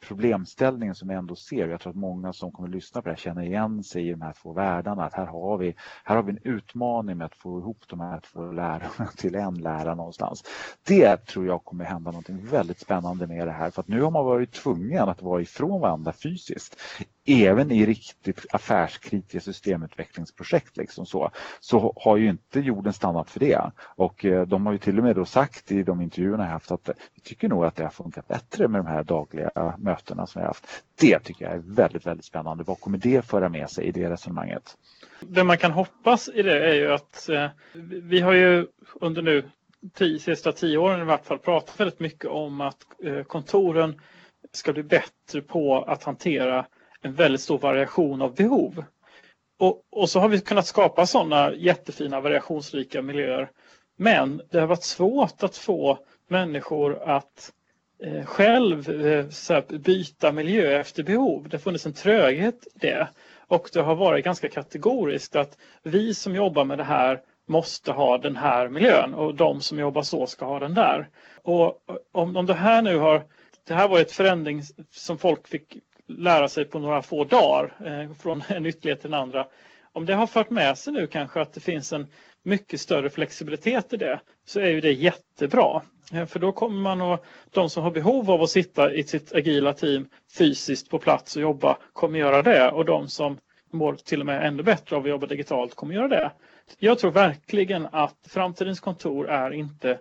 problemställningen 0.00 0.94
som 0.94 1.08
vi 1.08 1.14
ändå 1.14 1.36
ser. 1.36 1.68
Jag 1.68 1.80
tror 1.80 1.90
att 1.90 1.96
många 1.96 2.32
som 2.32 2.52
kommer 2.52 2.68
att 2.68 2.74
lyssna 2.74 3.02
på 3.02 3.08
det 3.08 3.12
här 3.12 3.20
känner 3.20 3.42
igen 3.42 3.84
sig 3.84 4.08
i 4.08 4.10
de 4.10 4.22
här 4.22 4.32
två 4.42 4.52
världarna. 4.52 5.04
Att 5.04 5.14
här, 5.14 5.26
har 5.26 5.58
vi, 5.58 5.74
här 6.04 6.16
har 6.16 6.22
vi 6.22 6.32
en 6.32 6.38
utmaning 6.42 7.18
med 7.18 7.24
att 7.24 7.34
få 7.34 7.58
ihop 7.58 7.84
de 7.88 8.00
här 8.00 8.20
två 8.20 8.52
lärarna 8.52 9.10
till 9.16 9.34
en 9.34 9.54
lärare 9.54 9.94
någonstans. 9.94 10.44
Det 10.86 11.16
tror 11.16 11.46
jag 11.46 11.64
kommer 11.64 11.84
hända 11.84 12.10
någonting 12.10 12.46
väldigt 12.46 12.80
spännande 12.80 13.26
med 13.26 13.46
det 13.46 13.52
här. 13.52 13.70
För 13.70 13.80
att 13.82 13.88
nu 13.88 14.02
har 14.02 14.10
man 14.10 14.24
varit 14.24 14.52
tvungen 14.52 15.08
att 15.08 15.22
vara 15.22 15.42
ifrån 15.42 15.80
varandra 15.80 16.12
fysiskt 16.12 16.76
även 17.30 17.70
i 17.70 17.86
riktigt 17.86 18.46
affärskritiska 18.50 19.40
systemutvecklingsprojekt 19.40 20.76
liksom 20.76 21.06
så, 21.06 21.30
så 21.60 21.94
har 21.96 22.16
ju 22.16 22.28
inte 22.28 22.60
jorden 22.60 22.92
stannat 22.92 23.30
för 23.30 23.40
det. 23.40 23.70
Och 23.82 24.24
eh, 24.24 24.46
de 24.46 24.66
har 24.66 24.72
ju 24.72 24.78
till 24.78 24.98
och 24.98 25.04
med 25.04 25.16
då 25.16 25.24
sagt 25.24 25.72
i 25.72 25.82
de 25.82 26.00
intervjuerna 26.00 26.44
jag 26.44 26.50
haft 26.50 26.70
att 26.70 26.88
eh, 26.88 26.94
vi 27.14 27.20
tycker 27.20 27.48
nog 27.48 27.64
att 27.64 27.76
det 27.76 27.82
har 27.82 27.90
funkat 27.90 28.28
bättre 28.28 28.68
med 28.68 28.80
de 28.80 28.86
här 28.86 29.04
dagliga 29.04 29.50
eh, 29.56 29.78
mötena 29.78 30.26
som 30.26 30.40
vi 30.40 30.42
har 30.42 30.48
haft. 30.48 30.84
Det 31.00 31.18
tycker 31.18 31.44
jag 31.44 31.54
är 31.54 31.62
väldigt, 31.64 32.06
väldigt 32.06 32.24
spännande. 32.24 32.64
Vad 32.64 32.80
kommer 32.80 32.98
det 32.98 33.26
föra 33.26 33.48
med 33.48 33.70
sig 33.70 33.84
i 33.84 33.92
det 33.92 34.10
resonemanget? 34.10 34.76
Det 35.20 35.44
man 35.44 35.58
kan 35.58 35.72
hoppas 35.72 36.28
i 36.28 36.42
det 36.42 36.68
är 36.70 36.74
ju 36.74 36.92
att 36.92 37.28
eh, 37.28 37.46
vi 38.02 38.20
har 38.20 38.32
ju 38.32 38.66
under 39.00 39.22
nu 39.22 39.50
tio, 39.94 40.18
sista 40.18 40.52
tio 40.52 40.78
åren 40.78 41.00
i 41.00 41.04
vart 41.04 41.26
fall 41.26 41.38
pratat 41.38 41.80
väldigt 41.80 42.00
mycket 42.00 42.30
om 42.30 42.60
att 42.60 42.76
eh, 43.04 43.22
kontoren 43.22 44.00
ska 44.52 44.72
bli 44.72 44.82
bättre 44.82 45.42
på 45.42 45.82
att 45.82 46.04
hantera 46.04 46.66
en 47.02 47.14
väldigt 47.14 47.40
stor 47.40 47.58
variation 47.58 48.22
av 48.22 48.34
behov. 48.34 48.84
Och, 49.58 49.82
och 49.90 50.10
så 50.10 50.20
har 50.20 50.28
vi 50.28 50.40
kunnat 50.40 50.66
skapa 50.66 51.06
sådana 51.06 51.54
jättefina 51.54 52.20
variationsrika 52.20 53.02
miljöer. 53.02 53.50
Men 53.96 54.42
det 54.50 54.60
har 54.60 54.66
varit 54.66 54.82
svårt 54.82 55.42
att 55.42 55.56
få 55.56 55.98
människor 56.28 57.02
att 57.02 57.52
eh, 58.02 58.24
själv 58.24 58.90
eh, 58.90 59.24
här, 59.48 59.78
byta 59.78 60.32
miljö 60.32 60.80
efter 60.80 61.02
behov. 61.02 61.48
Det 61.48 61.56
har 61.56 61.60
funnits 61.60 61.86
en 61.86 61.92
tröghet 61.92 62.66
i 62.74 62.78
det. 62.78 63.08
Och 63.46 63.70
det 63.72 63.80
har 63.80 63.94
varit 63.94 64.24
ganska 64.24 64.48
kategoriskt 64.48 65.36
att 65.36 65.58
vi 65.82 66.14
som 66.14 66.34
jobbar 66.34 66.64
med 66.64 66.78
det 66.78 66.84
här 66.84 67.20
måste 67.48 67.92
ha 67.92 68.18
den 68.18 68.36
här 68.36 68.68
miljön 68.68 69.14
och 69.14 69.34
de 69.34 69.60
som 69.60 69.78
jobbar 69.78 70.02
så 70.02 70.26
ska 70.26 70.44
ha 70.44 70.58
den 70.58 70.74
där. 70.74 71.08
Och 71.42 71.78
om, 72.12 72.36
om 72.36 72.46
det 72.46 72.54
här 72.54 72.82
nu 72.82 72.98
har 72.98 73.24
det 73.66 73.74
här 73.74 73.88
var 73.88 74.00
ett 74.00 74.12
förändring 74.12 74.62
som 74.90 75.18
folk 75.18 75.48
fick 75.48 75.76
lära 76.18 76.48
sig 76.48 76.64
på 76.64 76.78
några 76.78 77.02
få 77.02 77.24
dagar 77.24 77.72
eh, 77.84 78.14
från 78.22 78.42
en 78.48 78.66
ytterlighet 78.66 79.00
till 79.00 79.10
den 79.10 79.20
andra. 79.20 79.46
Om 79.92 80.06
det 80.06 80.14
har 80.14 80.26
fört 80.26 80.50
med 80.50 80.78
sig 80.78 80.92
nu 80.92 81.06
kanske 81.06 81.40
att 81.40 81.52
det 81.52 81.60
finns 81.60 81.92
en 81.92 82.06
mycket 82.42 82.80
större 82.80 83.10
flexibilitet 83.10 83.92
i 83.92 83.96
det 83.96 84.20
så 84.46 84.60
är 84.60 84.68
ju 84.68 84.80
det 84.80 84.92
jättebra. 84.92 85.82
Eh, 86.12 86.26
för 86.26 86.38
då 86.38 86.52
kommer 86.52 86.80
man 86.80 87.00
och 87.00 87.24
de 87.50 87.70
som 87.70 87.82
har 87.82 87.90
behov 87.90 88.30
av 88.30 88.42
att 88.42 88.50
sitta 88.50 88.92
i 88.92 89.02
sitt 89.02 89.34
agila 89.34 89.72
team 89.72 90.08
fysiskt 90.38 90.90
på 90.90 90.98
plats 90.98 91.36
och 91.36 91.42
jobba 91.42 91.76
kommer 91.92 92.18
göra 92.18 92.42
det 92.42 92.70
och 92.70 92.84
de 92.84 93.08
som 93.08 93.38
mår 93.72 93.94
till 93.94 94.20
och 94.20 94.26
med 94.26 94.46
ännu 94.46 94.62
bättre 94.62 94.96
av 94.96 95.02
att 95.02 95.08
jobba 95.08 95.26
digitalt 95.26 95.74
kommer 95.74 95.94
göra 95.94 96.08
det. 96.08 96.30
Jag 96.78 96.98
tror 96.98 97.10
verkligen 97.10 97.88
att 97.92 98.16
framtidens 98.28 98.80
kontor 98.80 99.28
är 99.28 99.50
inte 99.50 99.98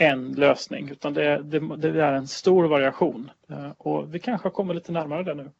en 0.00 0.32
lösning 0.32 0.90
utan 0.90 1.14
det, 1.14 1.42
det, 1.42 1.76
det 1.76 2.04
är 2.04 2.12
en 2.12 2.28
stor 2.28 2.64
variation 2.64 3.30
eh, 3.50 3.70
och 3.78 4.14
vi 4.14 4.18
kanske 4.18 4.48
har 4.48 4.52
kommit 4.52 4.76
lite 4.76 4.92
närmare 4.92 5.22
det 5.22 5.34
nu. 5.34 5.50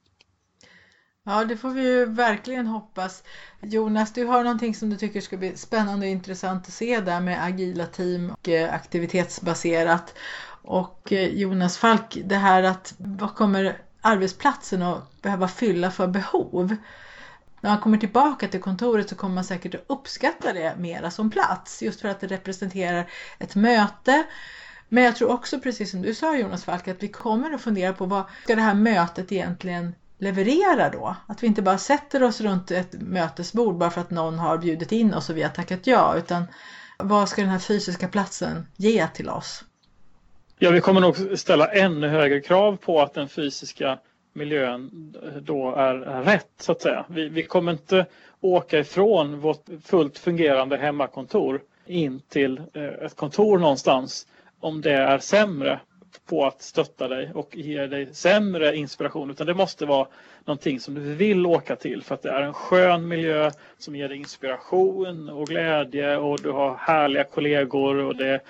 Ja, 1.24 1.44
det 1.44 1.57
får 1.57 1.70
vi 1.70 1.83
ju 1.83 2.05
verkligen 2.05 2.66
hoppas. 2.66 3.24
Jonas, 3.62 4.12
du 4.12 4.24
har 4.24 4.44
någonting 4.44 4.74
som 4.74 4.90
du 4.90 4.96
tycker 4.96 5.20
ska 5.20 5.37
bli 5.37 5.57
spännande 5.57 6.07
och 6.07 6.12
intressant 6.12 6.66
att 6.66 6.72
se 6.72 7.00
där 7.00 7.20
med 7.20 7.44
agila 7.44 7.87
team 7.87 8.31
och 8.31 8.48
eh, 8.48 8.74
aktivitetsbaserat. 8.74 10.14
Och 10.62 11.12
eh, 11.12 11.29
Jonas 11.29 11.79
Falk, 11.79 12.18
det 12.24 12.37
här 12.37 12.62
att 12.62 12.94
vad 12.98 13.35
kommer 13.35 13.76
arbetsplatsen 14.00 14.83
att 14.83 15.22
behöva 15.22 15.48
fylla 15.48 15.90
för 15.90 16.07
behov? 16.07 16.76
När 17.61 17.70
man 17.70 17.81
kommer 17.81 17.99
tillbaka 17.99 18.49
till 18.49 18.61
kontoret 18.61 19.09
så 19.09 19.14
kommer 19.14 19.35
man 19.35 19.44
säkert 19.44 19.75
att 19.75 19.85
uppskatta 19.87 20.53
det 20.53 20.75
mera 20.79 21.11
som 21.11 21.31
plats 21.31 21.83
just 21.83 22.01
för 22.01 22.09
att 22.09 22.20
det 22.20 22.27
representerar 22.27 23.11
ett 23.38 23.55
möte. 23.55 24.25
Men 24.88 25.05
jag 25.05 25.16
tror 25.16 25.31
också 25.31 25.61
precis 25.61 25.90
som 25.90 26.03
du 26.03 26.14
sa 26.14 26.37
Jonas 26.37 26.64
Falk 26.64 26.88
att 26.88 27.03
vi 27.03 27.09
kommer 27.09 27.55
att 27.55 27.61
fundera 27.61 27.92
på 27.92 28.07
vad 28.07 28.25
ska 28.44 28.55
det 28.55 28.62
här 28.62 28.75
mötet 28.75 29.33
egentligen 29.33 29.94
leverera 30.18 30.90
då? 30.90 31.16
Att 31.27 31.42
vi 31.42 31.46
inte 31.46 31.62
bara 31.62 31.79
sätter 31.79 32.23
oss 32.23 32.40
runt 32.40 32.70
ett 32.70 32.92
mötesbord 33.01 33.75
bara 33.75 33.90
för 33.90 34.01
att 34.01 34.11
någon 34.11 34.38
har 34.38 34.59
bjudit 34.59 34.92
in 34.92 35.14
oss 35.14 35.31
och 35.31 35.37
vi 35.37 35.42
har 35.42 35.51
tackat 35.51 35.87
ja 35.87 36.17
utan 36.17 36.44
vad 36.98 37.29
ska 37.29 37.42
den 37.42 37.50
här 37.50 37.58
fysiska 37.58 38.08
platsen 38.08 38.67
ge 38.77 39.06
till 39.08 39.29
oss? 39.29 39.65
Ja, 40.58 40.71
vi 40.71 40.81
kommer 40.81 41.00
nog 41.00 41.38
ställa 41.38 41.67
ännu 41.73 42.08
högre 42.08 42.40
krav 42.40 42.77
på 42.77 43.00
att 43.00 43.15
den 43.15 43.29
fysiska 43.29 43.98
miljön 44.33 44.90
då 45.42 45.74
är, 45.74 46.22
rätt 46.22 46.48
så 46.58 46.72
att 46.72 46.83
säga. 46.83 47.04
Vi, 47.08 47.28
vi 47.28 47.42
kommer 47.42 47.72
inte 47.72 48.06
åka 48.40 48.78
ifrån 48.78 49.40
vårt 49.40 49.64
fullt 49.85 50.18
fungerande 50.18 50.76
hemmakontor 50.76 51.60
in 51.87 52.20
till 52.28 52.60
eh, 52.74 52.85
ett 52.85 53.16
kontor 53.16 53.58
någonstans 53.58 54.26
om 54.60 54.81
det 54.81 54.92
är 54.92 55.18
sämre 55.18 55.81
på 56.26 56.46
att 56.46 56.62
stötta 56.62 57.08
dig 57.08 57.31
och 57.35 57.56
ge 57.56 57.87
dig 57.87 58.14
sämre 58.14 58.76
inspiration 58.76 59.31
utan 59.31 59.46
det 59.46 59.54
måste 59.54 59.87
vara 59.87 60.08
någonting 60.44 60.81
som 60.81 60.94
du 60.94 61.00
vill 61.00 61.46
åka 61.46 61.76
till 61.76 62.02
för 62.02 62.14
att 62.14 62.22
det 62.22 62.31
är 62.31 62.42
en 62.42 62.54
skön 62.54 63.08
miljö 63.08 63.50
som 63.78 63.96
ger 63.96 64.08
dig 64.08 64.18
inspiration 64.18 65.28
och 65.28 65.46
glädje 65.46 66.16
och 66.16 66.40
du 66.42 66.50
har 66.50 66.74
härliga 66.76 67.24
kollegor 67.24 67.96
och 67.96 68.16
det 68.16 68.28
är 68.28 68.40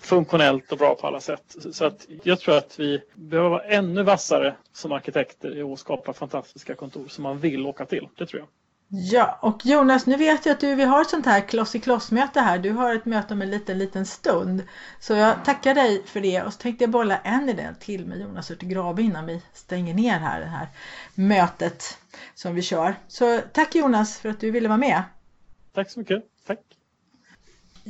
funktionellt 0.00 0.72
och 0.72 0.78
bra 0.78 0.94
på 0.94 1.06
alla 1.06 1.20
sätt. 1.20 1.56
Så 1.72 1.84
att 1.84 2.06
jag 2.22 2.40
tror 2.40 2.56
att 2.56 2.80
vi 2.80 3.02
behöver 3.14 3.50
vara 3.50 3.64
ännu 3.64 4.02
vassare 4.02 4.56
som 4.72 4.92
arkitekter 4.92 5.58
i 5.58 5.62
att 5.62 5.78
skapa 5.78 6.12
fantastiska 6.12 6.74
kontor 6.74 7.08
som 7.08 7.22
man 7.22 7.38
vill 7.38 7.66
åka 7.66 7.86
till. 7.86 8.08
Det 8.18 8.26
tror 8.26 8.40
jag. 8.40 8.48
Ja, 8.92 9.38
och 9.42 9.66
Jonas, 9.66 10.06
nu 10.06 10.16
vet 10.16 10.46
jag 10.46 10.52
att 10.52 10.60
du, 10.60 10.74
vi 10.74 10.84
har 10.84 11.00
ett 11.00 11.10
sånt 11.10 11.26
här 11.26 11.40
kloss 11.40 11.74
i 11.74 11.80
kloss-möte 11.80 12.40
här. 12.40 12.58
Du 12.58 12.70
har 12.70 12.94
ett 12.94 13.04
möte 13.04 13.34
om 13.34 13.42
en 13.42 13.50
liten, 13.50 13.78
liten 13.78 14.06
stund. 14.06 14.62
Så 15.00 15.12
jag 15.12 15.44
tackar 15.44 15.74
dig 15.74 16.02
för 16.06 16.20
det 16.20 16.42
och 16.42 16.52
så 16.52 16.58
tänkte 16.58 16.84
jag 16.84 16.90
bolla 16.90 17.18
en 17.18 17.48
idé 17.48 17.68
till 17.80 18.06
med 18.06 18.20
Jonas 18.20 18.50
Grabe 18.50 19.02
innan 19.02 19.26
vi 19.26 19.42
stänger 19.52 19.94
ner 19.94 20.18
här 20.18 20.40
det 20.40 20.46
här 20.46 20.68
mötet 21.14 21.98
som 22.34 22.54
vi 22.54 22.62
kör. 22.62 22.94
Så 23.08 23.40
tack 23.52 23.74
Jonas 23.74 24.18
för 24.18 24.28
att 24.28 24.40
du 24.40 24.50
ville 24.50 24.68
vara 24.68 24.78
med. 24.78 25.02
Tack 25.74 25.90
så 25.90 25.98
mycket. 25.98 26.22
Tack. 26.46 26.58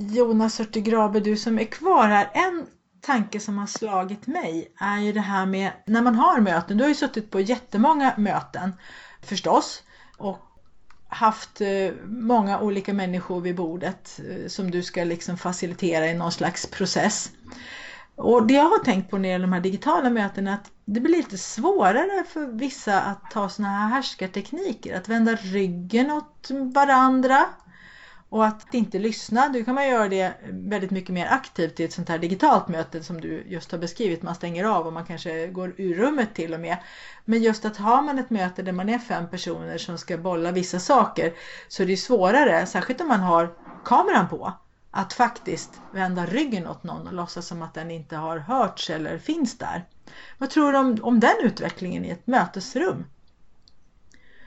Jonas 0.01 0.61
Grabe, 0.73 1.21
du 1.21 1.37
som 1.37 1.59
är 1.59 1.65
kvar 1.65 2.09
här. 2.09 2.31
En 2.35 2.67
tanke 3.01 3.41
som 3.41 3.59
har 3.59 3.67
slagit 3.67 4.27
mig 4.27 4.73
är 4.81 4.99
ju 4.99 5.13
det 5.13 5.21
här 5.21 5.47
med 5.47 5.73
när 5.87 6.03
man 6.03 6.15
har 6.15 6.41
möten. 6.41 6.77
Du 6.77 6.85
har 6.85 6.89
ju 6.89 6.95
suttit 6.95 7.31
på 7.31 7.41
jättemånga 7.41 8.15
möten 8.17 8.73
förstås. 9.23 9.83
Och 10.19 10.39
haft 11.09 11.61
eh, 11.61 11.91
många 12.07 12.61
olika 12.61 12.93
människor 12.93 13.41
vid 13.41 13.57
bordet 13.57 14.21
eh, 14.29 14.49
som 14.49 14.71
du 14.71 14.83
ska 14.83 15.05
liksom 15.05 15.37
facilitera 15.37 16.07
i 16.07 16.15
någon 16.15 16.33
slags 16.33 16.67
process. 16.67 17.31
Och 18.15 18.47
det 18.47 18.55
jag 18.55 18.65
har 18.71 18.85
tänkt 18.85 19.11
på 19.11 19.17
när 19.17 19.23
det 19.23 19.29
gäller 19.29 19.47
de 19.47 19.53
här 19.53 19.61
digitala 19.61 20.11
mötena 20.11 20.51
är 20.51 20.55
att 20.55 20.71
det 20.85 21.01
blir 21.01 21.17
lite 21.17 21.39
svårare 21.39 22.25
för 22.29 22.47
vissa 22.47 23.01
att 23.01 23.31
ta 23.31 23.49
sådana 23.49 23.79
här 23.79 23.89
härskartekniker, 23.89 24.97
att 24.97 25.09
vända 25.09 25.35
ryggen 25.35 26.11
åt 26.11 26.51
varandra 26.75 27.47
och 28.31 28.47
att 28.47 28.75
inte 28.75 28.99
lyssna, 28.99 29.49
då 29.49 29.65
kan 29.65 29.75
man 29.75 29.89
göra 29.89 30.09
det 30.09 30.35
väldigt 30.51 30.91
mycket 30.91 31.15
mer 31.15 31.27
aktivt 31.27 31.81
i 31.81 31.85
ett 31.85 31.93
sånt 31.93 32.09
här 32.09 32.19
digitalt 32.19 32.69
möte 32.69 33.03
som 33.03 33.21
du 33.21 33.45
just 33.47 33.73
har 33.73 33.79
beskrivit. 33.79 34.23
Man 34.23 34.35
stänger 34.35 34.65
av 34.65 34.87
och 34.87 34.93
man 34.93 35.07
kanske 35.07 35.47
går 35.47 35.75
ur 35.77 35.95
rummet 35.95 36.35
till 36.35 36.55
och 36.55 36.61
med. 36.61 36.77
Men 37.25 37.43
just 37.43 37.65
att 37.65 37.77
har 37.77 38.03
man 38.03 38.19
ett 38.19 38.31
möte 38.31 38.63
där 38.63 38.73
man 38.73 38.89
är 38.89 38.99
fem 38.99 39.31
personer 39.31 39.79
som 39.79 39.99
ska 39.99 40.17
bolla 40.17 40.53
vissa 40.53 40.79
saker 40.79 41.35
så 41.69 41.83
är 41.83 41.87
det 41.87 41.97
svårare, 41.97 42.67
särskilt 42.67 43.01
om 43.01 43.09
man 43.09 43.21
har 43.21 43.55
kameran 43.85 44.29
på, 44.29 44.53
att 44.91 45.13
faktiskt 45.13 45.81
vända 45.93 46.27
ryggen 46.27 46.67
åt 46.67 46.85
någon 46.85 47.07
och 47.07 47.15
låtsas 47.15 47.47
som 47.47 47.63
att 47.63 47.75
den 47.75 47.91
inte 47.91 48.17
har 48.17 48.37
hörts 48.37 48.91
eller 48.91 49.19
finns 49.19 49.59
där. 49.59 49.85
Vad 50.39 50.51
tror 50.51 50.73
du 50.73 50.79
om, 50.79 50.97
om 51.03 51.21
den 51.21 51.37
utvecklingen 51.43 52.05
i 52.05 52.11
ett 52.11 52.27
mötesrum? 52.27 53.05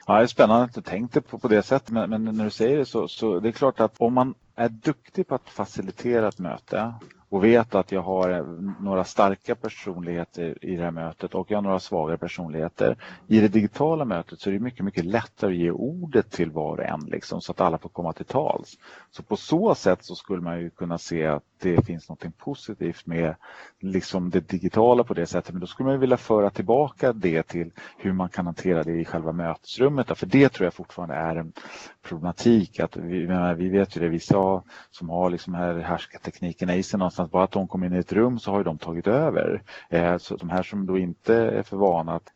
Ja, 0.08 0.18
det 0.18 0.24
är 0.24 0.28
spännande 0.28 0.64
att 0.64 0.74
du 0.74 0.82
tänkte 0.82 1.22
på, 1.22 1.38
på 1.38 1.48
det 1.48 1.64
sättet 1.64 1.90
men, 1.90 2.10
men, 2.10 2.24
när 2.24 2.44
du 2.44 2.50
säger 2.50 2.78
det 2.78 2.86
så, 2.86 3.08
så 3.08 3.40
det 3.40 3.50
är 3.50 3.52
klart 3.52 3.80
att 3.80 3.96
om 3.98 4.14
man 4.14 4.36
är 4.56 4.70
duktig 4.70 5.28
på 5.28 5.36
att 5.36 5.50
facilitera 5.50 6.28
ett 6.28 6.40
möte 6.40 6.94
och 7.34 7.44
vet 7.44 7.76
att 7.76 7.92
jag 7.92 8.02
har 8.02 8.30
eh, 8.30 8.46
några 8.80 9.04
starka 9.04 9.56
personligheter 9.56 10.66
i 10.66 10.76
det 10.76 10.84
här 10.84 10.92
mötet 10.92 11.36
och 11.36 11.52
jag 11.52 11.58
har 11.58 11.62
några 11.62 11.80
svaga 11.80 12.18
personligheter. 12.18 12.98
I 13.28 13.40
det 13.40 13.48
digitala 13.48 14.06
mötet 14.06 14.40
så 14.40 14.50
är 14.50 14.54
det 14.54 14.60
mycket, 14.60 14.86
mycket 14.86 15.06
lättare 15.06 15.52
att 15.52 15.58
ge 15.58 15.72
ordet 15.72 16.32
till 16.32 16.52
var 16.52 16.78
och 16.78 16.84
en 16.84 17.00
liksom, 17.00 17.42
så 17.42 17.52
att 17.52 17.62
alla 17.62 17.78
får 17.78 17.90
komma 17.90 18.14
till 18.14 18.26
tals. 18.26 18.78
Så 19.12 19.24
på 19.24 19.36
så 19.36 19.76
sätt 19.76 20.06
så 20.06 20.16
skulle 20.16 20.42
man 20.42 20.60
ju 20.60 20.70
kunna 20.70 20.98
se 20.98 21.26
att 21.26 21.44
det 21.64 21.86
finns 21.86 22.10
något 22.10 22.38
positivt 22.38 23.06
med 23.06 23.36
liksom 23.80 24.30
det 24.30 24.50
digitala 24.50 25.04
på 25.04 25.14
det 25.14 25.26
sättet. 25.26 25.52
Men 25.52 25.62
då 25.62 25.68
skulle 25.68 25.90
man 25.90 26.00
vilja 26.00 26.18
föra 26.18 26.50
tillbaka 26.50 27.14
det 27.14 27.44
till 27.44 27.72
hur 27.98 28.14
man 28.14 28.30
kan 28.30 28.46
hantera 28.46 28.84
det 28.84 28.92
i 28.92 29.06
själva 29.06 29.32
mötesrummet. 29.32 30.18
För 30.18 30.26
det 30.26 30.50
tror 30.50 30.66
jag 30.66 30.74
fortfarande 30.74 31.16
är 31.16 31.36
en 31.36 31.54
problematik. 32.02 32.80
Att 32.80 32.98
vi, 32.98 33.28
vi 33.58 33.70
vet 33.70 33.98
ju 33.98 34.02
det, 34.02 34.10
vissa 34.10 34.64
som 34.92 35.10
har 35.10 35.30
liksom 35.30 35.54
här 35.54 35.76
härskarteknikerna 35.76 36.76
i 36.76 36.84
sig 36.84 36.98
någonstans, 36.98 37.23
bara 37.28 37.44
att 37.44 37.52
de 37.52 37.68
kommer 37.68 37.88
in 37.88 37.94
i 37.94 37.98
ett 37.98 38.14
rum 38.14 38.40
så 38.40 38.52
har 38.52 38.58
ju 38.58 38.64
de 38.64 38.78
tagit 38.78 39.08
över. 39.08 39.62
Eh, 39.90 40.18
så 40.18 40.36
de 40.36 40.50
här 40.50 40.64
som 40.64 40.86
då 40.86 40.98
inte 40.98 41.36
är 41.36 41.64
för 41.64 41.78
vana 41.78 42.16
att 42.16 42.32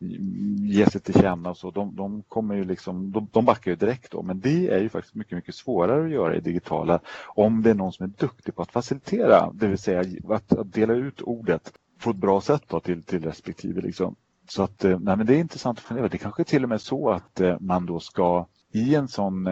ge 0.60 0.86
sig 0.86 1.02
till 1.02 1.22
känna 1.22 1.50
och 1.50 1.58
så, 1.58 1.72
de, 1.72 1.96
de 1.96 2.22
kommer 2.22 2.56
ju 2.56 2.64
liksom, 2.64 3.12
de, 3.12 3.28
de 3.32 3.46
backar 3.46 3.72
ju 3.72 3.78
direkt 3.78 4.12
då. 4.12 4.22
Men 4.22 4.40
det 4.40 4.70
är 4.70 4.80
ju 4.80 4.90
faktiskt 4.90 5.16
mycket, 5.16 5.36
mycket 5.36 5.56
svårare 5.56 6.06
att 6.06 6.12
göra 6.12 6.36
i 6.36 6.40
digitala 6.40 7.00
om 7.26 7.64
det 7.64 7.70
är 7.70 7.74
någon 7.74 7.94
som 7.94 8.04
är 8.04 8.12
duktig 8.18 8.56
på 8.56 8.62
att 8.62 8.72
facilitera, 8.72 9.52
det 9.54 9.68
vill 9.68 9.78
säga 9.78 10.04
att, 10.30 10.54
att 10.54 10.74
dela 10.74 10.94
ut 10.94 11.22
ordet 11.22 11.74
på 12.00 12.10
ett 12.10 12.16
bra 12.16 12.42
sätt 12.42 12.64
då, 12.68 12.80
till, 12.80 13.04
till 13.04 13.24
respektive. 13.24 13.82
Liksom. 13.82 14.16
Så 14.50 14.64
att, 14.64 14.86
eh, 14.86 15.00
nej, 15.00 15.18
men 15.18 15.26
det 15.26 15.36
är 15.36 15.40
intressant 15.40 15.78
att 15.78 15.84
fundera. 15.84 16.08
Det 16.08 16.18
kanske 16.18 16.44
till 16.44 16.64
och 16.64 16.70
med 16.70 16.82
så 16.82 17.10
att 17.10 17.42
eh, 17.42 17.58
man 17.60 17.86
då 17.86 18.00
ska 18.00 18.46
i 18.72 18.96
en 18.96 19.08
sån, 19.08 19.44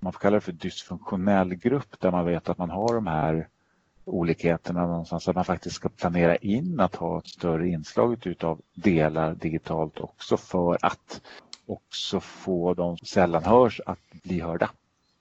man 0.00 0.12
får 0.12 0.20
kalla 0.20 0.34
det 0.34 0.40
för 0.40 0.52
dysfunktionell 0.52 1.54
grupp 1.54 2.00
där 2.00 2.10
man 2.10 2.24
vet 2.24 2.48
att 2.48 2.58
man 2.58 2.70
har 2.70 2.94
de 2.94 3.06
här 3.06 3.48
olikheterna 4.04 4.86
någonstans, 4.86 5.28
att 5.28 5.34
man 5.34 5.44
faktiskt 5.44 5.76
ska 5.76 5.88
planera 5.88 6.36
in 6.36 6.80
att 6.80 6.94
ha 6.96 7.18
ett 7.18 7.26
större 7.26 7.68
inslag 7.68 8.26
utav 8.26 8.60
delar 8.74 9.34
digitalt 9.34 10.00
också 10.00 10.36
för 10.36 10.78
att 10.82 11.20
också 11.66 12.20
få 12.20 12.74
de 12.74 12.96
som 12.96 13.06
sällan 13.06 13.44
hörs 13.44 13.80
att 13.86 13.98
bli 14.22 14.40
hörda. 14.40 14.70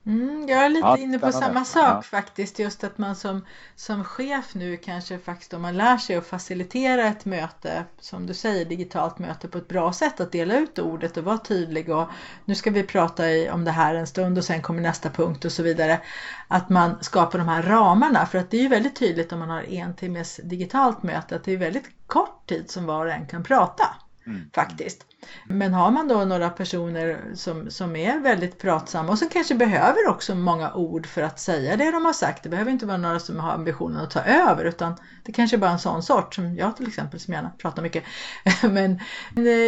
Mm, 0.05 0.45
jag 0.49 0.65
är 0.65 0.69
lite 0.69 0.87
ja, 0.87 0.97
inne 0.97 1.19
på 1.19 1.31
samma 1.31 1.65
sak 1.65 1.83
ja. 1.97 2.01
faktiskt. 2.01 2.59
Just 2.59 2.83
att 2.83 2.97
man 2.97 3.15
som, 3.15 3.45
som 3.75 4.03
chef 4.03 4.55
nu 4.55 4.77
kanske 4.77 5.19
faktiskt 5.19 5.53
om 5.53 5.61
man 5.61 5.77
lär 5.77 5.97
sig 5.97 6.15
att 6.15 6.25
facilitera 6.25 7.07
ett 7.07 7.25
möte, 7.25 7.83
som 7.99 8.25
du 8.25 8.33
säger, 8.33 8.65
digitalt 8.65 9.19
möte 9.19 9.47
på 9.47 9.57
ett 9.57 9.67
bra 9.67 9.93
sätt. 9.93 10.19
Att 10.19 10.31
dela 10.31 10.57
ut 10.57 10.79
ordet 10.79 11.17
och 11.17 11.23
vara 11.23 11.37
tydlig 11.37 11.89
och 11.89 12.07
nu 12.45 12.55
ska 12.55 12.71
vi 12.71 12.83
prata 12.83 13.29
i, 13.29 13.49
om 13.49 13.63
det 13.65 13.71
här 13.71 13.95
en 13.95 14.07
stund 14.07 14.37
och 14.37 14.43
sen 14.43 14.61
kommer 14.61 14.81
nästa 14.81 15.09
punkt 15.09 15.45
och 15.45 15.51
så 15.51 15.63
vidare. 15.63 16.01
Att 16.47 16.69
man 16.69 16.97
skapar 17.01 17.39
de 17.39 17.47
här 17.47 17.61
ramarna 17.63 18.25
för 18.25 18.37
att 18.37 18.49
det 18.49 18.57
är 18.57 18.61
ju 18.61 18.67
väldigt 18.67 18.95
tydligt 18.95 19.33
om 19.33 19.39
man 19.39 19.49
har 19.49 19.61
en 19.61 19.95
timmes 19.95 20.39
digitalt 20.43 21.03
möte 21.03 21.35
att 21.35 21.43
det 21.43 21.51
är 21.51 21.57
väldigt 21.57 21.89
kort 22.07 22.49
tid 22.49 22.71
som 22.71 22.85
var 22.85 23.05
och 23.05 23.11
en 23.11 23.27
kan 23.27 23.43
prata. 23.43 23.83
Mm. 24.27 24.49
Faktiskt. 24.53 25.05
Men 25.45 25.73
har 25.73 25.91
man 25.91 26.07
då 26.07 26.25
några 26.25 26.49
personer 26.49 27.21
som, 27.35 27.71
som 27.71 27.95
är 27.95 28.19
väldigt 28.19 28.57
pratsamma 28.57 29.11
och 29.11 29.19
som 29.19 29.29
kanske 29.29 29.55
behöver 29.55 30.07
också 30.07 30.35
många 30.35 30.73
ord 30.73 31.07
för 31.07 31.21
att 31.21 31.39
säga 31.39 31.77
det 31.77 31.91
de 31.91 32.05
har 32.05 32.13
sagt. 32.13 32.43
Det 32.43 32.49
behöver 32.49 32.71
inte 32.71 32.85
vara 32.85 32.97
några 32.97 33.19
som 33.19 33.39
har 33.39 33.51
ambitionen 33.51 34.03
att 34.03 34.11
ta 34.11 34.21
över 34.21 34.65
utan 34.65 34.95
det 35.23 35.31
kanske 35.31 35.57
bara 35.57 35.67
är 35.67 35.73
en 35.73 35.79
sån 35.79 36.03
sort 36.03 36.35
som 36.35 36.55
jag 36.55 36.77
till 36.77 36.87
exempel 36.87 37.19
som 37.19 37.33
gärna 37.33 37.49
pratar 37.49 37.81
mycket. 37.81 38.03
Men 38.69 38.99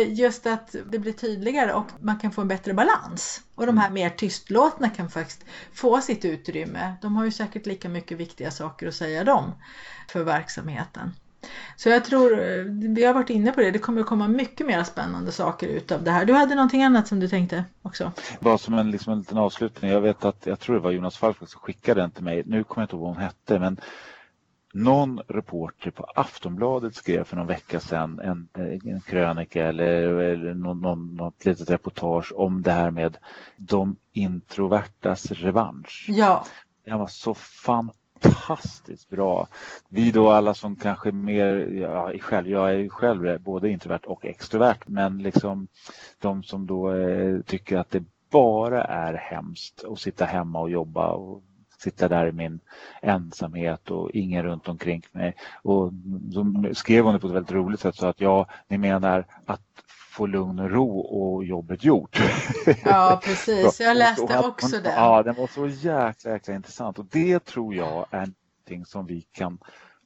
just 0.08 0.46
att 0.46 0.76
det 0.92 1.00
blir 1.00 1.12
tydligare 1.14 1.74
och 1.74 1.88
man 2.00 2.20
kan 2.20 2.32
få 2.32 2.42
en 2.42 2.48
bättre 2.48 2.74
balans. 2.74 3.42
Och 3.56 3.66
de 3.66 3.78
här 3.78 3.90
mer 3.90 4.10
tystlåtna 4.10 4.90
kan 4.90 5.10
faktiskt 5.10 5.46
få 5.74 6.02
sitt 6.02 6.26
utrymme. 6.26 6.96
De 7.02 7.16
har 7.16 7.26
ju 7.26 7.32
säkert 7.32 7.66
lika 7.66 7.90
mycket 7.90 8.18
viktiga 8.18 8.52
saker 8.52 8.88
att 8.88 8.96
säga 8.96 9.24
dem 9.24 9.56
för 10.08 10.24
verksamheten. 10.24 11.14
Så 11.76 11.90
jag 11.90 12.06
tror, 12.06 12.30
vi 12.96 13.06
har 13.06 13.14
varit 13.14 13.30
inne 13.30 13.52
på 13.52 13.62
det, 13.62 13.72
det 13.72 13.80
kommer 13.80 14.02
att 14.02 14.08
komma 14.08 14.28
mycket 14.28 14.68
mer 14.68 14.84
spännande 14.84 15.32
saker 15.32 15.68
ut 15.68 15.92
av 15.92 16.04
det 16.04 16.12
här. 16.12 16.26
Du 16.26 16.34
hade 16.34 16.56
någonting 16.56 16.84
annat 16.84 17.08
som 17.08 17.20
du 17.20 17.28
tänkte 17.28 17.64
också? 17.82 18.12
Bara 18.40 18.58
som 18.58 18.74
en, 18.74 18.92
liksom 18.92 19.14
en 19.14 19.20
liten 19.20 19.38
avslutning, 19.38 19.92
jag 19.92 20.02
vet 20.02 20.26
att, 20.26 20.46
jag 20.46 20.60
tror 20.60 20.76
det 20.76 20.82
var 20.82 20.92
Jonas 20.92 21.18
Falk 21.18 21.38
som 21.38 21.48
skickade 21.48 22.02
den 22.02 22.12
till 22.12 22.24
mig, 22.24 22.44
nu 22.46 22.64
kommer 22.64 22.82
jag 22.82 22.86
inte 22.86 22.96
ihåg 22.96 23.02
vad 23.02 23.14
hon 23.14 23.24
hette, 23.24 23.60
men 23.60 23.80
någon 24.74 25.20
reporter 25.28 25.92
på 25.92 26.04
Aftonbladet 26.16 26.96
skrev 26.96 27.24
för 27.24 27.36
någon 27.36 27.48
vecka 27.48 27.80
sedan 27.80 28.20
en, 28.20 28.48
en 28.84 29.02
krönika 29.02 29.68
eller, 29.68 29.86
eller 29.86 30.54
någon, 30.54 30.82
någon, 30.82 31.16
något 31.16 31.46
litet 31.46 31.70
reportage 31.70 32.34
om 32.36 32.62
det 32.62 32.72
här 32.72 32.92
med 32.92 33.18
de 33.58 33.96
introvertas 34.14 35.32
revansch. 35.32 36.06
Ja. 36.10 36.46
Den 36.86 37.00
var 37.00 37.08
så 37.08 37.34
fantastisk 37.34 38.03
fantastiskt 38.24 39.10
bra. 39.10 39.48
Vi 39.90 40.12
då 40.12 40.30
alla 40.30 40.54
som 40.54 40.76
kanske 40.76 41.12
mer, 41.12 41.56
ja, 41.82 42.12
själv, 42.20 42.50
jag 42.50 42.70
är 42.70 42.78
ju 42.78 42.90
själv 42.90 43.42
både 43.42 43.70
introvert 43.70 44.06
och 44.06 44.26
extrovert, 44.26 44.80
men 44.86 45.18
liksom 45.18 45.68
de 46.22 46.44
som 46.44 46.68
då 46.68 46.94
eh, 46.94 47.42
tycker 47.42 47.78
att 47.78 47.92
det 47.92 48.04
bara 48.32 48.84
är 48.84 49.14
hemskt 49.14 49.84
att 49.84 50.00
sitta 50.00 50.26
hemma 50.26 50.60
och 50.60 50.70
jobba 50.70 51.12
och 51.12 51.44
sitta 51.78 52.08
där 52.08 52.28
i 52.28 52.32
min 52.32 52.60
ensamhet 53.02 53.92
och 53.92 54.12
ingen 54.12 54.44
runt 54.44 54.68
omkring 54.68 55.04
mig. 55.12 55.36
Och 55.64 55.92
så 56.34 56.74
skrev 56.74 57.04
hon 57.04 57.14
det 57.14 57.20
på 57.20 57.28
ett 57.28 57.34
väldigt 57.34 57.52
roligt 57.52 57.80
sätt 57.80 57.96
så 57.96 58.08
att 58.08 58.22
ja, 58.22 58.48
ni 58.68 58.78
menar 58.78 59.26
att 59.46 59.62
få 60.14 60.26
lugn 60.26 60.60
och 60.60 60.72
ro 60.72 61.00
och 61.00 61.46
jobbet 61.46 61.84
gjort. 61.84 62.20
Ja, 62.86 63.22
precis. 63.24 63.80
Jag 63.80 63.98
läste 63.98 64.40
också 64.40 64.80
det. 64.80 64.94
Ja, 64.96 65.24
den 65.24 65.36
var 65.36 65.48
så 65.48 65.68
jäkla, 65.68 66.32
jäkla 66.32 66.54
intressant 66.56 67.00
och 67.00 67.06
det 67.06 67.46
tror 67.46 67.76
jag 67.76 68.06
är 68.12 68.18
någonting 68.20 68.86
som 68.86 69.06
vi 69.06 69.22
kan, 69.22 69.58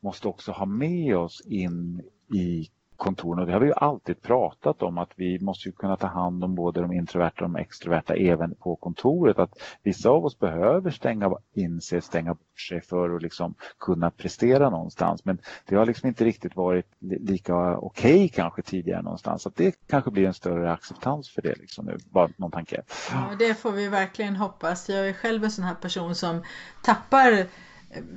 måste 0.01 0.27
också 0.27 0.51
ha 0.51 0.65
med 0.65 1.17
oss 1.17 1.41
in 1.45 2.01
i 2.33 2.67
kontoren 2.97 3.39
och 3.39 3.45
det 3.45 3.53
har 3.53 3.59
vi 3.59 3.67
ju 3.67 3.73
alltid 3.73 4.21
pratat 4.21 4.81
om 4.81 4.97
att 4.97 5.09
vi 5.15 5.39
måste 5.39 5.69
ju 5.69 5.73
kunna 5.73 5.97
ta 5.97 6.07
hand 6.07 6.43
om 6.43 6.55
både 6.55 6.81
de 6.81 6.93
introverta 6.93 7.45
och 7.45 7.51
de 7.51 7.55
extroverta 7.55 8.15
även 8.15 8.55
på 8.55 8.75
kontoret. 8.75 9.39
Att 9.39 9.61
vissa 9.83 10.09
av 10.09 10.25
oss 10.25 10.39
behöver 10.39 10.91
stänga 10.91 11.31
in 11.53 11.81
sig, 11.81 12.01
stänga 12.01 12.33
bort 12.33 12.59
sig 12.59 12.81
för 12.81 13.15
att 13.15 13.21
liksom 13.21 13.55
kunna 13.79 14.11
prestera 14.11 14.69
någonstans. 14.69 15.25
Men 15.25 15.37
det 15.65 15.75
har 15.75 15.85
liksom 15.85 16.07
inte 16.07 16.25
riktigt 16.25 16.55
varit 16.55 16.85
lika 16.99 17.77
okej 17.77 18.15
okay 18.15 18.29
kanske 18.29 18.61
tidigare 18.61 19.01
någonstans. 19.01 19.47
Att 19.47 19.55
det 19.55 19.75
kanske 19.87 20.11
blir 20.11 20.27
en 20.27 20.33
större 20.33 20.71
acceptans 20.71 21.29
för 21.29 21.41
det 21.41 21.55
liksom 21.59 21.85
nu. 21.85 21.97
Bara 22.11 22.29
någon 22.37 22.51
tanke. 22.51 22.81
Ja, 23.11 23.35
det 23.39 23.53
får 23.53 23.71
vi 23.71 23.87
verkligen 23.87 24.35
hoppas. 24.35 24.89
Jag 24.89 25.09
är 25.09 25.13
själv 25.13 25.43
en 25.43 25.51
sån 25.51 25.65
här 25.65 25.75
person 25.75 26.15
som 26.15 26.43
tappar 26.83 27.47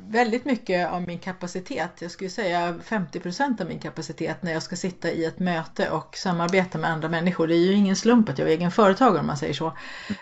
väldigt 0.09 0.45
mycket 0.45 0.89
av 0.89 1.03
min 1.03 1.19
kapacitet, 1.19 1.91
jag 1.99 2.11
skulle 2.11 2.31
säga 2.31 2.79
50 2.85 3.21
procent 3.21 3.61
av 3.61 3.67
min 3.67 3.79
kapacitet 3.79 4.43
när 4.43 4.53
jag 4.53 4.63
ska 4.63 4.77
sitta 4.77 5.11
i 5.11 5.25
ett 5.25 5.39
möte 5.39 5.91
och 5.91 6.17
samarbeta 6.17 6.79
med 6.79 6.91
andra 6.91 7.09
människor. 7.09 7.47
Det 7.47 7.55
är 7.55 7.67
ju 7.67 7.73
ingen 7.73 7.97
slump 7.97 8.29
att 8.29 8.39
jag 8.39 8.49
är 8.49 8.53
egen 8.53 8.71
företagare 8.71 9.21
om 9.21 9.27
man 9.27 9.37
säger 9.37 9.55
så. 9.55 9.77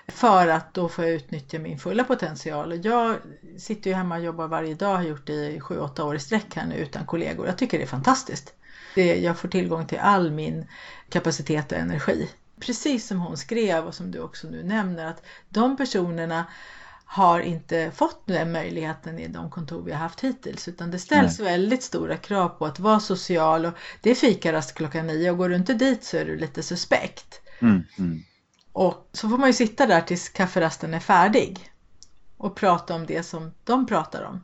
För 0.08 0.46
att 0.46 0.74
då 0.74 0.88
får 0.88 1.04
jag 1.04 1.14
utnyttja 1.14 1.58
min 1.58 1.78
fulla 1.78 2.04
potential. 2.04 2.84
Jag 2.84 3.16
sitter 3.58 3.90
ju 3.90 3.96
hemma 3.96 4.16
och 4.16 4.22
jobbar 4.22 4.48
varje 4.48 4.74
dag, 4.74 4.96
har 4.96 5.02
gjort 5.02 5.26
det 5.26 5.50
i 5.50 5.60
7-8 5.60 6.00
år 6.00 6.14
i 6.14 6.18
sträck 6.18 6.56
här 6.56 6.66
nu 6.66 6.74
utan 6.74 7.06
kollegor. 7.06 7.46
Jag 7.46 7.58
tycker 7.58 7.78
det 7.78 7.84
är 7.84 7.88
fantastiskt. 7.88 8.54
Det, 8.94 9.16
jag 9.20 9.38
får 9.38 9.48
tillgång 9.48 9.86
till 9.86 9.98
all 9.98 10.30
min 10.30 10.66
kapacitet 11.08 11.72
och 11.72 11.78
energi. 11.78 12.28
Precis 12.60 13.06
som 13.06 13.20
hon 13.20 13.36
skrev 13.36 13.86
och 13.86 13.94
som 13.94 14.10
du 14.10 14.20
också 14.20 14.48
nu 14.48 14.62
nämner 14.62 15.06
att 15.06 15.22
de 15.48 15.76
personerna 15.76 16.44
har 17.10 17.40
inte 17.40 17.90
fått 17.94 18.22
den 18.26 18.52
möjligheten 18.52 19.18
i 19.18 19.28
de 19.28 19.50
kontor 19.50 19.82
vi 19.82 19.92
har 19.92 19.98
haft 19.98 20.20
hittills 20.20 20.68
utan 20.68 20.90
det 20.90 20.98
ställs 20.98 21.38
Nej. 21.38 21.52
väldigt 21.52 21.82
stora 21.82 22.16
krav 22.16 22.48
på 22.48 22.66
att 22.66 22.78
vara 22.78 23.00
social 23.00 23.66
och 23.66 23.72
det 24.00 24.10
är 24.10 24.14
fikarast 24.14 24.74
klockan 24.74 25.06
nio 25.06 25.30
och 25.30 25.36
går 25.38 25.48
du 25.48 25.56
inte 25.56 25.74
dit 25.74 26.04
så 26.04 26.16
är 26.16 26.24
du 26.24 26.36
lite 26.36 26.62
suspekt. 26.62 27.40
Mm, 27.60 27.82
mm. 27.98 28.22
Och 28.72 29.08
så 29.12 29.28
får 29.28 29.38
man 29.38 29.48
ju 29.48 29.52
sitta 29.52 29.86
där 29.86 30.00
tills 30.00 30.28
kafferasten 30.28 30.94
är 30.94 31.00
färdig 31.00 31.70
och 32.36 32.56
prata 32.56 32.94
om 32.94 33.06
det 33.06 33.22
som 33.22 33.52
de 33.64 33.86
pratar 33.86 34.22
om. 34.22 34.40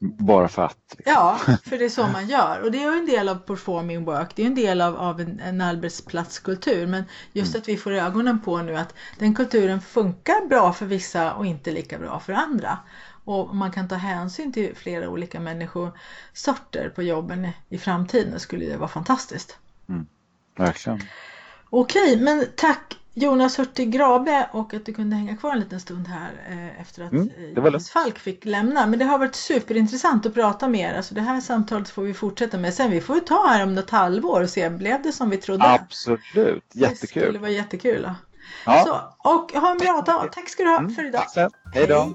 Bara 0.00 0.48
för 0.48 0.62
att. 0.62 0.94
Liksom. 0.96 1.12
Ja, 1.14 1.38
för 1.64 1.78
det 1.78 1.84
är 1.84 1.88
så 1.88 2.06
man 2.06 2.26
gör. 2.26 2.60
Och 2.60 2.70
det 2.70 2.82
är 2.82 2.92
ju 2.92 2.98
en 2.98 3.06
del 3.06 3.28
av 3.28 3.34
performing 3.34 4.04
work. 4.04 4.32
Det 4.36 4.42
är 4.42 4.46
en 4.46 4.54
del 4.54 4.80
av, 4.80 4.96
av 4.96 5.20
en, 5.20 5.40
en 5.40 5.60
arbetsplatskultur. 5.60 6.86
Men 6.86 7.04
just 7.32 7.54
mm. 7.54 7.60
att 7.60 7.68
vi 7.68 7.76
får 7.76 7.92
ögonen 7.92 8.40
på 8.40 8.62
nu 8.62 8.76
att 8.76 8.94
den 9.18 9.34
kulturen 9.34 9.80
funkar 9.80 10.48
bra 10.48 10.72
för 10.72 10.86
vissa 10.86 11.34
och 11.34 11.46
inte 11.46 11.70
lika 11.70 11.98
bra 11.98 12.20
för 12.20 12.32
andra. 12.32 12.78
Och 13.24 13.56
man 13.56 13.72
kan 13.72 13.88
ta 13.88 13.94
hänsyn 13.94 14.52
till 14.52 14.76
flera 14.76 15.08
olika 15.08 15.40
människosorter 15.40 16.92
på 16.94 17.02
jobben 17.02 17.48
i 17.68 17.78
framtiden 17.78 18.40
skulle 18.40 18.66
det 18.66 18.76
vara 18.76 18.88
fantastiskt. 18.88 19.58
Mm. 19.88 20.06
Verkligen. 20.56 21.02
Okej, 21.70 22.20
men 22.20 22.46
tack 22.56 22.96
Jonas 23.18 23.58
Hurtig 23.58 23.92
Grabe 23.92 24.48
och 24.52 24.74
att 24.74 24.86
du 24.86 24.92
kunde 24.92 25.16
hänga 25.16 25.36
kvar 25.36 25.52
en 25.52 25.60
liten 25.60 25.80
stund 25.80 26.08
här 26.08 26.30
eh, 26.48 26.80
efter 26.80 27.04
att 27.04 27.12
mm, 27.12 27.30
eh, 27.38 27.64
Jonas 27.64 27.90
Falk 27.90 28.18
fick 28.18 28.44
lämna. 28.44 28.86
Men 28.86 28.98
det 28.98 29.04
har 29.04 29.18
varit 29.18 29.34
superintressant 29.34 30.26
att 30.26 30.34
prata 30.34 30.68
med 30.68 30.90
er. 30.90 30.96
Alltså 30.96 31.14
det 31.14 31.20
här 31.20 31.40
samtalet 31.40 31.88
får 31.88 32.02
vi 32.02 32.14
fortsätta 32.14 32.58
med 32.58 32.74
sen. 32.74 32.90
Vi 32.90 33.00
får 33.00 33.20
ta 33.20 33.46
här 33.46 33.62
om 33.62 33.74
något 33.74 33.90
halvår 33.90 34.42
och 34.42 34.50
se, 34.50 34.70
blev 34.70 35.02
det 35.02 35.12
som 35.12 35.30
vi 35.30 35.36
trodde? 35.36 35.64
Absolut, 35.64 36.64
jättekul. 36.72 36.98
Det 37.00 37.06
skulle 37.06 37.38
vara 37.38 37.50
jättekul. 37.50 38.10
Ja. 38.66 38.84
Så, 38.84 39.28
och 39.30 39.52
ha 39.52 39.70
en 39.70 39.78
bra 39.78 40.02
dag. 40.06 40.32
Tack 40.32 40.48
ska 40.48 40.62
du 40.62 40.70
ha 40.70 40.78
mm, 40.78 40.94
för 40.94 41.06
idag. 41.06 41.24
Hej 41.74 41.86
då. 41.86 42.12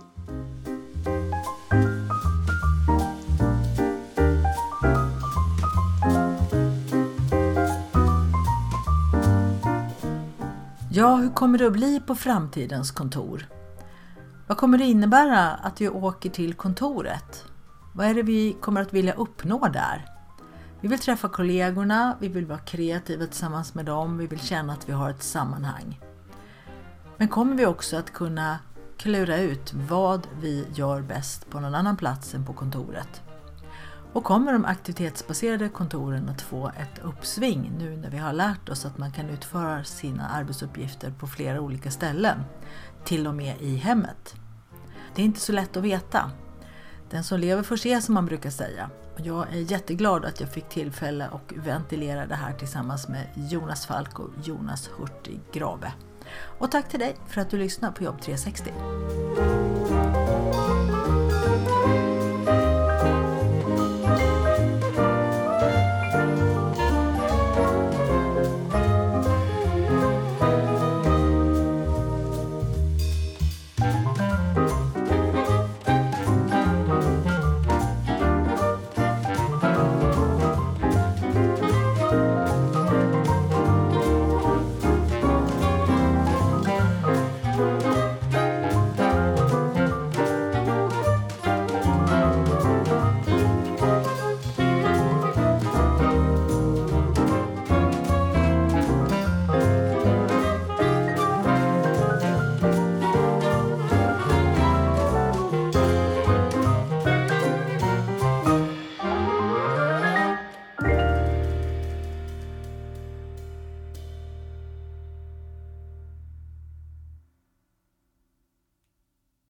Ja, 10.93 11.15
hur 11.15 11.29
kommer 11.29 11.57
det 11.57 11.67
att 11.67 11.73
bli 11.73 11.99
på 11.99 12.15
framtidens 12.15 12.91
kontor? 12.91 13.47
Vad 14.47 14.57
kommer 14.57 14.77
det 14.77 14.83
innebära 14.83 15.49
att 15.49 15.81
vi 15.81 15.89
åker 15.89 16.29
till 16.29 16.53
kontoret? 16.53 17.45
Vad 17.93 18.07
är 18.07 18.13
det 18.13 18.23
vi 18.23 18.53
kommer 18.61 18.81
att 18.81 18.93
vilja 18.93 19.13
uppnå 19.13 19.67
där? 19.67 20.05
Vi 20.81 20.87
vill 20.87 20.99
träffa 20.99 21.29
kollegorna, 21.29 22.17
vi 22.19 22.27
vill 22.27 22.45
vara 22.45 22.59
kreativa 22.59 23.25
tillsammans 23.25 23.73
med 23.73 23.85
dem, 23.85 24.17
vi 24.17 24.27
vill 24.27 24.39
känna 24.39 24.73
att 24.73 24.89
vi 24.89 24.93
har 24.93 25.09
ett 25.09 25.23
sammanhang. 25.23 25.99
Men 27.17 27.27
kommer 27.27 27.55
vi 27.55 27.65
också 27.65 27.97
att 27.97 28.13
kunna 28.13 28.59
klura 28.97 29.37
ut 29.37 29.73
vad 29.73 30.27
vi 30.41 30.65
gör 30.73 31.01
bäst 31.01 31.49
på 31.49 31.59
någon 31.59 31.75
annan 31.75 31.97
plats 31.97 32.33
än 32.33 32.45
på 32.45 32.53
kontoret? 32.53 33.21
Och 34.13 34.23
kommer 34.23 34.53
de 34.53 34.65
aktivitetsbaserade 34.65 35.69
kontoren 35.69 36.29
att 36.29 36.41
få 36.41 36.67
ett 36.67 36.99
uppsving 37.03 37.71
nu 37.77 37.97
när 37.97 38.09
vi 38.09 38.17
har 38.17 38.33
lärt 38.33 38.69
oss 38.69 38.85
att 38.85 38.97
man 38.97 39.11
kan 39.11 39.29
utföra 39.29 39.83
sina 39.83 40.27
arbetsuppgifter 40.29 41.11
på 41.11 41.27
flera 41.27 41.61
olika 41.61 41.91
ställen, 41.91 42.43
till 43.05 43.27
och 43.27 43.35
med 43.35 43.61
i 43.61 43.75
hemmet? 43.75 44.35
Det 45.15 45.21
är 45.21 45.25
inte 45.25 45.39
så 45.39 45.51
lätt 45.51 45.77
att 45.77 45.83
veta. 45.83 46.31
Den 47.09 47.23
som 47.23 47.39
lever 47.39 47.63
får 47.63 47.77
se 47.77 48.01
som 48.01 48.13
man 48.13 48.25
brukar 48.25 48.49
säga. 48.49 48.89
Jag 49.17 49.53
är 49.53 49.71
jätteglad 49.71 50.25
att 50.25 50.39
jag 50.39 50.49
fick 50.49 50.69
tillfälle 50.69 51.25
att 51.25 51.51
ventilera 51.55 52.25
det 52.25 52.35
här 52.35 52.53
tillsammans 52.53 53.07
med 53.07 53.27
Jonas 53.35 53.85
Falk 53.85 54.19
och 54.19 54.29
Jonas 54.43 54.89
Hurtig 54.97 55.39
Grave. 55.51 55.93
Och 56.59 56.71
tack 56.71 56.89
till 56.89 56.99
dig 56.99 57.15
för 57.27 57.41
att 57.41 57.49
du 57.49 57.57
lyssnar 57.57 57.91
på 57.91 58.03
Jobb 58.03 58.21
360. 58.21 58.73